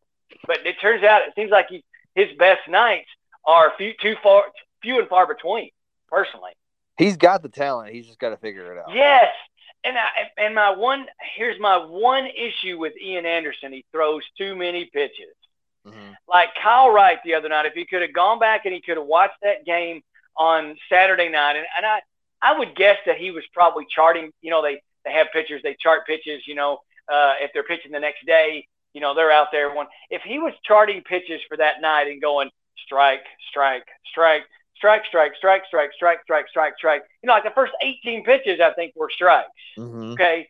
But 0.45 0.67
it 0.67 0.75
turns 0.81 1.05
out 1.05 1.21
it 1.21 1.33
seems 1.33 1.49
like 1.49 1.67
he, 1.69 1.85
his 2.15 2.37
best 2.37 2.67
nights 2.67 3.07
are 3.47 3.71
few, 3.77 3.93
too 4.01 4.17
far, 4.21 4.43
few 4.81 4.99
and 4.99 5.07
far 5.07 5.25
between, 5.25 5.69
personally. 6.09 6.51
He's 6.97 7.15
got 7.15 7.41
the 7.41 7.47
talent. 7.47 7.93
He's 7.93 8.07
just 8.07 8.19
got 8.19 8.31
to 8.31 8.37
figure 8.37 8.73
it 8.73 8.79
out. 8.79 8.93
Yes. 8.93 9.33
And 9.85 9.97
I, 9.97 10.07
and 10.37 10.55
my 10.55 10.71
one 10.71 11.05
here's 11.35 11.59
my 11.59 11.77
one 11.77 12.25
issue 12.25 12.77
with 12.79 12.93
Ian 13.01 13.25
Anderson. 13.25 13.73
He 13.73 13.85
throws 13.91 14.23
too 14.37 14.55
many 14.55 14.85
pitches. 14.85 15.35
Mm-hmm. 15.85 16.13
Like 16.27 16.49
Kyle 16.61 16.89
Wright 16.89 17.19
the 17.25 17.33
other 17.33 17.49
night, 17.49 17.65
if 17.65 17.73
he 17.73 17.85
could 17.85 18.01
have 18.01 18.13
gone 18.13 18.39
back 18.39 18.65
and 18.65 18.73
he 18.73 18.81
could 18.81 18.97
have 18.97 19.05
watched 19.05 19.37
that 19.41 19.65
game 19.65 20.01
on 20.37 20.75
Saturday 20.89 21.29
night, 21.29 21.57
and, 21.57 21.65
and 21.77 21.85
I 21.85 21.99
I 22.41 22.57
would 22.57 22.75
guess 22.75 22.97
that 23.05 23.17
he 23.17 23.31
was 23.31 23.43
probably 23.53 23.85
charting. 23.93 24.31
You 24.41 24.51
know, 24.51 24.61
they 24.61 24.81
they 25.05 25.11
have 25.11 25.27
pitchers, 25.33 25.61
they 25.63 25.75
chart 25.79 26.07
pitches. 26.07 26.43
You 26.47 26.55
know, 26.55 26.79
uh, 27.11 27.33
if 27.41 27.51
they're 27.53 27.63
pitching 27.63 27.91
the 27.91 27.99
next 27.99 28.25
day, 28.25 28.67
you 28.93 29.01
know, 29.01 29.13
they're 29.13 29.31
out 29.31 29.47
there. 29.51 29.73
One 29.73 29.87
if 30.09 30.21
he 30.21 30.39
was 30.39 30.53
charting 30.63 31.01
pitches 31.01 31.41
for 31.47 31.57
that 31.57 31.81
night 31.81 32.07
and 32.07 32.21
going 32.21 32.49
strike, 32.85 33.25
strike, 33.49 33.87
strike, 34.09 34.43
strike, 34.83 35.05
strike, 35.05 35.31
strike, 35.37 35.63
strike, 35.65 35.91
strike, 35.93 36.19
strike, 36.23 36.49
strike, 36.49 36.73
strike. 36.77 37.03
You 37.21 37.27
know, 37.27 37.33
like 37.33 37.45
the 37.45 37.51
first 37.51 37.71
18 37.81 38.25
pitches, 38.25 38.59
I 38.59 38.73
think 38.73 38.93
were 38.97 39.09
strikes. 39.09 39.47
Mm-hmm. 39.77 40.11
Okay, 40.11 40.49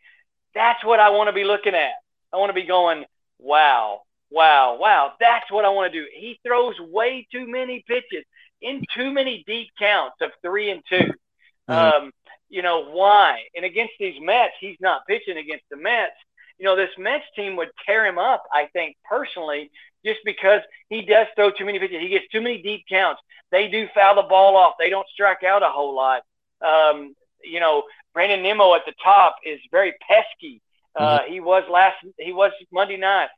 that's 0.56 0.84
what 0.84 1.00
I 1.00 1.12
want 1.12 1.28
to 1.28 1.34
be 1.34 1.44
looking 1.44 1.76
at. 1.76 1.92
I 2.34 2.38
want 2.38 2.50
to 2.50 2.54
be 2.54 2.66
going, 2.66 3.06
wow, 3.38 4.02
wow, 4.32 4.78
wow. 4.80 5.14
That's 5.20 5.52
what 5.52 5.66
I 5.66 5.70
want 5.70 5.94
to 5.94 6.02
do. 6.02 6.08
He 6.12 6.40
throws 6.44 6.74
way 6.80 7.28
too 7.32 7.48
many 7.48 7.84
pitches 7.88 8.26
in 8.60 8.84
too 8.96 9.12
many 9.12 9.44
deep 9.46 9.70
counts 9.78 10.16
of 10.22 10.32
three 10.42 10.72
and 10.72 10.82
2 10.90 10.96
mm-hmm. 10.96 11.72
Um, 11.72 12.12
you 12.50 12.64
know 12.64 12.86
why? 12.86 13.44
And 13.56 13.66
against 13.66 13.94
these 14.00 14.20
Mets, 14.20 14.54
he's 14.60 14.78
not 14.80 15.06
pitching 15.08 15.38
against 15.38 15.66
the 15.70 15.78
Mets. 15.78 16.16
You 16.58 16.66
know, 16.66 16.76
this 16.76 16.90
Mets 16.98 17.26
team 17.36 17.56
would 17.58 17.70
tear 17.86 18.06
him 18.06 18.18
up. 18.18 18.44
I 18.52 18.68
think 18.74 18.96
personally, 19.08 19.70
just 20.06 20.20
because 20.26 20.62
he 20.90 21.02
does 21.02 21.28
throw 21.36 21.52
too 21.52 21.66
many 21.66 21.80
pitches. 21.80 22.02
He 22.02 22.10
gets 22.10 22.28
too 22.32 22.42
many 22.42 22.62
deep 22.62 22.86
counts. 22.90 23.22
They 23.52 23.68
do 23.68 23.88
foul 23.94 24.16
the 24.16 24.24
ball 24.24 24.56
off. 24.56 24.76
They 24.80 24.90
don't 24.90 25.08
strike 25.14 25.44
out 25.44 25.64
a 25.64 25.70
whole 25.70 25.96
lot. 25.96 26.24
Um, 26.66 27.16
you 27.44 27.60
know, 27.60 27.84
Brandon 28.14 28.42
Nimmo 28.42 28.74
at 28.76 28.86
the 28.86 28.94
top 29.04 29.36
is 29.46 29.60
very 29.72 29.94
pesky. 30.08 30.62
Uh, 30.96 31.20
mm-hmm. 31.20 31.34
He 31.34 31.40
was 31.40 31.64
last. 31.70 31.98
He 32.18 32.34
was 32.34 32.52
Monday 32.72 32.98
night. 32.98 33.30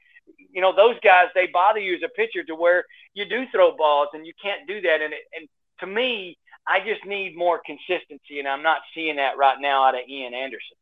You 0.51 0.61
know, 0.61 0.76
those 0.76 0.95
guys 1.03 1.28
they 1.36 1.47
bother 1.47 1.80
you 1.80 1.95
as 1.95 2.01
a 2.03 2.09
pitcher 2.09 2.43
to 2.43 2.55
where 2.55 2.86
you 3.13 3.26
do 3.26 3.45
throw 3.51 3.76
balls 3.76 4.09
and 4.13 4.26
you 4.26 4.34
can't 4.41 4.68
do 4.68 4.82
that. 4.82 5.01
And 5.01 5.13
it, 5.13 5.22
and 5.38 5.47
to 5.80 5.88
me, 5.88 6.38
I 6.68 6.80
just 6.80 7.05
need 7.05 7.38
more 7.38 7.61
consistency, 7.63 8.39
and 8.39 8.47
I'm 8.47 8.63
not 8.63 8.80
seeing 8.93 9.18
that 9.18 9.38
right 9.38 9.57
now 9.59 9.84
out 9.84 9.95
of 9.95 10.01
Ian 10.09 10.34
Anderson. 10.34 10.78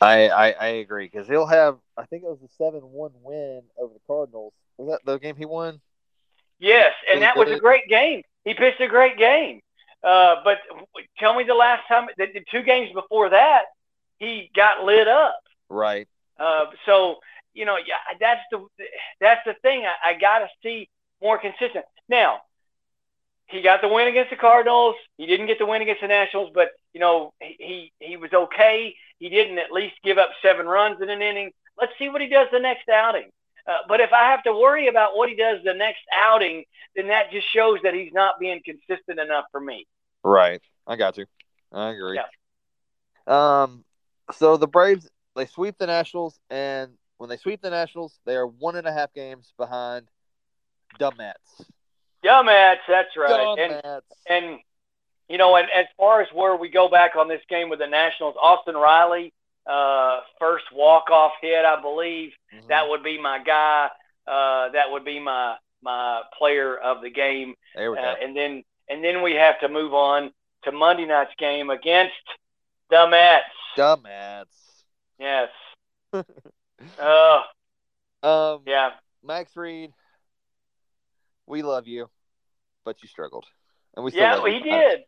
I, 0.00 0.28
I, 0.28 0.50
I 0.50 0.66
agree 0.66 1.06
because 1.06 1.26
he'll 1.28 1.46
have 1.46 1.78
I 1.96 2.04
think 2.06 2.24
it 2.24 2.28
was 2.28 2.42
a 2.42 2.52
seven 2.56 2.80
one 2.80 3.12
win 3.22 3.62
over 3.78 3.94
the 3.94 4.00
Cardinals. 4.06 4.52
Was 4.76 4.88
that 4.88 5.00
the 5.04 5.18
game 5.18 5.36
he 5.36 5.44
won? 5.44 5.80
Yes, 6.58 6.92
and 7.10 7.22
that 7.22 7.36
was 7.36 7.50
a 7.50 7.58
great 7.58 7.88
game. 7.88 8.22
He 8.44 8.54
pitched 8.54 8.80
a 8.80 8.88
great 8.88 9.18
game. 9.18 9.60
Uh, 10.02 10.36
but 10.44 10.58
tell 11.18 11.34
me 11.34 11.44
the 11.44 11.54
last 11.54 11.86
time 11.88 12.06
the, 12.16 12.26
the 12.26 12.44
two 12.50 12.62
games 12.62 12.92
before 12.92 13.30
that 13.30 13.62
he 14.18 14.50
got 14.54 14.84
lit 14.84 15.08
up. 15.08 15.40
Right. 15.68 16.08
Uh, 16.38 16.66
so 16.86 17.16
you 17.54 17.64
know, 17.64 17.76
yeah, 17.76 17.94
that's 18.20 18.42
the 18.50 18.66
that's 19.20 19.40
the 19.46 19.54
thing. 19.62 19.84
I, 19.86 20.10
I 20.10 20.18
got 20.18 20.40
to 20.40 20.48
see 20.62 20.88
more 21.22 21.38
consistent. 21.38 21.84
Now, 22.08 22.40
he 23.46 23.62
got 23.62 23.80
the 23.80 23.88
win 23.88 24.08
against 24.08 24.30
the 24.30 24.36
Cardinals. 24.36 24.96
He 25.16 25.26
didn't 25.26 25.46
get 25.46 25.58
the 25.58 25.66
win 25.66 25.82
against 25.82 26.00
the 26.02 26.08
Nationals, 26.08 26.50
but 26.54 26.70
you 26.92 27.00
know 27.00 27.32
he 27.40 27.92
he 28.00 28.16
was 28.16 28.32
okay. 28.32 28.96
He 29.24 29.30
didn't 29.30 29.56
at 29.56 29.72
least 29.72 29.94
give 30.04 30.18
up 30.18 30.28
seven 30.42 30.66
runs 30.66 31.00
in 31.00 31.08
an 31.08 31.22
inning. 31.22 31.50
Let's 31.80 31.94
see 31.98 32.10
what 32.10 32.20
he 32.20 32.28
does 32.28 32.48
the 32.52 32.58
next 32.60 32.90
outing. 32.90 33.30
Uh, 33.66 33.78
but 33.88 34.00
if 34.00 34.12
I 34.12 34.30
have 34.30 34.42
to 34.42 34.52
worry 34.52 34.88
about 34.88 35.16
what 35.16 35.30
he 35.30 35.34
does 35.34 35.60
the 35.64 35.72
next 35.72 36.02
outing, 36.14 36.64
then 36.94 37.08
that 37.08 37.30
just 37.32 37.50
shows 37.50 37.78
that 37.84 37.94
he's 37.94 38.12
not 38.12 38.38
being 38.38 38.60
consistent 38.62 39.18
enough 39.18 39.46
for 39.50 39.62
me. 39.62 39.86
Right. 40.22 40.60
I 40.86 40.96
got 40.96 41.16
you. 41.16 41.24
I 41.72 41.88
agree. 41.88 42.20
Yeah. 43.26 43.62
Um. 43.62 43.82
So 44.32 44.58
the 44.58 44.68
Braves 44.68 45.08
they 45.34 45.46
sweep 45.46 45.78
the 45.78 45.86
Nationals, 45.86 46.38
and 46.50 46.92
when 47.16 47.30
they 47.30 47.38
sweep 47.38 47.62
the 47.62 47.70
Nationals, 47.70 48.20
they 48.26 48.36
are 48.36 48.46
one 48.46 48.76
and 48.76 48.86
a 48.86 48.92
half 48.92 49.14
games 49.14 49.54
behind 49.56 50.06
the 50.98 51.10
Mets. 51.16 51.64
Yeah, 52.22 52.42
Mets, 52.42 52.82
that's 52.86 53.16
right. 53.16 53.56
and, 53.58 54.02
and 54.28 54.58
you 55.28 55.38
know, 55.38 55.56
and 55.56 55.66
as 55.74 55.86
far 55.96 56.20
as 56.20 56.28
where 56.32 56.56
we 56.56 56.68
go 56.68 56.88
back 56.88 57.16
on 57.16 57.28
this 57.28 57.40
game 57.48 57.68
with 57.68 57.78
the 57.78 57.86
Nationals, 57.86 58.34
Austin 58.40 58.74
Riley, 58.74 59.32
uh, 59.66 60.20
first 60.38 60.64
walk 60.72 61.10
off 61.10 61.32
hit, 61.40 61.64
I 61.64 61.80
believe 61.80 62.32
mm-hmm. 62.54 62.68
that 62.68 62.88
would 62.88 63.02
be 63.02 63.20
my 63.20 63.42
guy. 63.42 63.88
Uh, 64.26 64.70
that 64.70 64.90
would 64.90 65.04
be 65.04 65.20
my 65.20 65.56
my 65.82 66.22
player 66.38 66.76
of 66.76 67.02
the 67.02 67.10
game. 67.10 67.54
There 67.74 67.90
we 67.90 67.96
go. 67.96 68.02
Uh, 68.02 68.14
and 68.22 68.36
then 68.36 68.64
and 68.88 69.02
then 69.02 69.22
we 69.22 69.34
have 69.34 69.60
to 69.60 69.68
move 69.68 69.94
on 69.94 70.32
to 70.64 70.72
Monday 70.72 71.06
night's 71.06 71.34
game 71.38 71.70
against 71.70 72.12
the 72.90 73.06
Mets. 73.08 73.44
The 73.76 73.98
Mets. 74.02 74.84
Yes. 75.18 75.48
uh, 77.00 77.42
um. 78.22 78.62
Yeah. 78.66 78.90
Max 79.26 79.52
Fried, 79.54 79.90
we 81.46 81.62
love 81.62 81.86
you 81.86 82.10
but 82.84 83.02
you 83.02 83.08
struggled. 83.08 83.46
And 83.96 84.04
we 84.04 84.10
still 84.10 84.22
yeah, 84.22 84.34
well, 84.36 84.52
he 84.52 84.60
did. 84.60 85.00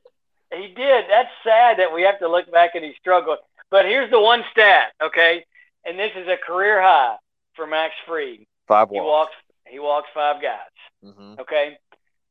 He 0.53 0.69
did. 0.69 1.05
That's 1.09 1.29
sad 1.43 1.79
that 1.79 1.93
we 1.93 2.03
have 2.03 2.19
to 2.21 2.29
look 2.29 2.51
back 2.53 2.75
and 2.75 2.85
he 2.85 2.95
struggled. 3.01 3.39
But 3.71 3.85
here's 3.85 4.11
the 4.11 4.21
one 4.21 4.45
stat, 4.53 4.93
okay? 5.03 5.45
And 5.85 5.99
this 5.99 6.13
is 6.17 6.29
a 6.29 6.37
career 6.37 6.81
high 6.81 7.17
for 7.55 7.67
Max 7.67 7.95
Fried. 8.07 8.47
Five 8.69 8.91
walks. 8.91 8.95
He 8.95 9.01
walks. 9.01 9.35
He 9.69 9.79
walks 9.79 10.09
five 10.15 10.41
guys. 10.41 10.61
Mm-hmm. 11.05 11.41
Okay. 11.41 11.79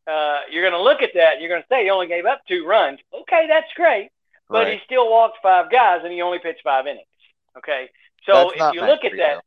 Uh, 0.07 0.41
you're 0.51 0.63
going 0.63 0.74
to 0.74 0.82
look 0.82 1.01
at 1.01 1.11
that. 1.16 1.39
You're 1.39 1.49
going 1.49 1.61
to 1.61 1.68
say 1.70 1.84
he 1.84 1.89
only 1.89 2.07
gave 2.07 2.26
up 2.26 2.41
two 2.47 2.66
runs. 2.66 2.99
Okay, 3.13 3.45
that's 3.49 3.68
great. 3.76 4.09
But 4.47 4.66
right. 4.66 4.74
he 4.74 4.80
still 4.86 5.09
walked 5.09 5.39
five 5.41 5.72
guys 5.72 6.01
and 6.03 6.13
he 6.13 6.22
only 6.22 6.39
pitched 6.39 6.61
five 6.63 6.86
innings. 6.86 7.07
Okay. 7.57 7.89
So 8.26 8.51
that's 8.57 8.70
if 8.70 8.76
you 8.76 8.82
Max 8.82 8.91
look 8.91 8.99
Fried, 9.01 9.13
at 9.13 9.18
that, 9.18 9.43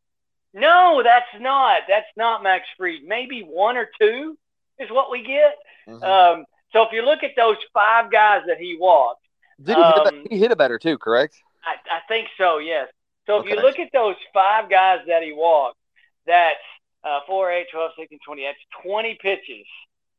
though. 0.53 0.61
no, 0.61 1.03
that's 1.03 1.41
not. 1.41 1.83
That's 1.89 2.07
not 2.17 2.43
Max 2.43 2.65
Fried. 2.77 3.03
Maybe 3.07 3.43
one 3.43 3.77
or 3.77 3.89
two 4.01 4.37
is 4.79 4.91
what 4.91 5.11
we 5.11 5.23
get. 5.23 5.57
Mm-hmm. 5.89 6.03
Um, 6.03 6.45
so 6.73 6.83
if 6.83 6.93
you 6.93 7.03
look 7.03 7.23
at 7.23 7.33
those 7.37 7.57
five 7.73 8.11
guys 8.11 8.43
that 8.47 8.59
he 8.59 8.77
walked, 8.79 9.23
did 9.63 9.77
he, 9.77 9.83
um, 9.83 10.15
hit, 10.15 10.33
he 10.33 10.39
hit 10.39 10.51
it 10.51 10.59
better 10.59 10.79
too? 10.79 10.99
Correct. 10.99 11.35
I, 11.65 11.97
I 11.97 12.01
think 12.09 12.29
so. 12.37 12.59
Yes. 12.59 12.89
So 13.27 13.35
okay. 13.39 13.51
if 13.51 13.57
you 13.57 13.63
look 13.63 13.79
at 13.79 13.91
those 13.93 14.17
five 14.33 14.71
guys 14.71 15.01
that 15.07 15.23
he 15.23 15.33
walked, 15.33 15.79
that's 16.27 16.59
uh, 17.05 17.21
4, 17.27 17.53
8, 17.53 17.67
12, 17.73 17.91
16, 17.99 18.19
20. 18.25 18.43
That's 18.43 18.59
20 18.85 19.19
pitches 19.21 19.67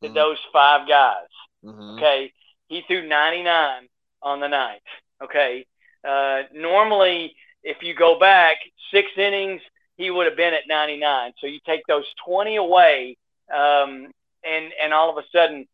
to 0.02 0.08
mm-hmm. 0.08 0.16
those 0.16 0.38
five 0.52 0.88
guys. 0.88 1.28
Mm-hmm. 1.64 1.98
Okay. 1.98 2.32
He 2.68 2.84
threw 2.88 3.08
99 3.08 3.88
on 4.22 4.40
the 4.40 4.48
night. 4.48 4.82
Okay. 5.24 5.66
Uh, 6.08 6.44
normally, 6.54 7.36
if 7.64 7.78
you 7.82 7.94
go 7.94 8.20
back 8.20 8.58
six 8.92 9.10
innings, 9.18 9.62
he 9.98 10.10
would 10.10 10.28
have 10.28 10.38
been 10.38 10.54
at 10.54 10.64
99. 10.68 11.34
So 11.40 11.48
you 11.48 11.60
take 11.66 11.82
those 11.88 12.06
20 12.26 12.56
away, 12.56 13.18
um, 13.54 14.12
and 14.46 14.72
and 14.82 14.94
all 14.94 15.10
of 15.10 15.18
a 15.18 15.28
sudden, 15.36 15.68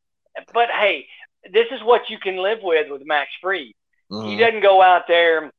but 0.54 0.70
hey, 0.70 1.08
this 1.52 1.68
is 1.72 1.82
what 1.84 2.10
you 2.10 2.18
can 2.20 2.38
live 2.38 2.60
with 2.62 2.90
with 2.90 3.06
Max 3.06 3.30
Fried. 3.42 3.74
Mm-hmm. 4.12 4.28
He 4.28 4.38
doesn't 4.38 4.62
go 4.62 4.82
out 4.82 5.04
there 5.08 5.52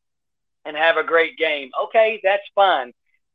and 0.64 0.76
have 0.76 0.96
a 0.96 1.04
great 1.04 1.36
game. 1.36 1.70
Okay, 1.84 2.20
that's 2.22 2.42
fine. 2.54 2.92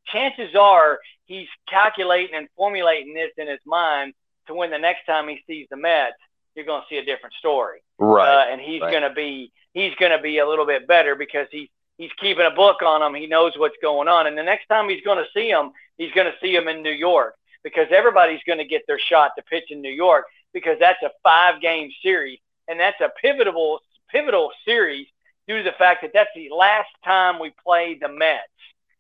Chances 0.08 0.56
are 0.56 1.00
he's 1.26 1.48
calculating 1.70 2.36
and 2.36 2.48
formulating 2.56 3.14
this 3.14 3.32
in 3.38 3.48
his 3.48 3.60
mind 3.66 4.14
to 4.48 4.54
when 4.54 4.72
the 4.72 4.78
next 4.78 5.06
time 5.06 5.28
he 5.28 5.42
sees 5.48 5.68
the 5.70 5.78
Mets, 5.78 6.16
you're 6.56 6.66
going 6.66 6.82
to 6.82 6.88
see 6.90 6.98
a 6.98 7.06
different 7.06 7.36
story. 7.36 7.82
Right. 7.98 8.28
Uh, 8.28 8.52
and 8.52 8.60
he's 8.60 8.82
right. 8.82 8.92
going 8.92 9.04
to 9.04 9.14
be 9.14 9.52
he's 9.74 9.96
going 9.96 10.12
to 10.12 10.22
be 10.22 10.40
a 10.40 10.48
little 10.48 10.66
bit 10.66 10.88
better 10.88 11.16
because 11.16 11.48
he's 11.52 11.70
he's 11.98 12.12
keeping 12.20 12.46
a 12.46 12.56
book 12.56 12.82
on 12.82 13.02
them. 13.02 13.14
He 13.14 13.28
knows 13.28 13.54
what's 13.58 13.78
going 13.82 14.08
on. 14.08 14.28
And 14.28 14.38
the 14.38 14.44
next 14.44 14.68
time 14.68 14.90
he's 14.90 15.04
going 15.04 15.20
to 15.20 15.30
see 15.34 15.50
him, 15.50 15.72
he's 15.98 16.12
going 16.12 16.28
to 16.28 16.38
see 16.42 16.54
him 16.54 16.68
in 16.68 16.82
New 16.82 16.92
York 16.92 17.36
because 17.64 17.88
everybody's 17.92 18.42
going 18.46 18.58
to 18.58 18.66
get 18.66 18.82
their 18.88 19.00
shot 19.00 19.32
to 19.38 19.44
pitch 19.44 19.66
in 19.70 19.82
New 19.82 19.92
York 19.92 20.26
because 20.54 20.78
that's 20.80 21.02
a 21.04 21.12
five 21.24 21.62
game 21.62 21.92
series 22.02 22.40
and 22.68 22.80
that's 22.80 23.00
a 23.02 23.10
pivotal 23.22 23.80
pivotal 24.10 24.52
series 24.66 25.08
due 25.48 25.58
to 25.58 25.64
the 25.64 25.72
fact 25.78 26.02
that 26.02 26.12
that's 26.14 26.30
the 26.36 26.50
last 26.56 26.90
time 27.04 27.40
we 27.40 27.52
played 27.64 28.00
the 28.02 28.08
Mets 28.10 28.42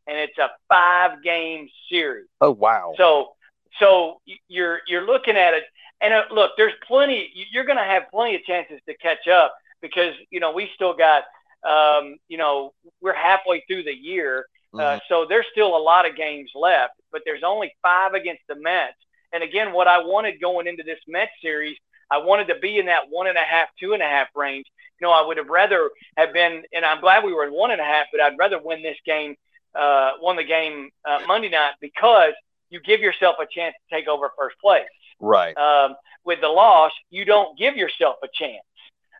and 0.07 0.17
it's 0.17 0.37
a 0.37 0.49
five 0.69 1.21
game 1.23 1.69
series. 1.89 2.27
Oh 2.39 2.51
wow. 2.51 2.93
So 2.97 3.33
so 3.79 4.21
you're 4.47 4.81
you're 4.87 5.05
looking 5.05 5.37
at 5.37 5.53
it 5.53 5.63
and 6.01 6.13
uh, 6.13 6.23
look, 6.31 6.51
there's 6.57 6.73
plenty 6.87 7.31
you're 7.51 7.65
going 7.65 7.77
to 7.77 7.83
have 7.83 8.03
plenty 8.11 8.35
of 8.35 8.43
chances 8.43 8.79
to 8.87 8.97
catch 8.97 9.27
up 9.27 9.53
because 9.81 10.13
you 10.29 10.39
know 10.39 10.51
we 10.51 10.69
still 10.75 10.93
got 10.95 11.23
um, 11.67 12.17
you 12.27 12.37
know 12.37 12.73
we're 13.01 13.13
halfway 13.13 13.63
through 13.67 13.83
the 13.83 13.95
year. 13.95 14.45
Uh, 14.73 14.77
Mhm. 14.79 15.01
so 15.09 15.25
there's 15.27 15.45
still 15.51 15.75
a 15.75 15.83
lot 15.83 16.07
of 16.09 16.15
games 16.15 16.49
left, 16.55 16.93
but 17.11 17.21
there's 17.25 17.43
only 17.43 17.75
five 17.83 18.13
against 18.13 18.41
the 18.47 18.55
Mets. 18.55 18.95
And 19.33 19.43
again, 19.43 19.73
what 19.73 19.87
I 19.87 19.99
wanted 19.99 20.41
going 20.41 20.67
into 20.67 20.83
this 20.83 20.99
Mets 21.07 21.31
series, 21.41 21.77
I 22.09 22.17
wanted 22.17 22.47
to 22.47 22.59
be 22.59 22.77
in 22.77 22.87
that 22.87 23.03
one 23.09 23.27
and 23.27 23.37
a 23.37 23.41
half, 23.41 23.69
two 23.79 23.93
and 23.93 24.01
a 24.01 24.05
half 24.05 24.27
range. 24.35 24.65
You 24.99 25.07
know, 25.07 25.13
I 25.13 25.25
would 25.25 25.37
have 25.37 25.47
rather 25.47 25.89
have 26.17 26.33
been, 26.33 26.63
and 26.73 26.85
I'm 26.85 26.99
glad 27.01 27.23
we 27.23 27.33
were 27.33 27.45
in 27.45 27.53
one 27.53 27.71
and 27.71 27.81
a 27.81 27.85
half, 27.85 28.07
but 28.11 28.21
I'd 28.21 28.37
rather 28.37 28.59
win 28.61 28.83
this 28.83 28.97
game, 29.05 29.35
uh, 29.73 30.11
won 30.21 30.35
the 30.35 30.43
game 30.43 30.89
uh, 31.07 31.21
Monday 31.27 31.49
night 31.49 31.73
because 31.79 32.33
you 32.69 32.79
give 32.81 32.99
yourself 32.99 33.35
a 33.41 33.45
chance 33.49 33.73
to 33.89 33.95
take 33.95 34.07
over 34.07 34.29
first 34.37 34.57
place. 34.59 34.83
right. 35.19 35.55
Um, 35.57 35.95
with 36.23 36.39
the 36.41 36.47
loss, 36.49 36.91
you 37.09 37.25
don't 37.25 37.57
give 37.57 37.75
yourself 37.75 38.17
a 38.23 38.27
chance. 38.31 38.61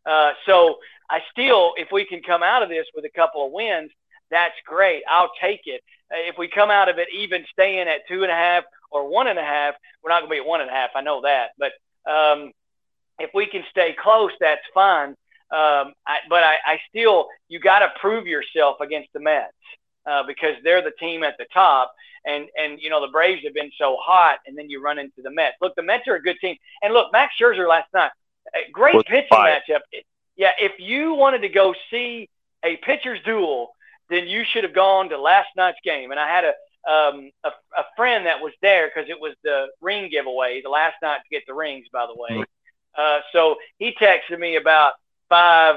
Uh, 0.05 0.33
so 0.45 0.77
I 1.09 1.21
still, 1.31 1.73
if 1.77 1.91
we 1.91 2.05
can 2.05 2.21
come 2.21 2.43
out 2.43 2.61
of 2.61 2.69
this 2.69 2.85
with 2.95 3.05
a 3.05 3.09
couple 3.09 3.45
of 3.45 3.51
wins, 3.51 3.91
that's 4.29 4.55
great. 4.65 5.03
I'll 5.09 5.31
take 5.41 5.61
it. 5.65 5.81
Uh, 6.11 6.29
If 6.29 6.37
we 6.37 6.47
come 6.47 6.69
out 6.69 6.89
of 6.89 6.99
it 6.99 7.07
even 7.15 7.45
staying 7.51 7.87
at 7.87 8.07
two 8.07 8.23
and 8.23 8.31
a 8.31 8.35
half 8.35 8.63
or 8.91 9.09
one 9.09 9.27
and 9.27 9.39
a 9.39 9.43
half, 9.43 9.75
we're 10.03 10.09
not 10.09 10.19
going 10.19 10.29
to 10.29 10.35
be 10.35 10.39
at 10.39 10.45
one 10.45 10.61
and 10.61 10.69
a 10.69 10.73
half. 10.73 10.91
I 10.95 11.01
know 11.01 11.21
that. 11.21 11.51
But 11.57 11.71
um, 12.11 12.51
if 13.19 13.31
we 13.33 13.45
can 13.47 13.63
stay 13.69 13.95
close, 14.01 14.31
that's 14.39 14.61
fine. 14.73 15.09
Um, 15.51 15.93
I, 16.07 16.19
but 16.29 16.43
I, 16.43 16.55
I 16.65 16.79
still, 16.89 17.27
you 17.49 17.59
got 17.59 17.79
to 17.79 17.91
prove 17.99 18.27
yourself 18.27 18.77
against 18.79 19.09
the 19.13 19.19
Mets 19.19 19.53
uh, 20.05 20.23
because 20.25 20.55
they're 20.63 20.81
the 20.81 20.93
team 20.99 21.23
at 21.23 21.37
the 21.37 21.45
top. 21.53 21.91
And, 22.25 22.45
and, 22.55 22.79
you 22.79 22.89
know, 22.89 23.01
the 23.01 23.11
Braves 23.11 23.43
have 23.45 23.53
been 23.53 23.71
so 23.77 23.97
hot, 23.99 24.37
and 24.45 24.55
then 24.55 24.69
you 24.69 24.81
run 24.81 24.99
into 24.99 25.21
the 25.23 25.31
Mets. 25.31 25.55
Look, 25.59 25.75
the 25.75 25.81
Mets 25.81 26.07
are 26.07 26.15
a 26.15 26.21
good 26.21 26.37
team. 26.39 26.55
And 26.83 26.93
look, 26.93 27.11
Max 27.11 27.33
Scherzer 27.39 27.67
last 27.67 27.87
night, 27.93 28.11
great 28.71 29.05
pitching 29.07 29.27
fire. 29.29 29.59
matchup. 29.67 29.79
Yeah, 30.35 30.51
if 30.59 30.73
you 30.79 31.15
wanted 31.15 31.41
to 31.41 31.49
go 31.49 31.73
see 31.89 32.29
a 32.63 32.77
pitcher's 32.77 33.19
duel, 33.25 33.71
then 34.09 34.27
you 34.27 34.43
should 34.45 34.63
have 34.63 34.73
gone 34.73 35.09
to 35.09 35.17
last 35.19 35.49
night's 35.57 35.79
game. 35.83 36.11
And 36.11 36.19
I 36.19 36.29
had 36.29 36.45
a 36.45 36.53
um, 36.89 37.31
a, 37.43 37.49
a 37.77 37.83
friend 37.95 38.25
that 38.25 38.41
was 38.41 38.53
there 38.61 38.89
because 38.93 39.09
it 39.09 39.19
was 39.19 39.33
the 39.43 39.67
ring 39.81 40.09
giveaway, 40.09 40.61
the 40.63 40.69
last 40.69 40.95
night 41.01 41.17
to 41.17 41.29
get 41.29 41.43
the 41.47 41.53
rings, 41.53 41.87
by 41.91 42.07
the 42.07 42.15
way. 42.15 42.43
Uh, 42.97 43.19
so 43.31 43.55
he 43.77 43.95
texted 43.99 44.39
me 44.39 44.55
about 44.55 44.93
five, 45.29 45.75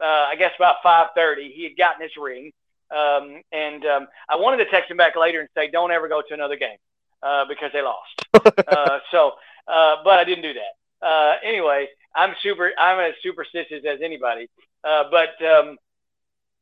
uh, 0.00 0.26
I 0.30 0.36
guess 0.38 0.52
about 0.56 0.76
five 0.82 1.08
thirty. 1.14 1.52
He 1.52 1.64
had 1.64 1.76
gotten 1.76 2.02
his 2.02 2.12
ring, 2.16 2.52
um, 2.90 3.42
and 3.50 3.84
um, 3.86 4.08
I 4.28 4.36
wanted 4.36 4.64
to 4.64 4.70
text 4.70 4.90
him 4.90 4.96
back 4.96 5.16
later 5.16 5.40
and 5.40 5.48
say, 5.56 5.70
"Don't 5.70 5.90
ever 5.90 6.08
go 6.08 6.22
to 6.22 6.34
another 6.34 6.56
game 6.56 6.76
uh, 7.22 7.46
because 7.48 7.70
they 7.72 7.82
lost." 7.82 8.24
uh, 8.68 8.98
so, 9.10 9.32
uh, 9.66 9.96
but 10.04 10.18
I 10.18 10.24
didn't 10.24 10.42
do 10.42 10.54
that. 10.54 11.06
Uh, 11.06 11.36
anyway, 11.42 11.88
I'm 12.14 12.34
super. 12.42 12.70
I'm 12.78 13.00
as 13.00 13.14
superstitious 13.22 13.84
as 13.88 14.00
anybody. 14.02 14.48
Uh, 14.84 15.04
but 15.10 15.44
um, 15.44 15.76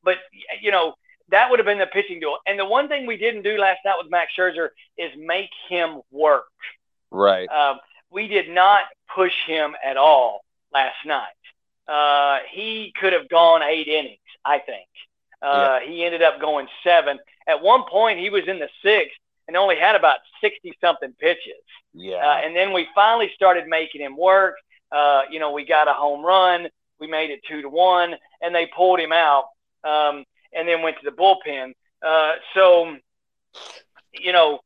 but 0.02 0.16
you 0.60 0.70
know 0.70 0.94
that 1.30 1.50
would 1.50 1.58
have 1.58 1.66
been 1.66 1.78
the 1.78 1.86
pitching 1.86 2.20
duel. 2.20 2.38
And 2.46 2.58
the 2.58 2.64
one 2.64 2.88
thing 2.88 3.06
we 3.06 3.16
didn't 3.16 3.42
do 3.42 3.56
last 3.58 3.80
night 3.84 3.96
with 4.00 4.10
Max 4.10 4.32
Scherzer 4.38 4.70
is 4.98 5.10
make 5.16 5.50
him 5.68 6.00
work. 6.10 6.44
Right. 7.10 7.48
Um, 7.48 7.78
we 8.10 8.28
did 8.28 8.48
not 8.50 8.82
push 9.14 9.32
him 9.46 9.74
at 9.84 9.96
all 9.96 10.44
last 10.72 10.96
night. 11.06 11.26
Uh, 11.88 12.38
he 12.50 12.92
could 13.00 13.12
have 13.12 13.28
gone 13.28 13.62
eight 13.62 13.88
innings, 13.88 14.18
I 14.44 14.58
think. 14.58 14.86
Uh, 15.42 15.80
He 15.80 16.04
ended 16.04 16.22
up 16.22 16.40
going 16.40 16.68
seven. 16.84 17.18
At 17.46 17.62
one 17.62 17.84
point, 17.90 18.18
he 18.18 18.30
was 18.30 18.44
in 18.46 18.58
the 18.58 18.68
sixth 18.82 19.16
and 19.48 19.56
only 19.56 19.76
had 19.76 19.96
about 19.96 20.18
60 20.40 20.72
something 20.80 21.12
pitches. 21.18 21.54
Yeah. 21.94 22.16
Uh, 22.16 22.40
and 22.44 22.54
then 22.54 22.72
we 22.72 22.86
finally 22.94 23.30
started 23.34 23.66
making 23.66 24.00
him 24.00 24.16
work. 24.16 24.54
Uh, 24.92 25.22
you 25.30 25.40
know, 25.40 25.50
we 25.52 25.64
got 25.64 25.88
a 25.88 25.92
home 25.92 26.24
run. 26.24 26.68
We 27.00 27.06
made 27.06 27.30
it 27.30 27.40
two 27.48 27.62
to 27.62 27.68
one, 27.68 28.14
and 28.42 28.54
they 28.54 28.66
pulled 28.66 29.00
him 29.00 29.12
out, 29.12 29.44
um, 29.84 30.24
and 30.52 30.68
then 30.68 30.82
went 30.82 30.96
to 30.98 31.04
the 31.04 31.16
bullpen. 31.16 31.72
Uh, 32.02 32.34
so, 32.54 32.96
you 34.12 34.32
know, 34.32 34.60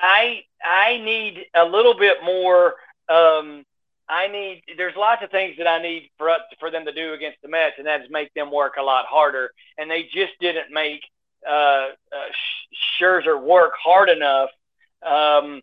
I 0.00 0.42
I 0.64 0.98
need 0.98 1.46
a 1.54 1.64
little 1.64 1.94
bit 1.94 2.18
more. 2.24 2.74
Um, 3.08 3.64
I 4.08 4.28
need. 4.28 4.62
There's 4.76 4.96
lots 4.96 5.22
of 5.22 5.30
things 5.30 5.56
that 5.58 5.66
I 5.66 5.80
need 5.80 6.10
for 6.18 6.28
us, 6.30 6.40
for 6.60 6.70
them 6.70 6.84
to 6.84 6.92
do 6.92 7.14
against 7.14 7.40
the 7.42 7.48
Mets, 7.48 7.76
and 7.78 7.86
that 7.86 8.02
is 8.02 8.10
make 8.10 8.32
them 8.34 8.50
work 8.50 8.74
a 8.78 8.82
lot 8.82 9.06
harder. 9.06 9.50
And 9.78 9.90
they 9.90 10.04
just 10.04 10.32
didn't 10.40 10.70
make 10.70 11.02
uh, 11.48 11.52
uh, 11.52 12.28
Scherzer 13.00 13.40
work 13.40 13.72
hard 13.82 14.08
enough, 14.08 14.50
um, 15.02 15.62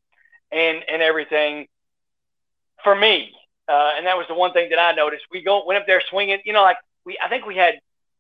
and 0.51 0.83
and 0.91 1.01
everything 1.01 1.67
for 2.83 2.95
me. 2.95 3.33
Uh, 3.67 3.93
and 3.97 4.07
that 4.07 4.17
was 4.17 4.25
the 4.27 4.33
one 4.33 4.51
thing 4.51 4.69
that 4.71 4.79
I 4.79 4.93
noticed. 4.93 5.25
We 5.31 5.43
go 5.43 5.63
went 5.65 5.79
up 5.79 5.85
there 5.85 6.01
swinging. 6.09 6.39
You 6.43 6.53
know, 6.53 6.63
like 6.63 6.77
we 7.05 7.17
I 7.23 7.29
think 7.29 7.45
we 7.45 7.55
had 7.55 7.75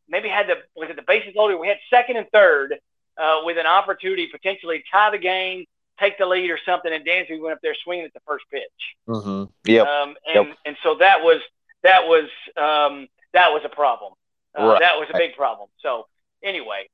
maybe 0.09 0.29
had 0.29 0.47
the 0.47 0.55
was 0.75 0.89
it 0.89 0.95
the 0.95 1.01
bases 1.03 1.33
loaded? 1.35 1.57
We 1.59 1.67
had 1.67 1.77
second 1.89 2.17
and 2.17 2.27
third 2.31 2.75
uh, 3.17 3.39
with 3.43 3.57
an 3.57 3.65
opportunity 3.65 4.27
potentially 4.27 4.83
tie 4.91 5.11
the 5.11 5.17
game, 5.17 5.65
take 5.99 6.17
the 6.17 6.25
lead 6.25 6.49
or 6.49 6.59
something. 6.65 6.91
And 6.91 7.05
Dansby 7.05 7.39
went 7.41 7.53
up 7.53 7.59
there 7.61 7.75
swinging 7.83 8.05
at 8.05 8.13
the 8.13 8.21
first 8.25 8.45
pitch. 8.51 8.95
mm-hmm. 9.07 9.43
Yep. 9.65 9.87
Um, 9.87 10.15
and 10.27 10.47
Yep. 10.47 10.57
and 10.65 10.77
so 10.83 10.95
that 10.95 11.21
was 11.21 11.41
that 11.83 12.03
was 12.07 12.29
um, 12.57 13.07
that 13.33 13.51
was 13.51 13.61
a 13.65 13.69
problem. 13.69 14.13
Uh, 14.57 14.65
Right. 14.65 14.79
That 14.79 14.99
was 14.99 15.07
a 15.13 15.17
big 15.17 15.35
problem. 15.35 15.69
So 15.81 16.07
anyway, 16.43 16.89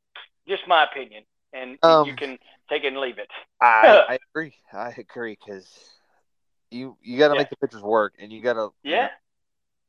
just 0.47 0.67
my 0.67 0.83
opinion, 0.83 1.23
and 1.53 1.77
Um, 1.83 2.05
you 2.07 2.15
can 2.15 2.37
take 2.69 2.83
it 2.83 2.87
and 2.87 2.97
leave 2.97 3.17
it. 3.17 3.29
I, 3.61 4.03
I 4.09 4.17
agree. 4.29 4.53
I 4.73 4.89
agree 4.97 5.37
because 5.43 5.67
you 6.71 6.97
you 7.01 7.17
got 7.17 7.29
to 7.29 7.33
Yeah. 7.35 7.39
make 7.39 7.49
the 7.49 7.55
pitchers 7.57 7.81
work, 7.81 8.13
and 8.19 8.31
you 8.31 8.41
got 8.41 8.53
to. 8.53 8.73
Yeah. 8.83 9.09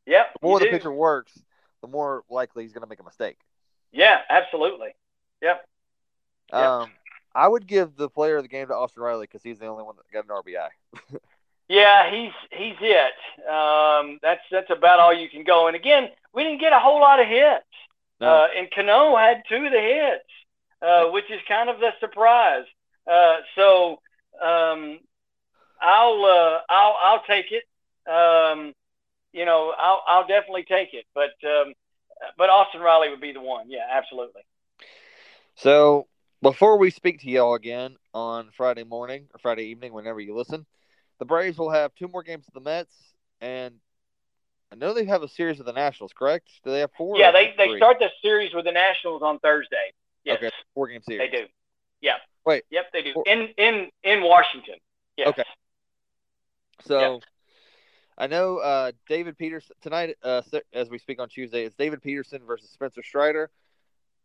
Yep. 0.06 0.34
The 0.40 0.46
more 0.46 0.58
the 0.60 0.66
do. 0.66 0.70
pitcher 0.70 0.92
works, 0.92 1.32
the 1.86 1.92
more 1.92 2.24
likely 2.28 2.64
he's 2.64 2.72
going 2.72 2.82
to 2.82 2.88
make 2.88 3.00
a 3.00 3.04
mistake. 3.04 3.38
Yeah, 3.92 4.18
absolutely. 4.28 4.94
Yep. 5.42 5.64
Yep. 6.52 6.62
Um, 6.62 6.90
I 7.34 7.48
would 7.48 7.66
give 7.66 7.96
the 7.96 8.08
player 8.08 8.36
of 8.36 8.44
the 8.44 8.48
game 8.48 8.68
to 8.68 8.74
Austin 8.74 9.02
Riley 9.02 9.26
because 9.26 9.42
he's 9.42 9.58
the 9.58 9.66
only 9.66 9.84
one 9.84 9.96
that 9.96 10.10
got 10.12 10.24
an 10.24 10.42
RBI. 10.42 11.18
Yeah, 11.68 12.08
he's 12.10 12.32
he's 12.52 12.76
it. 12.80 13.48
Um, 13.50 14.20
that's 14.22 14.42
that's 14.52 14.70
about 14.70 15.00
all 15.00 15.12
you 15.12 15.28
can 15.28 15.42
go. 15.42 15.66
And 15.66 15.74
again, 15.74 16.10
we 16.32 16.44
didn't 16.44 16.60
get 16.60 16.72
a 16.72 16.78
whole 16.78 17.00
lot 17.00 17.18
of 17.18 17.26
hits. 17.26 17.64
No. 18.20 18.28
Uh, 18.28 18.46
and 18.56 18.70
Cano 18.70 19.16
had 19.16 19.42
two 19.48 19.64
of 19.64 19.72
the 19.72 19.80
hits, 19.80 20.30
uh, 20.80 21.10
which 21.10 21.28
is 21.28 21.40
kind 21.48 21.68
of 21.68 21.80
the 21.80 21.90
surprise. 21.98 22.66
Uh, 23.10 23.38
so 23.56 23.98
um, 24.40 25.00
I'll 25.80 26.24
uh, 26.24 26.60
I'll 26.68 26.96
I'll 27.02 27.22
take 27.26 27.46
it. 27.50 27.64
Um, 28.08 28.72
you 29.36 29.44
know, 29.44 29.74
I'll 29.78 30.02
I'll 30.08 30.26
definitely 30.26 30.64
take 30.64 30.94
it. 30.94 31.04
But 31.14 31.34
um, 31.46 31.74
but 32.38 32.48
Austin 32.48 32.80
Riley 32.80 33.10
would 33.10 33.20
be 33.20 33.32
the 33.32 33.40
one. 33.40 33.70
Yeah, 33.70 33.86
absolutely. 33.92 34.42
So 35.56 36.06
before 36.42 36.78
we 36.78 36.90
speak 36.90 37.20
to 37.20 37.30
y'all 37.30 37.54
again 37.54 37.96
on 38.14 38.48
Friday 38.56 38.84
morning 38.84 39.26
or 39.34 39.38
Friday 39.38 39.64
evening, 39.64 39.92
whenever 39.92 40.20
you 40.20 40.34
listen, 40.34 40.64
the 41.18 41.26
Braves 41.26 41.58
will 41.58 41.70
have 41.70 41.94
two 41.94 42.08
more 42.08 42.22
games 42.22 42.46
with 42.46 42.54
the 42.54 42.68
Mets, 42.68 42.94
and 43.42 43.74
I 44.72 44.76
know 44.76 44.94
they 44.94 45.04
have 45.04 45.22
a 45.22 45.28
series 45.28 45.60
of 45.60 45.66
the 45.66 45.72
Nationals. 45.72 46.12
Correct? 46.18 46.48
Do 46.64 46.70
they 46.70 46.80
have 46.80 46.90
four? 46.96 47.18
Yeah, 47.18 47.30
they 47.30 47.54
they 47.58 47.76
start 47.76 47.98
the 47.98 48.10
series 48.22 48.54
with 48.54 48.64
the 48.64 48.72
Nationals 48.72 49.22
on 49.22 49.38
Thursday. 49.40 49.92
Yes, 50.24 50.38
Okay, 50.38 50.50
four 50.74 50.88
game 50.88 51.02
series. 51.02 51.30
they 51.30 51.36
do. 51.36 51.46
Yeah. 52.00 52.14
Wait. 52.46 52.64
Yep, 52.70 52.84
they 52.94 53.02
do. 53.02 53.12
Four- 53.12 53.24
In 53.26 53.48
in 53.58 53.90
in 54.02 54.22
Washington. 54.22 54.76
Yes. 55.18 55.28
Okay. 55.28 55.44
So 56.86 57.00
Yeah. 57.00 57.18
I 58.18 58.26
know 58.26 58.58
uh, 58.58 58.92
David 59.08 59.36
Peterson 59.36 59.76
tonight, 59.82 60.16
uh, 60.22 60.42
as 60.72 60.88
we 60.88 60.98
speak 60.98 61.20
on 61.20 61.28
Tuesday, 61.28 61.64
it's 61.64 61.74
David 61.74 62.02
Peterson 62.02 62.40
versus 62.46 62.70
Spencer 62.70 63.02
Strider. 63.02 63.50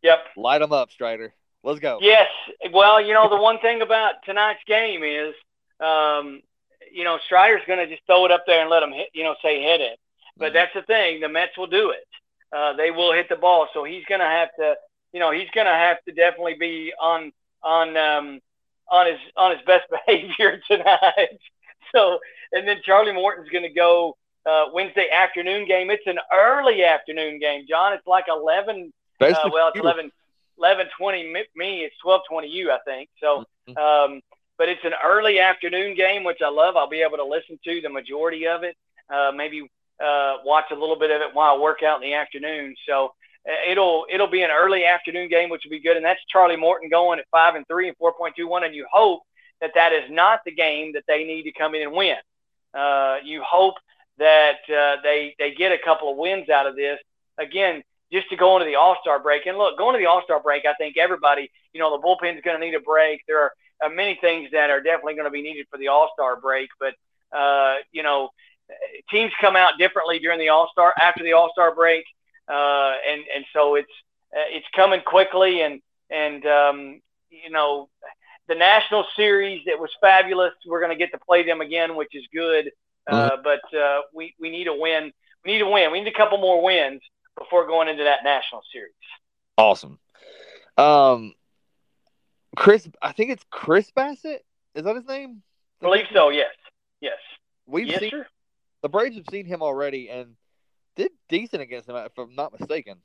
Yep. 0.02 0.18
Light 0.36 0.58
them 0.58 0.72
up, 0.72 0.90
Strider. 0.90 1.34
Let's 1.62 1.78
go. 1.78 1.98
Yes. 2.00 2.28
Well, 2.72 3.00
you 3.00 3.14
know, 3.14 3.28
the 3.28 3.36
one 3.36 3.58
thing 3.60 3.82
about 3.82 4.14
tonight's 4.24 4.64
game 4.66 5.02
is, 5.04 5.34
um, 5.78 6.40
you 6.92 7.04
know, 7.04 7.18
Strider's 7.26 7.62
going 7.66 7.78
to 7.78 7.86
just 7.86 8.04
throw 8.06 8.24
it 8.24 8.32
up 8.32 8.44
there 8.46 8.62
and 8.62 8.70
let 8.70 8.82
him 8.82 8.92
hit, 8.92 9.10
you 9.12 9.22
know, 9.24 9.36
say 9.42 9.62
hit 9.62 9.80
it. 9.80 9.98
But 10.36 10.50
Mhm. 10.50 10.54
that's 10.54 10.74
the 10.74 10.82
thing. 10.82 11.20
The 11.20 11.28
Mets 11.28 11.56
will 11.56 11.66
do 11.68 11.90
it. 11.90 12.06
Uh, 12.50 12.72
they 12.72 12.90
will 12.90 13.12
hit 13.12 13.28
the 13.28 13.36
ball. 13.36 13.68
So 13.72 13.84
he's 13.84 14.04
going 14.06 14.20
to 14.20 14.26
have 14.26 14.48
to, 14.58 14.76
you 15.12 15.20
know, 15.20 15.30
he's 15.30 15.48
going 15.50 15.66
to 15.66 15.72
have 15.72 16.02
to 16.04 16.12
definitely 16.12 16.54
be 16.54 16.92
on, 16.98 17.32
on, 17.62 17.96
um, 17.96 18.40
on 18.90 19.06
his 19.06 19.18
on 19.36 19.52
his 19.52 19.60
best 19.64 19.84
behavior 20.06 20.60
tonight. 20.68 21.38
so, 21.94 22.18
and 22.52 22.66
then 22.66 22.78
Charlie 22.84 23.12
Morton's 23.12 23.48
going 23.48 23.64
to 23.64 23.72
go 23.72 24.16
uh, 24.46 24.66
Wednesday 24.72 25.08
afternoon 25.10 25.66
game. 25.66 25.90
It's 25.90 26.06
an 26.06 26.18
early 26.32 26.84
afternoon 26.84 27.38
game, 27.38 27.66
John. 27.68 27.92
It's 27.92 28.06
like 28.06 28.26
11. 28.28 28.92
Uh, 29.20 29.32
well, 29.52 29.68
it's 29.68 29.78
11, 29.78 30.10
11 30.58 30.86
20 30.98 31.32
me. 31.54 31.80
It's 31.80 31.94
12 32.02 32.22
20 32.28 32.48
you, 32.48 32.70
I 32.70 32.78
think. 32.84 33.08
So, 33.20 33.44
mm-hmm. 33.68 33.78
um, 33.78 34.20
but 34.58 34.68
it's 34.68 34.84
an 34.84 34.92
early 35.04 35.38
afternoon 35.38 35.96
game, 35.96 36.24
which 36.24 36.40
I 36.44 36.48
love. 36.48 36.76
I'll 36.76 36.88
be 36.88 37.02
able 37.02 37.18
to 37.18 37.24
listen 37.24 37.58
to 37.64 37.80
the 37.80 37.88
majority 37.88 38.46
of 38.46 38.64
it. 38.64 38.76
Uh, 39.12 39.30
maybe 39.34 39.62
uh, 40.02 40.36
watch 40.44 40.66
a 40.70 40.74
little 40.74 40.98
bit 40.98 41.10
of 41.10 41.20
it 41.20 41.34
while 41.34 41.54
I 41.54 41.58
work 41.58 41.82
out 41.82 42.02
in 42.02 42.08
the 42.08 42.14
afternoon. 42.14 42.74
So 42.88 43.12
uh, 43.48 43.70
it'll 43.70 44.06
it'll 44.12 44.30
be 44.30 44.42
an 44.42 44.50
early 44.50 44.84
afternoon 44.84 45.28
game, 45.28 45.50
which 45.50 45.62
will 45.64 45.70
be 45.70 45.80
good. 45.80 45.96
And 45.96 46.04
that's 46.04 46.20
Charlie 46.28 46.56
Morton 46.56 46.88
going 46.88 47.18
at 47.18 47.26
five 47.30 47.54
and 47.54 47.66
three 47.66 47.88
and 47.88 47.96
four 47.96 48.12
point 48.12 48.34
two 48.36 48.48
one. 48.48 48.64
And 48.64 48.74
you 48.74 48.86
hope 48.92 49.22
that 49.62 49.72
that 49.74 49.92
is 49.92 50.10
not 50.10 50.40
the 50.44 50.52
game 50.52 50.92
that 50.92 51.04
they 51.06 51.24
need 51.24 51.44
to 51.44 51.52
come 51.52 51.74
in 51.74 51.82
and 51.82 51.92
win. 51.92 52.16
Uh, 52.74 53.16
you 53.24 53.42
hope 53.42 53.76
that 54.18 54.58
uh, 54.68 54.96
they 55.02 55.34
they 55.38 55.54
get 55.54 55.72
a 55.72 55.78
couple 55.78 56.10
of 56.10 56.18
wins 56.18 56.50
out 56.50 56.66
of 56.66 56.76
this. 56.76 56.98
Again, 57.38 57.82
just 58.12 58.28
to 58.28 58.36
go 58.36 58.56
into 58.56 58.66
the 58.66 58.74
All 58.74 58.96
Star 59.00 59.18
break. 59.20 59.46
And 59.46 59.56
look, 59.56 59.78
going 59.78 59.94
to 59.94 59.98
the 59.98 60.06
All 60.06 60.22
Star 60.24 60.40
break, 60.40 60.66
I 60.66 60.74
think 60.74 60.98
everybody, 60.98 61.50
you 61.72 61.80
know, 61.80 61.96
the 61.96 62.02
bullpen's 62.02 62.42
going 62.44 62.60
to 62.60 62.64
need 62.64 62.74
a 62.74 62.80
break. 62.80 63.22
There 63.26 63.40
are 63.40 63.52
uh, 63.84 63.88
many 63.88 64.18
things 64.20 64.50
that 64.52 64.68
are 64.68 64.82
definitely 64.82 65.14
going 65.14 65.24
to 65.24 65.30
be 65.30 65.42
needed 65.42 65.66
for 65.70 65.78
the 65.78 65.88
All 65.88 66.10
Star 66.12 66.38
break, 66.38 66.68
but 66.78 66.94
uh, 67.36 67.76
you 67.92 68.02
know, 68.02 68.30
teams 69.10 69.32
come 69.40 69.56
out 69.56 69.78
differently 69.78 70.18
during 70.18 70.38
the 70.38 70.50
All 70.50 70.68
Star 70.72 70.92
after 71.00 71.24
the 71.24 71.32
All 71.32 71.50
Star 71.52 71.74
break, 71.74 72.04
uh, 72.48 72.94
and 73.08 73.22
and 73.34 73.44
so 73.52 73.76
it's 73.76 73.92
uh, 74.36 74.48
it's 74.48 74.66
coming 74.74 75.00
quickly, 75.00 75.62
and 75.62 75.80
and 76.10 76.44
um, 76.46 77.00
you 77.30 77.50
know, 77.50 77.88
the 78.48 78.54
National 78.54 79.04
Series 79.16 79.62
it 79.66 79.78
was 79.78 79.90
fabulous. 80.00 80.52
We're 80.66 80.80
going 80.80 80.92
to 80.92 80.98
get 80.98 81.12
to 81.12 81.18
play 81.18 81.44
them 81.44 81.60
again, 81.60 81.96
which 81.96 82.14
is 82.14 82.24
good. 82.34 82.70
Uh, 83.06 83.30
mm-hmm. 83.30 83.42
But 83.42 83.78
uh, 83.78 84.02
we 84.14 84.34
we 84.38 84.50
need 84.50 84.68
a 84.68 84.74
win. 84.74 85.12
We 85.44 85.52
need 85.52 85.62
a 85.62 85.68
win. 85.68 85.90
We 85.92 86.00
need 86.00 86.12
a 86.12 86.16
couple 86.16 86.38
more 86.38 86.62
wins 86.62 87.00
before 87.36 87.66
going 87.66 87.88
into 87.88 88.04
that 88.04 88.24
National 88.24 88.62
Series. 88.72 88.92
Awesome. 89.56 89.98
Um, 90.76 91.34
Chris, 92.56 92.88
I 93.00 93.12
think 93.12 93.30
it's 93.30 93.44
Chris 93.50 93.90
Bassitt. 93.90 94.40
Is 94.74 94.84
that 94.84 94.96
his 94.96 95.06
name? 95.06 95.42
I 95.80 95.84
believe 95.84 96.06
so. 96.12 96.30
Yes. 96.30 96.54
Yes. 97.00 97.18
We've 97.66 97.86
yes, 97.86 98.00
seen 98.00 98.10
sir. 98.10 98.26
the 98.82 98.88
Braves 98.88 99.16
have 99.16 99.26
seen 99.30 99.46
him 99.46 99.62
already 99.62 100.08
and 100.08 100.36
did 100.96 101.10
decent 101.28 101.62
against 101.62 101.88
him, 101.88 101.96
if 101.96 102.16
I'm 102.16 102.34
not 102.34 102.58
mistaken. 102.58 102.98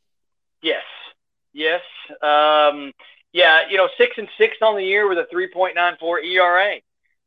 Yes. 0.61 0.83
Yes. 1.53 1.81
Um, 2.21 2.93
yeah. 3.37 3.69
You 3.69 3.77
know, 3.77 3.89
six 3.97 4.17
and 4.17 4.27
six 4.37 4.57
on 4.61 4.75
the 4.75 4.83
year 4.83 5.07
with 5.07 5.17
a 5.17 5.27
3.94 5.33 6.23
ERA. 6.25 6.75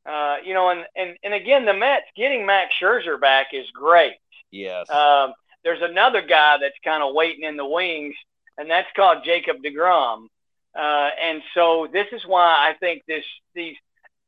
Uh, 0.06 0.36
you 0.44 0.54
know, 0.54 0.70
and, 0.70 0.84
and 0.96 1.16
and 1.22 1.34
again, 1.34 1.66
the 1.66 1.74
Mets 1.74 2.06
getting 2.16 2.46
Max 2.46 2.74
Scherzer 2.80 3.20
back 3.20 3.48
is 3.52 3.66
great. 3.72 4.14
Yes. 4.50 4.88
Um, 4.90 5.34
there's 5.62 5.82
another 5.82 6.22
guy 6.22 6.56
that's 6.60 6.76
kind 6.82 7.02
of 7.02 7.14
waiting 7.14 7.44
in 7.44 7.56
the 7.56 7.66
wings, 7.66 8.14
and 8.56 8.70
that's 8.70 8.88
called 8.96 9.18
Jacob 9.24 9.58
Degrom. 9.62 10.26
Uh, 10.74 11.10
and 11.22 11.42
so 11.54 11.86
this 11.92 12.06
is 12.12 12.22
why 12.26 12.46
I 12.46 12.74
think 12.80 13.02
this 13.06 13.24
these 13.54 13.76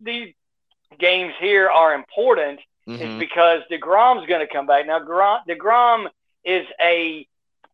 these 0.00 0.34
games 0.98 1.32
here 1.40 1.68
are 1.70 1.94
important 1.94 2.60
mm-hmm. 2.86 3.02
is 3.02 3.18
because 3.18 3.62
Degrom's 3.70 4.26
going 4.26 4.46
to 4.46 4.52
come 4.52 4.66
back. 4.66 4.86
Now 4.86 5.00
Degrom 5.48 6.08
is 6.44 6.66
a 6.80 7.26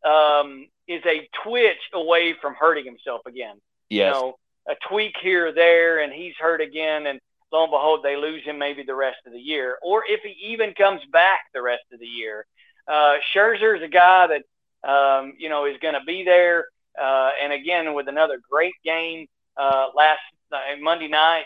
um, 0.04 0.68
is 0.86 1.02
a 1.04 1.28
twitch 1.42 1.80
away 1.92 2.34
from 2.40 2.54
hurting 2.54 2.84
himself 2.84 3.22
again. 3.26 3.56
Yes. 3.88 4.14
You 4.14 4.20
know, 4.20 4.34
a 4.68 4.74
tweak 4.88 5.14
here 5.22 5.48
or 5.48 5.52
there, 5.52 6.00
and 6.00 6.12
he's 6.12 6.34
hurt 6.38 6.60
again, 6.60 7.06
and 7.06 7.20
lo 7.52 7.64
and 7.64 7.70
behold, 7.70 8.00
they 8.02 8.16
lose 8.16 8.44
him 8.44 8.58
maybe 8.58 8.82
the 8.82 8.94
rest 8.94 9.18
of 9.26 9.32
the 9.32 9.40
year, 9.40 9.78
or 9.82 10.04
if 10.06 10.20
he 10.22 10.52
even 10.52 10.74
comes 10.74 11.00
back 11.12 11.40
the 11.54 11.62
rest 11.62 11.84
of 11.92 12.00
the 12.00 12.06
year. 12.06 12.46
Uh, 12.86 13.16
Scherzer 13.34 13.76
is 13.76 13.82
a 13.82 13.88
guy 13.88 14.28
that 14.28 14.88
um, 14.88 15.34
you 15.38 15.48
know 15.48 15.66
is 15.66 15.76
going 15.80 15.94
to 15.94 16.04
be 16.06 16.24
there. 16.24 16.66
Uh, 17.00 17.30
and 17.42 17.52
again, 17.52 17.94
with 17.94 18.08
another 18.08 18.40
great 18.50 18.74
game 18.84 19.26
uh, 19.56 19.86
last 19.94 20.20
uh, 20.52 20.58
Monday 20.80 21.08
night. 21.08 21.44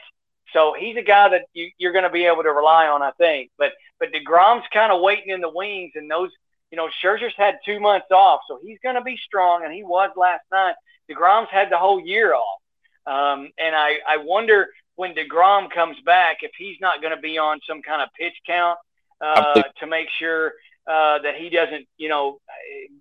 So 0.52 0.74
he's 0.78 0.96
a 0.96 1.02
guy 1.02 1.30
that 1.30 1.42
you, 1.54 1.70
you're 1.78 1.92
going 1.92 2.04
to 2.04 2.10
be 2.10 2.24
able 2.26 2.42
to 2.42 2.52
rely 2.52 2.86
on, 2.86 3.02
I 3.02 3.10
think. 3.12 3.50
But 3.58 3.72
but 3.98 4.12
Degrom's 4.12 4.64
kind 4.72 4.92
of 4.92 5.00
waiting 5.00 5.30
in 5.30 5.40
the 5.40 5.50
wings, 5.50 5.92
and 5.94 6.10
those 6.10 6.30
you 6.70 6.76
know 6.76 6.88
Scherzer's 7.02 7.34
had 7.36 7.58
two 7.64 7.80
months 7.80 8.08
off, 8.10 8.40
so 8.48 8.58
he's 8.62 8.78
going 8.82 8.96
to 8.96 9.02
be 9.02 9.16
strong, 9.16 9.64
and 9.64 9.72
he 9.72 9.82
was 9.82 10.10
last 10.16 10.44
night. 10.50 10.74
Degrom's 11.12 11.48
had 11.50 11.70
the 11.70 11.78
whole 11.78 12.00
year 12.00 12.34
off, 12.34 12.60
um, 13.06 13.50
and 13.58 13.74
I 13.74 13.98
I 14.06 14.18
wonder 14.18 14.68
when 14.96 15.14
Degrom 15.14 15.70
comes 15.70 15.96
back 16.04 16.38
if 16.42 16.52
he's 16.56 16.76
not 16.80 17.00
going 17.00 17.14
to 17.14 17.20
be 17.20 17.38
on 17.38 17.60
some 17.68 17.82
kind 17.82 18.02
of 18.02 18.08
pitch 18.18 18.34
count 18.46 18.78
uh, 19.20 19.62
to 19.80 19.86
make 19.86 20.08
sure 20.18 20.52
uh, 20.86 21.18
that 21.20 21.34
he 21.36 21.50
doesn't 21.50 21.86
you 21.96 22.08
know 22.08 22.38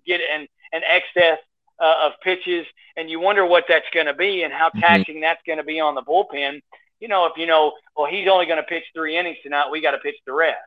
get 0.06 0.20
an 0.20 0.46
an 0.72 0.82
excess 0.88 1.38
uh, 1.80 2.06
of 2.06 2.12
pitches, 2.22 2.66
and 2.96 3.10
you 3.10 3.20
wonder 3.20 3.44
what 3.44 3.64
that's 3.68 3.88
going 3.92 4.06
to 4.06 4.14
be 4.14 4.42
and 4.42 4.52
how 4.52 4.68
mm-hmm. 4.68 4.80
taxing 4.80 5.16
mm-hmm. 5.16 5.22
that's 5.22 5.42
going 5.46 5.58
to 5.58 5.64
be 5.64 5.80
on 5.80 5.94
the 5.94 6.02
bullpen. 6.02 6.60
You 7.00 7.08
know, 7.08 7.26
if 7.26 7.32
you 7.36 7.46
know, 7.46 7.72
well, 7.96 8.06
he's 8.06 8.28
only 8.28 8.46
going 8.46 8.58
to 8.58 8.62
pitch 8.62 8.84
three 8.94 9.16
innings 9.18 9.38
tonight, 9.42 9.70
we 9.70 9.82
got 9.82 9.90
to 9.90 9.98
pitch 9.98 10.16
the 10.24 10.32
rest. 10.32 10.58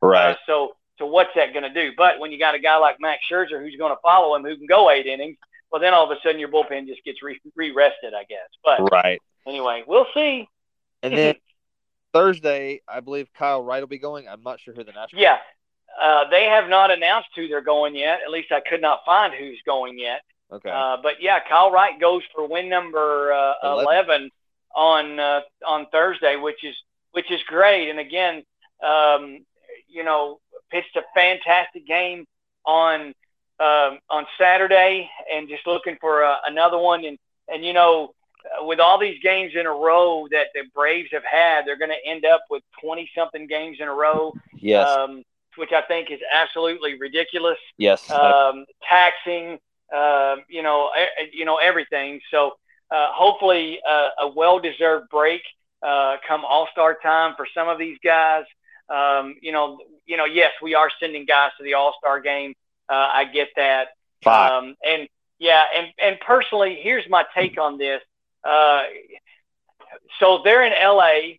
Right. 0.00 0.30
Uh, 0.30 0.36
so, 0.46 0.72
so 0.98 1.06
what's 1.06 1.30
that 1.36 1.52
going 1.52 1.64
to 1.64 1.74
do? 1.74 1.92
But 1.96 2.18
when 2.18 2.32
you 2.32 2.38
got 2.38 2.54
a 2.54 2.58
guy 2.58 2.78
like 2.78 2.96
Max 3.00 3.22
Scherzer 3.30 3.60
who's 3.60 3.76
going 3.76 3.92
to 3.92 4.00
follow 4.02 4.34
him, 4.34 4.44
who 4.44 4.56
can 4.56 4.66
go 4.66 4.90
eight 4.90 5.06
innings, 5.06 5.36
well, 5.70 5.80
then 5.80 5.94
all 5.94 6.10
of 6.10 6.16
a 6.16 6.20
sudden 6.22 6.38
your 6.38 6.48
bullpen 6.48 6.86
just 6.86 7.04
gets 7.04 7.22
re- 7.22 7.40
rested, 7.56 8.14
I 8.14 8.24
guess. 8.24 8.48
But 8.64 8.90
right. 8.92 9.20
Anyway, 9.46 9.84
we'll 9.86 10.06
see. 10.14 10.48
And 11.02 11.16
then 11.16 11.34
Thursday, 12.12 12.80
I 12.88 13.00
believe 13.00 13.28
Kyle 13.36 13.62
Wright 13.62 13.82
will 13.82 13.88
be 13.88 13.98
going. 13.98 14.28
I'm 14.28 14.42
not 14.42 14.60
sure 14.60 14.74
who 14.74 14.84
the 14.84 14.92
national. 14.92 15.20
Yeah, 15.20 15.38
uh, 16.00 16.28
they 16.30 16.44
have 16.44 16.68
not 16.68 16.90
announced 16.90 17.28
who 17.36 17.48
they're 17.48 17.60
going 17.60 17.94
yet. 17.94 18.20
At 18.24 18.30
least 18.30 18.52
I 18.52 18.60
could 18.60 18.80
not 18.80 19.00
find 19.04 19.34
who's 19.34 19.60
going 19.66 19.98
yet. 19.98 20.20
Okay. 20.52 20.70
Uh, 20.70 20.98
but 21.02 21.14
yeah, 21.20 21.40
Kyle 21.48 21.70
Wright 21.70 21.98
goes 22.00 22.22
for 22.34 22.46
win 22.46 22.68
number 22.68 23.32
uh, 23.32 23.54
11. 23.64 23.84
11 23.84 24.30
on 24.74 25.20
uh, 25.20 25.40
on 25.66 25.86
Thursday, 25.90 26.36
which 26.36 26.62
is 26.64 26.74
which 27.12 27.30
is 27.30 27.40
great. 27.46 27.90
And 27.90 27.98
again, 27.98 28.44
um, 28.84 29.44
you 29.88 30.04
know, 30.04 30.40
pitched 30.70 30.96
a 30.96 31.02
fantastic 31.14 31.86
game 31.86 32.26
on 32.64 33.14
um, 33.60 33.98
on 34.10 34.26
Saturday, 34.38 35.08
and 35.32 35.48
just 35.48 35.66
looking 35.66 35.96
for 36.00 36.24
uh, 36.24 36.36
another 36.46 36.78
one. 36.78 37.04
And 37.04 37.18
and 37.48 37.64
you 37.64 37.72
know, 37.72 38.14
with 38.60 38.80
all 38.80 38.98
these 38.98 39.20
games 39.22 39.52
in 39.54 39.66
a 39.66 39.70
row 39.70 40.26
that 40.30 40.48
the 40.54 40.62
Braves 40.74 41.10
have 41.12 41.24
had, 41.24 41.66
they're 41.66 41.78
going 41.78 41.90
to 41.90 42.08
end 42.08 42.24
up 42.24 42.44
with 42.50 42.62
twenty 42.80 43.10
something 43.14 43.46
games 43.46 43.78
in 43.80 43.88
a 43.88 43.94
row. 43.94 44.32
Yes. 44.54 44.88
Um, 44.88 45.22
which 45.56 45.70
I 45.70 45.82
think 45.82 46.10
is 46.10 46.18
absolutely 46.32 46.98
ridiculous. 46.98 47.58
Yes. 47.78 48.10
Um, 48.10 48.64
taxing 48.88 49.60
uh, 49.94 50.36
you 50.48 50.62
know, 50.62 50.90
you 51.32 51.44
know 51.44 51.56
everything. 51.56 52.20
So 52.30 52.52
uh, 52.90 53.08
hopefully 53.12 53.80
uh, 53.88 54.08
a 54.20 54.28
well-deserved 54.28 55.08
break 55.10 55.42
uh, 55.82 56.16
come 56.26 56.44
All-Star 56.44 56.96
time 57.02 57.34
for 57.36 57.46
some 57.54 57.68
of 57.68 57.78
these 57.78 57.98
guys. 58.02 58.44
Um, 58.88 59.36
you 59.40 59.52
know, 59.52 59.78
you 60.06 60.16
know, 60.16 60.24
yes, 60.24 60.52
we 60.62 60.74
are 60.74 60.90
sending 61.00 61.24
guys 61.24 61.50
to 61.58 61.64
the 61.64 61.74
All-Star 61.74 62.20
game. 62.20 62.54
Uh, 62.88 63.08
I 63.12 63.24
get 63.24 63.48
that. 63.56 63.88
Um, 64.26 64.74
and 64.84 65.08
yeah, 65.38 65.64
and 65.76 65.88
and 66.00 66.20
personally, 66.20 66.78
here's 66.80 67.08
my 67.08 67.24
take 67.34 67.58
on 67.58 67.78
this. 67.78 68.00
Uh, 68.42 68.82
so 70.20 70.40
they're 70.44 70.64
in 70.64 70.72
LA. 70.72 71.36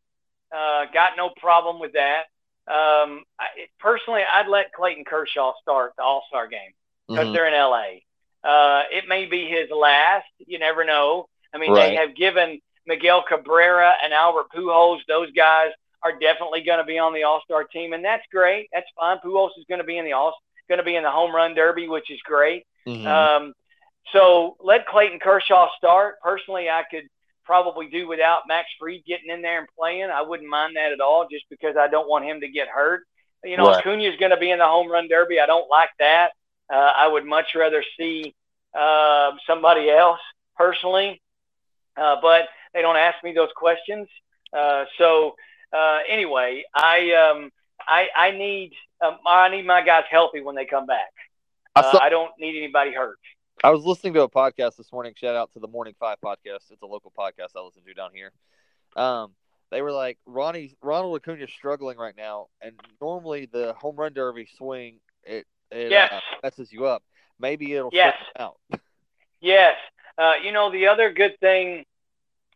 Uh, 0.55 0.85
got 0.93 1.13
no 1.17 1.31
problem 1.37 1.79
with 1.79 1.93
that. 1.93 2.23
Um, 2.67 3.23
I, 3.39 3.47
personally, 3.79 4.21
I'd 4.31 4.47
let 4.47 4.73
Clayton 4.73 5.05
Kershaw 5.05 5.53
start 5.61 5.93
the 5.97 6.03
All 6.03 6.23
Star 6.27 6.47
game 6.47 6.71
because 7.07 7.25
mm-hmm. 7.25 7.33
they're 7.33 7.47
in 7.47 7.53
LA. 7.53 7.99
Uh, 8.43 8.83
it 8.91 9.05
may 9.07 9.25
be 9.25 9.47
his 9.47 9.69
last. 9.69 10.27
You 10.45 10.59
never 10.59 10.83
know. 10.83 11.27
I 11.53 11.57
mean, 11.57 11.71
right. 11.71 11.89
they 11.89 11.95
have 11.95 12.15
given 12.15 12.59
Miguel 12.85 13.23
Cabrera 13.27 13.93
and 14.03 14.13
Albert 14.13 14.47
Pujols. 14.55 14.99
Those 15.07 15.31
guys 15.31 15.69
are 16.03 16.17
definitely 16.19 16.61
going 16.61 16.79
to 16.79 16.83
be 16.83 16.99
on 16.99 17.13
the 17.13 17.23
All 17.23 17.41
Star 17.43 17.63
team, 17.63 17.93
and 17.93 18.03
that's 18.03 18.25
great. 18.31 18.69
That's 18.73 18.87
fine. 18.99 19.17
Pujols 19.25 19.51
is 19.57 19.65
going 19.67 19.81
to 19.81 19.85
be 19.85 19.97
in 19.97 20.05
the 20.05 20.13
All 20.13 20.35
going 20.67 20.79
to 20.79 20.83
be 20.83 20.95
in 20.95 21.03
the 21.03 21.11
home 21.11 21.33
run 21.33 21.55
derby, 21.55 21.87
which 21.87 22.09
is 22.09 22.19
great. 22.23 22.65
Mm-hmm. 22.87 23.07
Um, 23.07 23.53
so 24.11 24.55
let 24.59 24.87
Clayton 24.87 25.19
Kershaw 25.19 25.69
start. 25.77 26.15
Personally, 26.21 26.69
I 26.69 26.83
could 26.89 27.05
probably 27.45 27.87
do 27.87 28.07
without 28.07 28.43
Max 28.47 28.69
Fried 28.79 29.03
getting 29.05 29.29
in 29.29 29.41
there 29.41 29.59
and 29.59 29.67
playing. 29.77 30.09
I 30.09 30.21
wouldn't 30.21 30.49
mind 30.49 30.75
that 30.75 30.91
at 30.91 30.99
all, 30.99 31.27
just 31.29 31.45
because 31.49 31.75
I 31.77 31.87
don't 31.87 32.09
want 32.09 32.25
him 32.25 32.41
to 32.41 32.47
get 32.47 32.67
hurt. 32.67 33.03
You 33.43 33.57
know, 33.57 33.67
right. 33.67 33.79
Acuna 33.79 34.03
is 34.03 34.17
going 34.19 34.31
to 34.31 34.37
be 34.37 34.51
in 34.51 34.59
the 34.59 34.65
home 34.65 34.91
run 34.91 35.07
derby. 35.07 35.39
I 35.39 35.45
don't 35.45 35.69
like 35.69 35.89
that. 35.99 36.31
Uh, 36.71 36.91
I 36.95 37.07
would 37.07 37.25
much 37.25 37.47
rather 37.55 37.83
see 37.97 38.33
uh, 38.77 39.31
somebody 39.45 39.89
else 39.89 40.19
personally, 40.57 41.21
uh, 41.95 42.17
but 42.21 42.47
they 42.73 42.81
don't 42.81 42.97
ask 42.97 43.23
me 43.23 43.33
those 43.33 43.49
questions. 43.55 44.07
Uh, 44.51 44.85
so 44.97 45.35
uh, 45.71 45.99
anyway, 46.07 46.63
I 46.73 47.11
um, 47.13 47.51
I, 47.87 48.07
I 48.15 48.31
need 48.31 48.73
um, 49.01 49.17
I 49.25 49.49
need 49.49 49.65
my 49.65 49.81
guys 49.83 50.03
healthy 50.09 50.41
when 50.41 50.55
they 50.55 50.65
come 50.65 50.85
back. 50.85 51.11
I, 51.75 51.81
uh, 51.81 51.91
saw, 51.91 51.99
I 52.01 52.09
don't 52.09 52.31
need 52.39 52.57
anybody 52.57 52.93
hurt. 52.93 53.19
I 53.63 53.69
was 53.71 53.83
listening 53.83 54.13
to 54.13 54.21
a 54.23 54.29
podcast 54.29 54.77
this 54.77 54.91
morning. 54.91 55.13
Shout 55.15 55.35
out 55.35 55.51
to 55.53 55.59
the 55.59 55.67
Morning 55.67 55.93
Five 55.99 56.17
podcast. 56.23 56.71
It's 56.71 56.81
a 56.81 56.85
local 56.85 57.11
podcast 57.17 57.49
I 57.55 57.61
listen 57.61 57.83
to 57.85 57.93
down 57.93 58.11
here. 58.13 58.31
Um, 58.95 59.31
they 59.71 59.81
were 59.81 59.91
like 59.91 60.17
Ronnie 60.25 60.75
Ronald 60.81 61.15
Acuna 61.17 61.43
is 61.43 61.51
struggling 61.51 61.97
right 61.97 62.15
now, 62.15 62.47
and 62.61 62.73
normally 63.01 63.47
the 63.51 63.73
home 63.73 63.95
run 63.97 64.13
derby 64.13 64.47
swing 64.57 64.99
it 65.23 65.45
it 65.71 65.91
Yes. 65.91 66.11
uh, 66.13 66.19
messes 66.43 66.71
you 66.71 66.85
up. 66.85 67.03
Maybe 67.39 67.73
it'll 67.73 67.89
Yes. 67.91 68.15
out. 68.37 68.57
Yes. 69.41 69.75
Uh, 70.17 70.33
you 70.43 70.51
know, 70.51 70.71
the 70.71 70.87
other 70.87 71.11
good 71.13 71.37
thing 71.39 71.85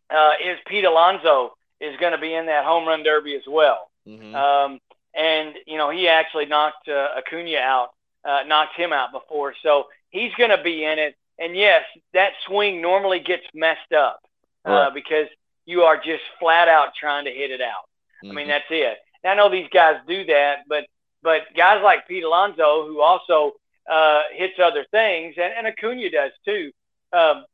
uh, 0.08 0.32
is 0.42 0.58
Pete 0.66 0.84
Alonso 0.84 1.52
is 1.80 1.96
going 2.00 2.12
to 2.12 2.18
be 2.18 2.34
in 2.34 2.46
that 2.46 2.64
home 2.64 2.88
run 2.88 3.04
derby 3.04 3.36
as 3.36 3.42
well. 3.46 3.90
Mhm. 4.08 4.34
Um, 4.34 4.80
and, 5.14 5.54
you 5.66 5.76
know, 5.76 5.90
he 5.90 6.08
actually 6.08 6.46
knocked 6.46 6.88
uh, 6.88 7.08
Acuna 7.18 7.56
out, 7.58 7.90
uh, 8.24 8.42
knocked 8.46 8.76
him 8.76 8.92
out 8.92 9.12
before. 9.12 9.54
So 9.62 9.86
he's 10.10 10.32
going 10.34 10.50
to 10.50 10.62
be 10.62 10.84
in 10.84 10.98
it. 10.98 11.16
And 11.38 11.56
yes, 11.56 11.82
that 12.12 12.32
swing 12.46 12.80
normally 12.82 13.20
gets 13.20 13.44
messed 13.54 13.92
up 13.92 14.20
uh, 14.66 14.70
Right. 14.70 14.94
because 14.94 15.28
you 15.64 15.82
are 15.82 15.96
just 15.96 16.22
flat 16.38 16.68
out 16.68 16.94
trying 16.94 17.24
to 17.24 17.32
hit 17.32 17.50
it 17.50 17.60
out. 17.60 17.88
I 18.22 18.32
mean, 18.32 18.46
Mhm. 18.46 18.48
that's 18.48 18.70
it. 18.70 18.98
And 19.22 19.32
I 19.32 19.34
know 19.34 19.48
these 19.48 19.68
guys 19.70 20.00
do 20.06 20.24
that, 20.24 20.64
but 20.68 20.86
but 21.22 21.42
guys 21.54 21.82
like 21.82 22.08
Pete 22.08 22.24
Alonso, 22.24 22.86
who 22.86 23.02
also 23.02 23.54
uh, 23.88 24.22
hits 24.32 24.58
other 24.58 24.84
things, 24.90 25.34
and, 25.36 25.52
and 25.52 25.66
Acuna 25.66 26.08
does 26.10 26.32
too. 26.44 26.70
Um, 27.12 27.44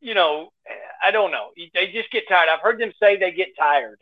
you 0.00 0.14
know, 0.14 0.52
I 1.02 1.10
don't 1.10 1.30
know. 1.30 1.50
They 1.74 1.92
just 1.92 2.10
get 2.10 2.28
tired. 2.28 2.48
I've 2.48 2.60
heard 2.60 2.78
them 2.78 2.92
say 2.98 3.16
they 3.16 3.30
get 3.32 3.56
tired, 3.56 3.98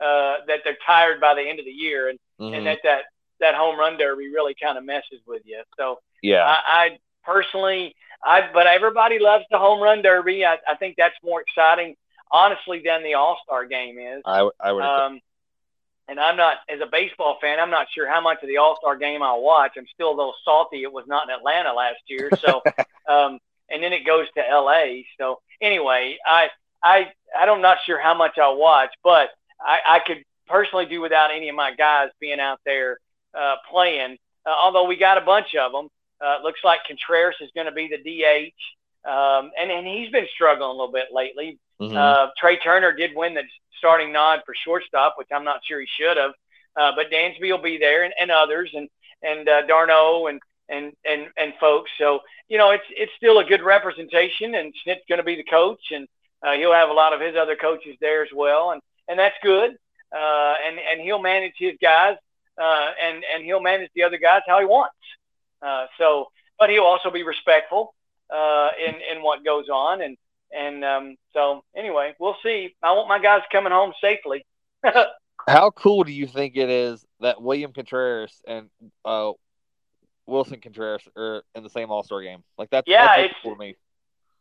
uh, 0.00 0.36
that 0.46 0.60
they're 0.64 0.78
tired 0.86 1.20
by 1.20 1.34
the 1.34 1.42
end 1.42 1.58
of 1.58 1.64
the 1.64 1.70
year, 1.70 2.08
and, 2.08 2.18
Mhm. 2.40 2.56
and 2.56 2.66
that, 2.66 2.78
that 2.84 3.04
that 3.40 3.54
home 3.54 3.78
run 3.78 3.96
derby 3.96 4.28
really 4.28 4.54
kind 4.54 4.76
of 4.76 4.84
messes 4.84 5.20
with 5.26 5.42
you. 5.44 5.62
So 5.76 5.98
yeah, 6.22 6.44
I, 6.44 6.58
I 6.66 6.98
personally, 7.24 7.94
I 8.24 8.50
but 8.52 8.66
everybody 8.66 9.18
loves 9.18 9.44
the 9.50 9.58
home 9.58 9.80
run 9.82 10.02
derby. 10.02 10.44
I, 10.44 10.58
I 10.68 10.76
think 10.76 10.96
that's 10.98 11.16
more 11.22 11.40
exciting, 11.40 11.96
honestly, 12.30 12.82
than 12.84 13.02
the 13.02 13.14
All 13.14 13.38
Star 13.44 13.64
game 13.66 13.98
is. 13.98 14.22
I 14.24 14.48
I 14.60 14.72
would. 14.72 14.84
Um, 14.84 15.20
and 16.08 16.18
I'm 16.18 16.36
not, 16.36 16.56
as 16.68 16.80
a 16.80 16.86
baseball 16.90 17.38
fan, 17.40 17.60
I'm 17.60 17.70
not 17.70 17.86
sure 17.94 18.08
how 18.10 18.20
much 18.20 18.42
of 18.42 18.48
the 18.48 18.56
All 18.56 18.76
Star 18.80 18.96
game 18.96 19.22
I'll 19.22 19.42
watch. 19.42 19.72
I'm 19.78 19.86
still 19.94 20.10
a 20.10 20.16
little 20.16 20.34
salty 20.44 20.82
it 20.82 20.92
was 20.92 21.04
not 21.06 21.28
in 21.28 21.34
Atlanta 21.34 21.72
last 21.72 22.00
year. 22.08 22.30
So, 22.40 22.62
um, 23.08 23.38
and 23.70 23.80
then 23.80 23.92
it 23.92 24.04
goes 24.04 24.26
to 24.36 24.46
L.A. 24.46 25.06
So 25.18 25.40
anyway, 25.60 26.18
I, 26.26 26.48
I, 26.82 27.12
I 27.38 27.46
don't 27.46 27.62
not 27.62 27.78
sure 27.86 28.00
how 28.00 28.14
much 28.14 28.38
I'll 28.38 28.56
watch, 28.56 28.90
but 29.04 29.30
I, 29.60 29.80
I 29.86 29.98
could 30.00 30.22
personally 30.46 30.86
do 30.86 31.00
without 31.00 31.30
any 31.30 31.48
of 31.48 31.56
my 31.56 31.74
guys 31.74 32.08
being 32.20 32.40
out 32.40 32.60
there 32.64 32.98
uh, 33.38 33.56
playing. 33.70 34.16
Uh, 34.46 34.54
although 34.62 34.84
we 34.84 34.96
got 34.96 35.18
a 35.18 35.22
bunch 35.22 35.54
of 35.54 35.72
them. 35.72 35.88
Uh, 36.20 36.36
looks 36.42 36.60
like 36.62 36.80
Contreras 36.86 37.36
is 37.40 37.50
going 37.54 37.66
to 37.66 37.72
be 37.72 37.88
the 37.88 37.96
DH. 37.96 39.08
Um, 39.08 39.50
and, 39.58 39.70
and 39.70 39.86
he's 39.86 40.10
been 40.10 40.26
struggling 40.34 40.68
a 40.68 40.72
little 40.72 40.92
bit 40.92 41.06
lately. 41.12 41.58
Mhm. 41.80 41.96
Uh, 41.96 42.30
Trea 42.36 42.58
Turner 42.58 42.92
did 42.92 43.14
win 43.14 43.32
the 43.34 43.44
starting 43.78 44.12
nod 44.12 44.42
for 44.44 44.54
shortstop, 44.54 45.14
which 45.16 45.28
I'm 45.32 45.44
not 45.44 45.64
sure 45.64 45.80
he 45.80 45.86
should 45.98 46.18
have. 46.18 46.32
Uh, 46.76 46.92
but 46.94 47.10
Dansby 47.10 47.50
will 47.50 47.58
be 47.58 47.78
there, 47.78 48.04
and, 48.04 48.12
and 48.20 48.30
others, 48.30 48.70
and 48.74 48.88
and 49.22 49.48
uh, 49.48 49.62
d'Arnaud, 49.66 50.26
and 50.28 50.40
and 50.68 50.92
and 51.04 51.28
and 51.36 51.54
folks. 51.58 51.90
So 51.98 52.20
you 52.48 52.58
know, 52.58 52.70
it's 52.70 52.84
it's 52.90 53.12
still 53.16 53.38
a 53.38 53.44
good 53.44 53.62
representation, 53.62 54.54
and 54.54 54.74
Snit's 54.84 55.04
going 55.08 55.18
to 55.18 55.24
be 55.24 55.36
the 55.36 55.44
coach, 55.44 55.80
and 55.90 56.06
uh, 56.42 56.52
he'll 56.52 56.72
have 56.72 56.90
a 56.90 56.92
lot 56.92 57.12
of 57.12 57.20
his 57.20 57.34
other 57.34 57.56
coaches 57.56 57.96
there 58.00 58.22
as 58.22 58.28
well, 58.34 58.70
and 58.70 58.82
and 59.10 59.18
that's 59.18 59.36
good. 59.42 59.72
Uh, 60.14 60.54
and 60.66 60.78
and 60.78 61.00
he'll 61.00 61.20
manage 61.20 61.54
his 61.58 61.74
guys, 61.82 62.16
uh, 62.60 62.90
and 63.02 63.22
and 63.34 63.44
he'll 63.44 63.60
manage 63.60 63.90
the 63.94 64.02
other 64.04 64.18
guys 64.18 64.42
how 64.46 64.58
he 64.60 64.64
wants. 64.66 64.94
Uh, 65.62 65.86
so, 65.98 66.28
but 66.58 66.70
he'll 66.70 66.84
also 66.84 67.10
be 67.10 67.22
respectful 67.22 67.94
uh, 68.34 68.68
in 68.84 68.94
in 69.16 69.22
what 69.22 69.44
goes 69.44 69.68
on, 69.68 70.00
and 70.00 70.16
and 70.56 70.84
um, 70.84 71.16
so 71.32 71.62
anyway, 71.76 72.14
we'll 72.18 72.36
see. 72.42 72.74
I 72.82 72.92
want 72.92 73.08
my 73.08 73.18
guys 73.20 73.42
coming 73.52 73.72
home 73.72 73.92
safely. 74.00 74.44
How 75.48 75.70
cool 75.70 76.04
do 76.04 76.12
you 76.12 76.26
think 76.26 76.56
it 76.56 76.68
is 76.70 77.04
that 77.20 77.40
William 77.40 77.72
Contreras 77.72 78.42
and 78.46 78.68
uh, 79.04 79.32
Willson 80.28 80.60
Contreras 80.60 81.02
are 81.16 81.42
in 81.54 81.62
the 81.62 81.70
same 81.70 81.90
All 81.90 82.02
Star 82.02 82.22
game? 82.22 82.42
Like 82.58 82.70
that's 82.70 82.86
Yeah, 82.88 83.06
that's 83.06 83.20
it's- 83.26 83.36
cool 83.42 83.54
to 83.54 83.58
me. 83.58 83.76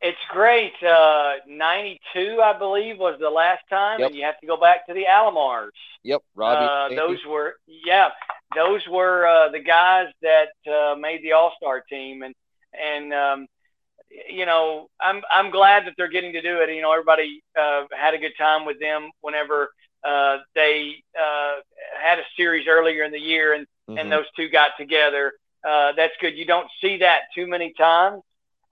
It's 0.01 0.17
great. 0.29 0.71
Uh, 0.81 1.33
92, 1.45 2.41
I 2.41 2.57
believe, 2.57 2.97
was 2.99 3.19
the 3.19 3.29
last 3.29 3.63
time, 3.69 3.99
Yep. 3.99 4.07
and 4.07 4.15
you 4.15 4.23
have 4.23 4.39
to 4.39 4.47
go 4.47 4.55
back 4.55 4.87
to 4.87 4.93
the 4.93 5.05
Alomars. 5.05 5.71
Yep, 6.03 6.21
Robbie. 6.35 6.95
Uh, 6.95 6.95
those 6.95 7.19
were, 7.25 7.55
yeah, 7.67 8.09
those 8.55 8.87
were 8.87 9.27
uh, 9.27 9.49
the 9.49 9.59
guys 9.59 10.07
that 10.21 10.49
uh, 10.71 10.95
made 10.95 11.21
the 11.21 11.33
All 11.33 11.53
Star 11.57 11.81
team, 11.81 12.23
and 12.23 12.33
and 12.73 13.13
um, 13.13 13.47
you 14.29 14.45
know, 14.45 14.87
I'm 15.01 15.21
I'm 15.29 15.49
glad 15.51 15.85
that 15.85 15.93
they're 15.97 16.07
getting 16.07 16.31
to 16.33 16.41
do 16.41 16.61
it. 16.61 16.69
You 16.69 16.81
know, 16.81 16.93
everybody 16.93 17.43
uh, 17.59 17.83
had 17.91 18.13
a 18.13 18.17
good 18.17 18.33
time 18.37 18.65
with 18.65 18.79
them 18.79 19.11
whenever 19.19 19.69
uh, 20.03 20.37
they 20.55 21.03
uh, 21.19 21.55
had 22.01 22.19
a 22.19 22.23
series 22.37 22.67
earlier 22.67 23.03
in 23.03 23.11
the 23.11 23.19
year, 23.19 23.53
and 23.53 23.67
Mhm. 23.89 23.99
and 23.99 24.11
those 24.11 24.25
two 24.35 24.47
got 24.49 24.71
together. 24.77 25.33
Uh, 25.67 25.91
that's 25.91 26.13
good. 26.21 26.37
You 26.37 26.45
don't 26.45 26.69
see 26.79 26.97
that 26.97 27.23
too 27.35 27.47
many 27.47 27.73
times, 27.73 28.21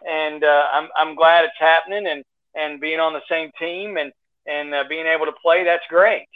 and 0.05 0.43
uh, 0.43 0.67
I'm 0.71 0.89
I'm 0.95 1.15
glad 1.15 1.45
it's 1.45 1.59
happening, 1.59 2.07
and 2.07 2.23
and 2.55 2.79
being 2.81 2.99
on 2.99 3.13
the 3.13 3.21
same 3.29 3.51
team 3.59 3.97
and 3.97 4.11
and 4.45 4.73
uh, 4.73 4.83
being 4.89 5.05
able 5.05 5.25
to 5.25 5.33
play. 5.33 5.63
That's 5.63 5.85
great. 5.89 6.27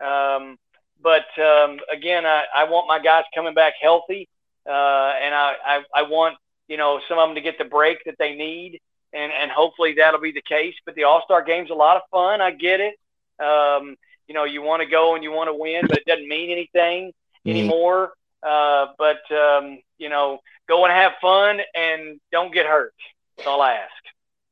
Um, 0.00 0.56
but 1.02 1.26
um, 1.42 1.78
again, 1.92 2.26
I, 2.26 2.44
I 2.54 2.64
want 2.64 2.86
my 2.88 2.98
guys 2.98 3.24
coming 3.34 3.54
back 3.54 3.74
healthy, 3.80 4.28
uh, 4.66 5.12
and 5.22 5.34
I, 5.34 5.54
I 5.64 5.82
I 5.94 6.02
want 6.02 6.36
you 6.68 6.76
know 6.76 7.00
some 7.08 7.18
of 7.18 7.28
them 7.28 7.34
to 7.34 7.40
get 7.40 7.58
the 7.58 7.64
break 7.64 7.98
that 8.04 8.16
they 8.18 8.34
need, 8.34 8.80
and 9.12 9.32
and 9.32 9.50
hopefully 9.50 9.94
that'll 9.96 10.20
be 10.20 10.32
the 10.32 10.42
case. 10.42 10.74
But 10.84 10.94
the 10.94 11.04
All 11.04 11.22
Star 11.24 11.42
game's 11.42 11.70
a 11.70 11.74
lot 11.74 11.96
of 11.96 12.02
fun. 12.10 12.40
I 12.40 12.50
get 12.50 12.80
it. 12.80 12.94
Um, 13.42 13.96
you 14.26 14.34
know, 14.34 14.44
you 14.44 14.62
want 14.62 14.82
to 14.82 14.88
go 14.88 15.14
and 15.14 15.24
you 15.24 15.32
want 15.32 15.48
to 15.48 15.54
win, 15.54 15.86
but 15.88 15.98
it 15.98 16.04
doesn't 16.06 16.28
mean 16.28 16.50
anything 16.50 17.12
Mhm. 17.46 17.50
anymore. 17.50 18.12
Uh, 18.42 18.86
but 18.98 19.20
um, 19.32 19.78
you 19.98 20.08
know, 20.08 20.38
go 20.68 20.84
and 20.84 20.92
have 20.92 21.12
fun 21.20 21.60
and 21.74 22.20
don't 22.32 22.52
get 22.52 22.66
hurt. 22.66 22.94
That's 23.36 23.46
all 23.46 23.60
I 23.60 23.74
ask. 23.74 23.92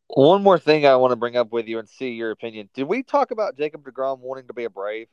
One 0.09 0.43
more 0.43 0.59
thing 0.59 0.87
I 0.87 0.97
want 0.97 1.13
to 1.13 1.17
bring 1.17 1.37
up 1.37 1.53
with 1.53 1.67
you 1.67 1.79
and 1.79 1.89
see 1.89 2.11
your 2.11 2.31
opinion. 2.31 2.71
Did 2.75 2.85
we 2.85 3.03
talk 3.03 3.31
about 3.31 3.59
Jacob 3.59 3.85
Degrom 3.85 4.21
wanting 4.21 4.47
to 4.47 4.55
be 4.55 4.65
a 4.65 4.71
Brave? 4.71 5.09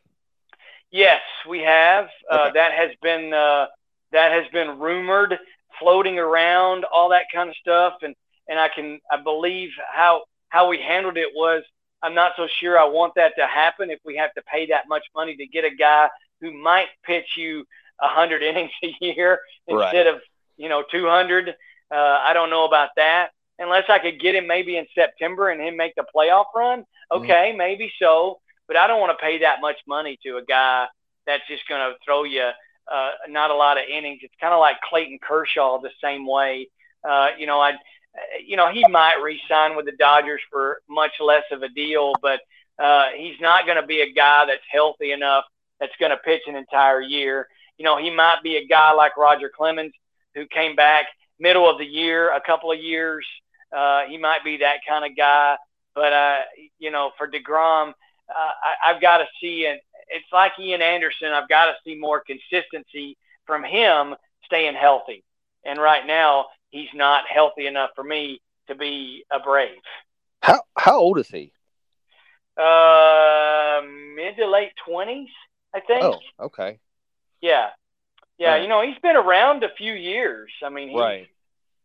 Yes, 0.92 1.22
we 1.48 1.60
have. 1.60 2.08
Uh, 2.32 2.52
that 2.52 2.72
has 2.72 2.92
been 3.02 3.34
uh, 3.34 3.66
that 4.14 4.32
has 4.32 4.46
been 4.54 4.80
rumored, 4.80 5.38
floating 5.80 6.18
around, 6.18 6.86
all 6.86 7.10
that 7.10 7.26
kind 7.34 7.50
of 7.50 7.56
stuff, 7.58 7.96
and 8.02 8.16
and 8.48 8.60
I 8.60 8.70
can 8.70 9.00
I 9.12 9.22
believe 9.22 9.72
how 9.94 10.24
how 10.50 10.70
we 10.70 10.80
handled 10.80 11.18
it 11.18 11.30
was. 11.34 11.64
I'm 12.02 12.14
not 12.14 12.34
so 12.38 12.48
sure 12.60 12.80
I 12.80 12.86
want 12.86 13.16
that 13.16 13.34
to 13.38 13.48
happen 13.48 13.90
if 13.90 14.00
we 14.06 14.16
have 14.18 14.34
to 14.36 14.42
pay 14.44 14.68
that 14.68 14.88
much 14.88 15.04
money 15.16 15.36
to 15.36 15.48
get 15.48 15.66
a 15.66 15.76
guy 15.76 16.08
who 16.40 16.54
might 16.54 16.88
pitch 17.04 17.28
you 17.36 17.66
a 18.02 18.08
hundred 18.08 18.44
innings 18.50 18.72
a 18.84 18.94
year 19.00 19.40
Right. 19.70 19.86
instead 19.86 20.08
of 20.08 20.22
you 20.58 20.70
know 20.70 20.84
200. 20.92 21.50
Uh, 21.50 21.54
I 21.96 22.34
don't 22.34 22.50
know 22.50 22.66
about 22.66 22.90
that. 22.98 23.30
Unless 23.58 23.86
I 23.90 24.00
could 24.00 24.20
get 24.20 24.36
him 24.36 24.48
maybe 24.48 24.76
in 24.76 24.86
September 24.94 25.50
and 25.50 25.62
him 25.62 25.78
make 25.78 25.96
the 25.96 26.04
playoff 26.14 26.46
run, 26.54 26.84
okay, 27.10 27.54
maybe 27.56 27.92
so. 28.02 28.40
But 28.68 28.76
I 28.76 28.88
don't 28.88 29.00
want 29.00 29.18
to 29.18 29.24
pay 29.24 29.40
that 29.40 29.62
much 29.62 29.78
money 29.88 30.18
to 30.24 30.38
a 30.38 30.44
guy 30.44 30.88
that's 31.26 31.48
just 31.48 31.66
going 31.70 31.80
to 31.80 31.96
throw 32.04 32.24
you 32.26 32.50
uh, 32.92 33.12
not 33.30 33.52
a 33.52 33.56
lot 33.56 33.78
of 33.78 33.84
innings. 33.90 34.20
It's 34.24 34.34
kind 34.40 34.54
of 34.54 34.60
like 34.60 34.78
Clayton 34.82 35.20
Kershaw 35.22 35.80
the 35.80 35.92
same 36.04 36.28
way. 36.28 36.70
Uh, 37.08 37.30
you 37.38 37.48
know, 37.48 37.60
I, 37.60 37.74
you 38.46 38.58
know, 38.58 38.72
he 38.72 38.86
might 38.88 39.22
re-sign 39.24 39.76
with 39.76 39.86
the 39.86 39.94
Dodgers 39.94 40.42
for 40.52 40.82
much 40.90 41.14
less 41.20 41.44
of 41.52 41.64
a 41.64 41.70
deal, 41.70 42.14
but 42.22 42.42
uh, 42.78 43.06
he's 43.16 43.40
not 43.40 43.66
going 43.66 43.80
to 43.80 43.88
be 43.88 44.02
a 44.02 44.12
guy 44.12 44.46
that's 44.46 44.64
healthy 44.72 45.12
enough 45.12 45.46
that's 45.80 45.96
going 46.00 46.12
to 46.12 46.18
pitch 46.18 46.42
an 46.48 46.56
entire 46.56 47.02
year. 47.02 47.48
You 47.78 47.86
know, 47.86 47.98
he 47.98 48.10
might 48.10 48.42
be 48.44 48.58
a 48.58 48.66
guy 48.66 48.92
like 48.94 49.18
Roger 49.18 49.50
Clemens 49.50 49.94
who 50.34 50.46
came 50.48 50.76
back 50.76 51.06
middle 51.40 51.70
of 51.70 51.78
the 51.78 51.86
year, 51.86 52.32
a 52.34 52.42
couple 52.42 52.72
of 52.72 52.80
years. 52.80 53.26
Uh, 53.76 54.04
he 54.08 54.18
might 54.18 54.44
be 54.44 54.58
that 54.58 54.78
kind 54.88 55.04
of 55.06 55.18
guy, 55.18 55.58
but 55.94 56.14
uh, 56.14 56.38
you 56.80 56.92
know, 56.92 57.12
for 57.18 57.28
Degrom, 57.28 57.90
uh, 57.90 58.34
I, 58.34 58.92
I've 58.92 59.02
got 59.02 59.18
to 59.18 59.26
see 59.42 59.66
and 59.66 59.80
It's 60.10 60.32
like 60.32 60.54
Ian 60.60 60.82
Anderson. 60.82 61.30
I've 61.34 61.50
got 61.50 61.66
to 61.66 61.74
see 61.84 61.96
more 61.96 62.22
consistency 62.22 63.18
from 63.46 63.64
him 63.64 64.16
staying 64.46 64.76
healthy. 64.76 65.24
And 65.66 65.80
right 65.80 66.06
now, 66.06 66.48
he's 66.70 66.90
not 66.94 67.24
healthy 67.28 67.68
enough 67.68 67.92
for 67.96 68.04
me 68.04 68.42
to 68.68 68.76
be 68.76 69.26
a 69.32 69.40
Brave. 69.40 69.82
How 70.42 70.62
how 70.78 71.00
old 71.00 71.18
is 71.20 71.28
he? 71.28 71.52
Uh, 72.58 73.82
mid 74.16 74.38
to 74.38 74.48
late 74.48 74.72
twenties, 74.86 75.30
I 75.74 75.80
think. 75.82 76.04
Oh, 76.04 76.20
okay. 76.40 76.80
Yeah, 77.46 77.70
yeah. 78.38 78.54
Right. 78.54 78.62
You 78.64 78.68
know, 78.68 78.82
he's 78.82 78.98
been 79.00 79.16
around 79.16 79.64
a 79.64 79.70
few 79.78 79.94
years. 79.94 80.52
I 80.64 80.70
mean, 80.70 80.90
he's, 80.90 80.98
Right. 80.98 81.28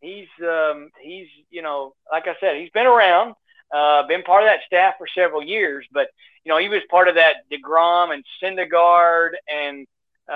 he's 0.01 0.27
um 0.57 0.89
he's 1.01 1.27
you 1.49 1.61
know 1.61 1.93
like 2.11 2.27
I 2.27 2.35
said 2.39 2.57
he's 2.57 2.71
been 2.71 2.87
around 2.87 3.35
uh 3.71 4.03
been 4.07 4.23
part 4.23 4.43
of 4.43 4.47
that 4.49 4.61
staff 4.65 4.95
for 4.97 5.07
several 5.07 5.43
years 5.43 5.85
but 5.97 6.07
you 6.43 6.49
know 6.51 6.57
he 6.57 6.67
was 6.69 6.81
part 6.89 7.07
of 7.07 7.15
that 7.15 7.35
Degrom 7.51 8.07
and 8.13 8.23
Syndergaard 8.41 9.31
and 9.47 9.85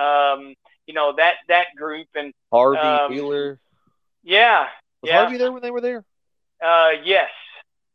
um 0.04 0.54
you 0.86 0.94
know 0.94 1.08
that 1.16 1.34
that 1.48 1.66
group 1.76 2.06
and 2.14 2.32
Harvey 2.52 2.78
Um, 2.78 3.10
Wheeler. 3.10 3.58
yeah 4.22 4.68
Was 5.02 5.10
yeah 5.10 5.20
Harvey 5.22 5.36
there 5.38 5.52
when 5.52 5.62
they 5.62 5.72
were 5.72 5.80
there? 5.88 6.04
uh 6.64 6.90
yes 7.04 7.30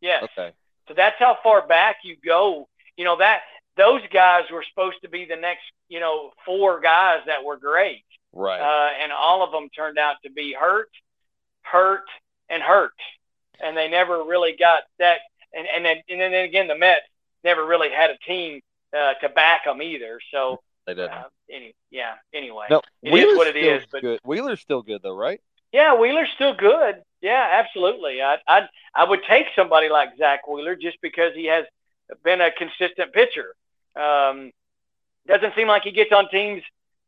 yes 0.02 0.24
Okay. 0.38 0.52
so 0.88 0.94
that's 0.94 1.18
how 1.20 1.38
far 1.42 1.66
back 1.66 1.98
you 2.04 2.16
go 2.24 2.68
you 2.98 3.06
know 3.06 3.18
that 3.18 3.42
those 3.78 4.02
guys 4.14 4.44
were 4.52 4.64
supposed 4.70 4.98
to 5.04 5.10
be 5.10 5.26
the 5.26 5.36
next, 5.36 5.64
you 5.90 6.00
know, 6.00 6.32
four 6.46 6.80
guys 6.80 7.20
that 7.26 7.44
were 7.44 7.58
great. 7.58 8.04
Right. 8.34 8.60
Uh, 8.60 8.90
and 9.02 9.12
all 9.12 9.44
of 9.44 9.52
them 9.52 9.70
turned 9.70 9.98
out 9.98 10.16
to 10.24 10.32
be 10.32 10.54
hurt, 10.54 10.90
hurt, 11.64 12.06
and 12.50 12.62
hurt. 12.62 12.94
And 13.64 13.76
they 13.76 13.88
never 13.88 14.24
really 14.24 14.56
got 14.58 14.84
that. 15.00 15.20
And, 15.54 15.68
and, 15.74 15.86
then, 15.86 15.98
and 16.10 16.20
then 16.22 16.34
again, 16.34 16.68
the 16.68 16.78
Mets 16.78 17.02
never 17.44 17.66
really 17.66 17.90
had 17.90 18.10
a 18.10 18.18
team 18.18 18.62
uh, 18.98 19.14
to 19.22 19.30
back 19.30 19.66
them 19.66 19.82
either. 19.82 20.20
So, 20.32 20.62
they 20.86 20.94
didn't. 20.94 21.12
uh, 21.12 21.24
any, 21.50 21.76
yeah, 21.92 22.14
anyway. 22.34 22.68
no, 22.70 22.82
it 23.04 23.10
is 23.10 23.14
Wheeler's 23.14 23.38
what 23.38 23.48
it 23.56 23.82
still 23.82 23.88
but- 23.92 24.02
good. 24.02 24.20
Wheeler's 24.24 24.62
still 24.62 24.82
good 24.82 25.02
though, 25.04 25.16
right? 25.16 25.42
Yeah, 25.72 25.96
Wheeler's 25.96 26.30
still 26.36 26.54
good. 26.54 26.96
Yeah, 27.22 27.48
absolutely. 27.52 28.22
I 28.22 28.38
I 28.48 28.68
I 28.96 29.04
would 29.06 29.22
take 29.28 29.46
somebody 29.56 29.90
like 29.90 30.10
Zack 30.18 30.48
Wheeler 30.48 30.76
just 30.76 30.98
because 31.02 31.34
he 31.36 31.46
has 31.46 31.66
been 32.24 32.42
a 32.42 32.52
consistent 32.52 33.14
pitcher. 33.14 33.56
Um, 33.96 34.52
doesn't 35.28 35.56
seem 35.56 35.68
like 35.68 35.84
he 35.84 35.92
gets 35.92 36.12
on 36.12 36.30
teams 36.30 36.64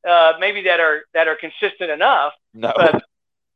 uh, 0.07 0.34
maybe 0.39 0.63
that 0.63 0.79
are 0.79 1.03
that 1.13 1.27
are 1.27 1.36
consistent 1.36 1.89
enough, 1.91 2.34
No. 2.53 2.73
but 2.75 3.03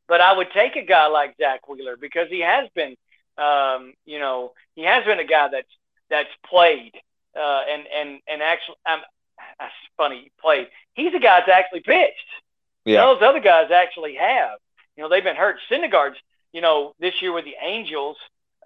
but 0.08 0.20
I 0.20 0.36
would 0.36 0.50
take 0.52 0.76
a 0.76 0.82
guy 0.82 1.06
like 1.08 1.36
Zack 1.38 1.68
Wheeler 1.68 1.96
because 1.96 2.28
he 2.30 2.40
has 2.40 2.68
been, 2.74 2.96
um, 3.36 3.92
you 4.06 4.18
know, 4.18 4.52
he 4.74 4.82
has 4.84 5.04
been 5.04 5.18
a 5.18 5.24
guy 5.24 5.48
that's 5.52 5.68
that's 6.10 6.30
played 6.48 6.92
uh, 7.38 7.60
and 7.70 7.86
and 7.86 8.20
and 8.26 8.42
actually, 8.42 8.76
um, 8.86 9.00
that's 9.60 9.74
funny, 9.96 10.30
played. 10.40 10.68
He's 10.94 11.14
a 11.14 11.18
guy 11.20 11.40
that's 11.40 11.50
actually 11.50 11.80
pitched. 11.80 12.16
yeah. 12.84 13.02
Those 13.02 13.22
other 13.22 13.40
guys 13.40 13.70
actually 13.70 14.14
have. 14.14 14.58
You 14.96 15.02
know, 15.04 15.08
they've 15.08 15.22
been 15.22 15.36
hurt. 15.36 15.58
Syndergaard's, 15.70 16.16
you 16.52 16.60
know, 16.60 16.94
this 16.98 17.14
year 17.22 17.32
with 17.32 17.44
the 17.44 17.54
Angels, 17.62 18.16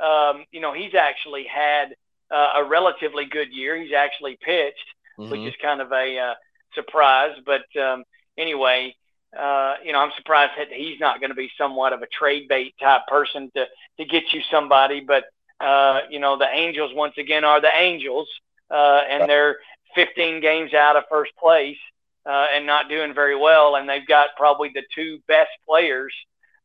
um, 0.01 0.45
you 0.51 0.61
know, 0.61 0.73
he's 0.73 0.95
actually 0.95 1.45
had 1.45 1.95
uh, 2.33 2.53
a 2.57 2.65
relatively 2.65 3.27
good 3.27 3.53
year. 3.53 3.77
He's 3.77 3.93
actually 3.93 4.37
pitched, 4.41 4.87
which 5.17 5.41
Mhm. 5.41 5.49
is 5.49 5.55
kind 5.63 5.81
of 5.81 5.93
a 5.93 6.19
uh, 6.19 6.35
surprise. 6.75 7.37
But 7.45 7.65
um, 7.77 8.05
anyway, 8.39 8.97
uh, 9.37 9.77
you 9.85 9.93
know, 9.93 10.01
I'm 10.01 10.13
surprised 10.17 10.53
that 10.59 10.73
he's 10.73 10.99
not 11.01 11.21
going 11.21 11.31
to 11.31 11.37
be 11.37 11.51
somewhat 11.59 11.93
of 11.93 12.03
a 12.03 12.07
trade 12.07 12.49
bait 12.49 12.75
type 12.81 13.03
person 13.07 13.51
to 13.55 13.69
to 13.99 14.05
get 14.05 14.33
you 14.33 14.41
somebody. 14.51 15.01
But 15.01 15.25
uh, 15.61 16.01
you 16.11 16.19
know, 16.19 16.37
the 16.37 16.49
Angels 16.49 16.93
once 16.95 17.15
again 17.19 17.45
are 17.45 17.61
the 17.61 17.75
Angels, 17.75 18.29
uh, 18.71 19.03
and 19.09 19.29
they're 19.29 19.59
15 19.95 20.41
games 20.41 20.75
out 20.75 20.97
of 20.97 21.05
first 21.11 21.37
place 21.37 21.79
uh, 22.27 22.47
and 22.55 22.67
not 22.67 22.89
doing 22.89 23.15
very 23.15 23.37
well. 23.37 23.77
And 23.77 23.89
they've 23.89 24.07
got 24.07 24.31
probably 24.37 24.71
the 24.75 24.83
two 24.95 25.21
best 25.29 25.51
players 25.69 26.15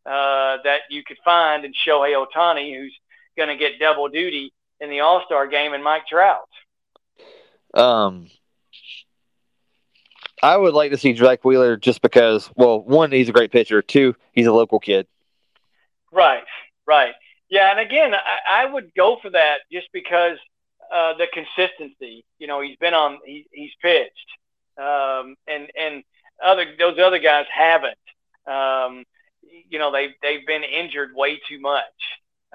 uh, 0.05 0.57
that 0.63 0.81
you 0.89 1.03
could 1.03 1.17
find 1.25 1.65
in 1.65 1.73
Shohei 1.73 2.15
Ohtani, 2.15 2.75
who's 2.75 2.97
going 3.35 3.49
to 3.49 3.57
get 3.57 3.79
double 3.79 4.07
duty 4.07 4.53
in 4.79 4.89
the 4.89 5.01
All 5.01 5.23
Star 5.25 5.47
game, 5.47 5.73
and 5.73 5.83
Mike 5.83 6.07
Trout. 6.07 6.47
Um, 7.73 8.29
I 10.41 10.55
would 10.55 10.73
like 10.73 10.91
to 10.91 10.97
see 10.97 11.15
Zack 11.15 11.43
Wheeler 11.43 11.77
just 11.77 12.01
because, 12.01 12.49
well, 12.55 12.81
one, 12.81 13.11
he's 13.11 13.29
a 13.29 13.33
great 13.33 13.51
pitcher. 13.51 13.81
Two, 13.81 14.15
he's 14.33 14.47
a 14.47 14.53
local 14.53 14.79
kid. 14.79 15.07
Right, 16.11 16.43
right. 16.85 17.13
Yeah, 17.49 17.71
and 17.71 17.79
again, 17.79 18.13
I, 18.13 18.63
I 18.63 18.65
would 18.65 18.93
go 18.95 19.17
for 19.21 19.29
that 19.31 19.59
just 19.71 19.87
because 19.93 20.37
uh, 20.93 21.13
the 21.17 21.27
consistency. 21.33 22.23
You 22.39 22.47
know, 22.47 22.61
he's 22.61 22.77
been 22.77 22.93
on, 22.93 23.19
he, 23.25 23.47
he's 23.51 23.71
pitched, 23.81 24.27
um, 24.77 25.35
and 25.47 25.69
and 25.79 26.03
other 26.43 26.65
those 26.77 26.99
other 26.99 27.19
guys 27.19 27.45
haven't. 27.53 27.97
Um, 28.45 29.03
you 29.69 29.79
know, 29.79 29.91
they 29.91 30.09
they've 30.21 30.45
been 30.45 30.63
injured 30.63 31.11
way 31.15 31.39
too 31.47 31.59
much. 31.59 31.83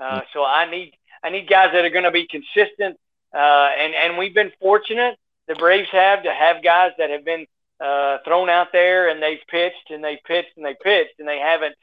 Uh, 0.01 0.23
so 0.33 0.45
I 0.45 0.70
need 0.70 0.93
I 1.23 1.31
need 1.31 1.49
guys 1.49 1.70
that 1.73 1.85
are 1.85 1.91
going 1.91 2.05
to 2.05 2.11
be 2.11 2.27
consistent, 2.27 2.99
uh, 3.35 3.70
and 3.79 3.95
and 3.95 4.18
we've 4.18 4.35
been 4.35 4.53
fortunate. 4.61 5.18
The 5.49 5.55
Braves 5.55 5.89
have 5.93 6.23
to 6.25 6.33
have 6.33 6.62
guys 6.62 6.93
that 6.99 7.11
have 7.11 7.25
been 7.25 7.47
uh, 7.83 8.18
thrown 8.25 8.49
out 8.49 8.68
there 8.73 9.09
and 9.09 9.23
they've 9.23 9.41
pitched 9.49 9.91
and 9.91 10.05
they've 10.05 10.23
pitched 10.25 10.57
and 10.57 10.64
they 10.64 10.77
pitched 10.83 11.18
and 11.18 11.27
they 11.27 11.39
haven't 11.39 11.75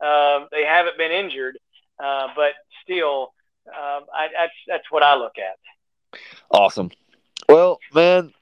uh, 0.00 0.44
they 0.52 0.64
haven't 0.64 0.98
been 0.98 1.10
injured. 1.10 1.58
Uh, 1.98 2.28
but 2.36 2.52
still, 2.84 3.32
um, 3.68 4.04
I, 4.14 4.28
that's 4.38 4.52
that's 4.68 4.90
what 4.90 5.02
I 5.02 5.16
look 5.16 5.34
at. 5.38 6.20
Awesome. 6.50 6.90
Well, 7.48 7.78
man, 7.94 8.34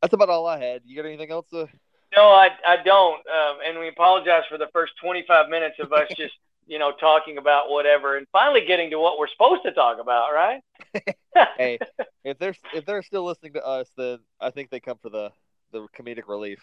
that's 0.00 0.14
about 0.14 0.30
all 0.30 0.46
I 0.46 0.58
had. 0.58 0.82
You 0.86 0.96
got 0.96 1.06
anything 1.06 1.30
else 1.30 1.46
to? 1.50 1.68
No, 2.16 2.28
I 2.28 2.48
I 2.66 2.76
don't, 2.82 3.16
um, 3.26 3.58
and 3.66 3.78
we 3.78 3.88
apologize 3.88 4.44
for 4.48 4.56
the 4.56 4.68
first 4.72 4.94
25 5.02 5.50
minutes 5.50 5.76
of 5.80 5.92
us 5.92 6.08
just 6.16 6.34
you 6.68 6.78
know 6.78 6.92
talking 6.92 7.38
about 7.38 7.70
whatever, 7.70 8.16
and 8.16 8.26
finally 8.30 8.64
getting 8.66 8.90
to 8.90 8.98
what 8.98 9.18
we're 9.18 9.28
supposed 9.28 9.62
to 9.64 9.72
talk 9.72 9.98
about, 10.00 10.32
right? 10.32 10.60
Hey, 11.56 11.78
if 12.24 12.38
they're 12.38 12.54
if 12.74 12.84
they're 12.84 13.02
still 13.02 13.24
listening 13.24 13.52
to 13.54 13.64
us, 13.64 13.88
then 13.96 14.18
I 14.40 14.50
think 14.50 14.70
they 14.70 14.80
come 14.80 14.98
for 15.00 15.08
the 15.10 15.30
the 15.72 15.86
comedic 15.96 16.28
relief. 16.28 16.58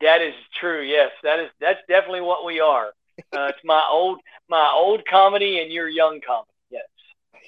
That 0.00 0.20
is 0.22 0.34
true. 0.58 0.82
Yes, 0.82 1.10
that 1.22 1.38
is 1.40 1.50
that's 1.60 1.80
definitely 1.88 2.22
what 2.22 2.44
we 2.44 2.60
are. 2.60 2.88
Uh, 3.32 3.50
it's 3.54 3.64
my 3.64 3.84
old 3.90 4.18
my 4.48 4.70
old 4.74 5.02
comedy 5.06 5.60
and 5.60 5.70
your 5.72 5.88
young 5.88 6.20
comedy. 6.26 6.50
Yes. 6.70 6.86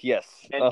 Yes, 0.03 0.27
And- 0.53 0.63
uh, 0.63 0.71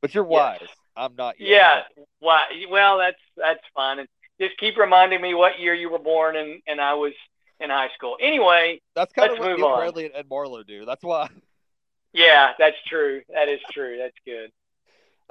but 0.00 0.14
you're 0.14 0.24
Yes. 0.30 0.60
wise. 0.60 0.68
I'm 0.96 1.14
not. 1.16 1.40
Yet. 1.40 1.48
Yeah. 1.48 2.04
Why? 2.20 2.44
Well, 2.70 2.98
that's 2.98 3.20
that's 3.36 3.62
fine. 3.74 3.98
And 3.98 4.08
just 4.40 4.56
keep 4.58 4.76
reminding 4.76 5.20
me 5.20 5.34
what 5.34 5.58
year 5.58 5.74
you 5.74 5.90
were 5.90 5.98
born 5.98 6.36
and 6.36 6.60
and 6.66 6.80
I 6.80 6.94
was 6.94 7.12
in 7.60 7.70
high 7.70 7.88
school. 7.94 8.16
Anyway, 8.20 8.80
that's 8.94 9.12
kind 9.12 9.32
of 9.32 9.38
what 9.38 9.48
move 9.48 9.58
Neil 9.58 9.66
on. 9.68 9.78
Bradley 9.78 10.06
and 10.06 10.14
Ed 10.14 10.26
Marlowe 10.28 10.62
do. 10.62 10.84
That's 10.84 11.02
why. 11.02 11.28
yeah, 12.12 12.52
that's 12.58 12.76
true. 12.86 13.22
That 13.32 13.48
is 13.48 13.60
true. 13.72 13.98
That's 13.98 14.16
good. 14.24 14.50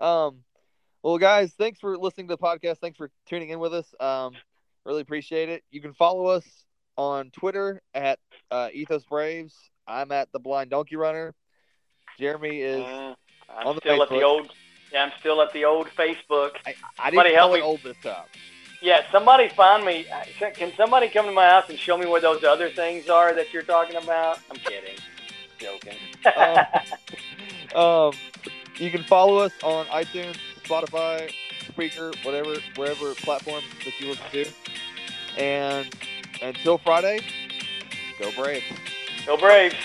Um, 0.04 0.44
well, 1.04 1.18
guys, 1.18 1.54
thanks 1.58 1.80
for 1.80 1.98
listening 1.98 2.28
to 2.28 2.36
the 2.36 2.42
podcast. 2.42 2.80
Thanks 2.80 2.98
for 2.98 3.12
tuning 3.28 3.50
in 3.50 3.60
with 3.60 3.74
us. 3.74 3.94
Um, 4.00 4.34
really 4.86 5.02
appreciate 5.02 5.50
it. 5.50 5.64
You 5.72 5.82
can 5.82 5.94
follow 5.94 6.28
us 6.28 6.46
on 6.98 7.32
Twitter 7.32 7.82
at 7.94 8.20
uh, 8.52 8.70
Ethos 8.74 9.06
Braves. 9.06 9.56
I'm 9.88 10.12
at 10.12 10.32
the 10.32 10.40
Blind 10.40 10.72
Donkey 10.72 10.96
Runner. 10.96 11.34
Jeremy 12.20 12.62
is. 12.62 12.82
Uh, 12.82 13.14
I'm 13.50 13.68
on 13.68 13.76
the 13.76 13.82
still 13.82 14.02
at 14.02 14.10
the 14.10 14.24
old. 14.24 14.52
Yeah, 14.92 15.04
I'm 15.04 15.12
still 15.20 15.42
at 15.42 15.52
the 15.54 15.66
old 15.66 15.88
Facebook. 15.88 16.52
I, 16.66 16.76
I 16.98 17.12
didn't 17.12 17.34
help 17.34 17.50
call 17.50 17.54
it 17.54 17.58
me. 17.58 17.64
old 17.64 17.84
this 17.84 17.98
time. 18.02 18.26
Yeah, 18.82 19.04
somebody 19.12 19.50
find 19.50 19.86
me. 19.86 20.06
Can 20.54 20.72
somebody 20.76 21.10
come 21.10 21.26
to 21.26 21.32
my 21.32 21.48
house 21.48 21.70
and 21.70 21.80
show 21.80 21.98
me 21.98 22.06
where 22.06 22.22
those 22.22 22.44
other 22.44 22.70
things 22.70 23.10
are 23.10 23.34
that 23.34 23.52
you're 23.52 23.64
talking 23.64 23.96
about? 23.96 24.40
I'm 24.52 24.58
kidding. 24.58 24.98
Joking. 25.58 25.98
Um, 27.74 28.14
you 28.78 28.90
can 28.92 29.04
follow 29.04 29.38
us 29.38 29.52
on 29.64 29.86
iTunes, 29.88 30.38
Spotify, 30.64 31.32
Spreaker, 31.68 32.16
whatever, 32.24 32.56
wherever 32.76 33.14
platform 33.16 33.64
that 33.84 34.00
you 34.00 34.10
listen 34.10 34.26
to. 34.32 34.46
And 35.38 35.94
until 36.42 36.78
Friday, 36.78 37.20
go 38.20 38.32
Braves. 38.32 38.66
Go 39.26 39.36
Braves. 39.36 39.76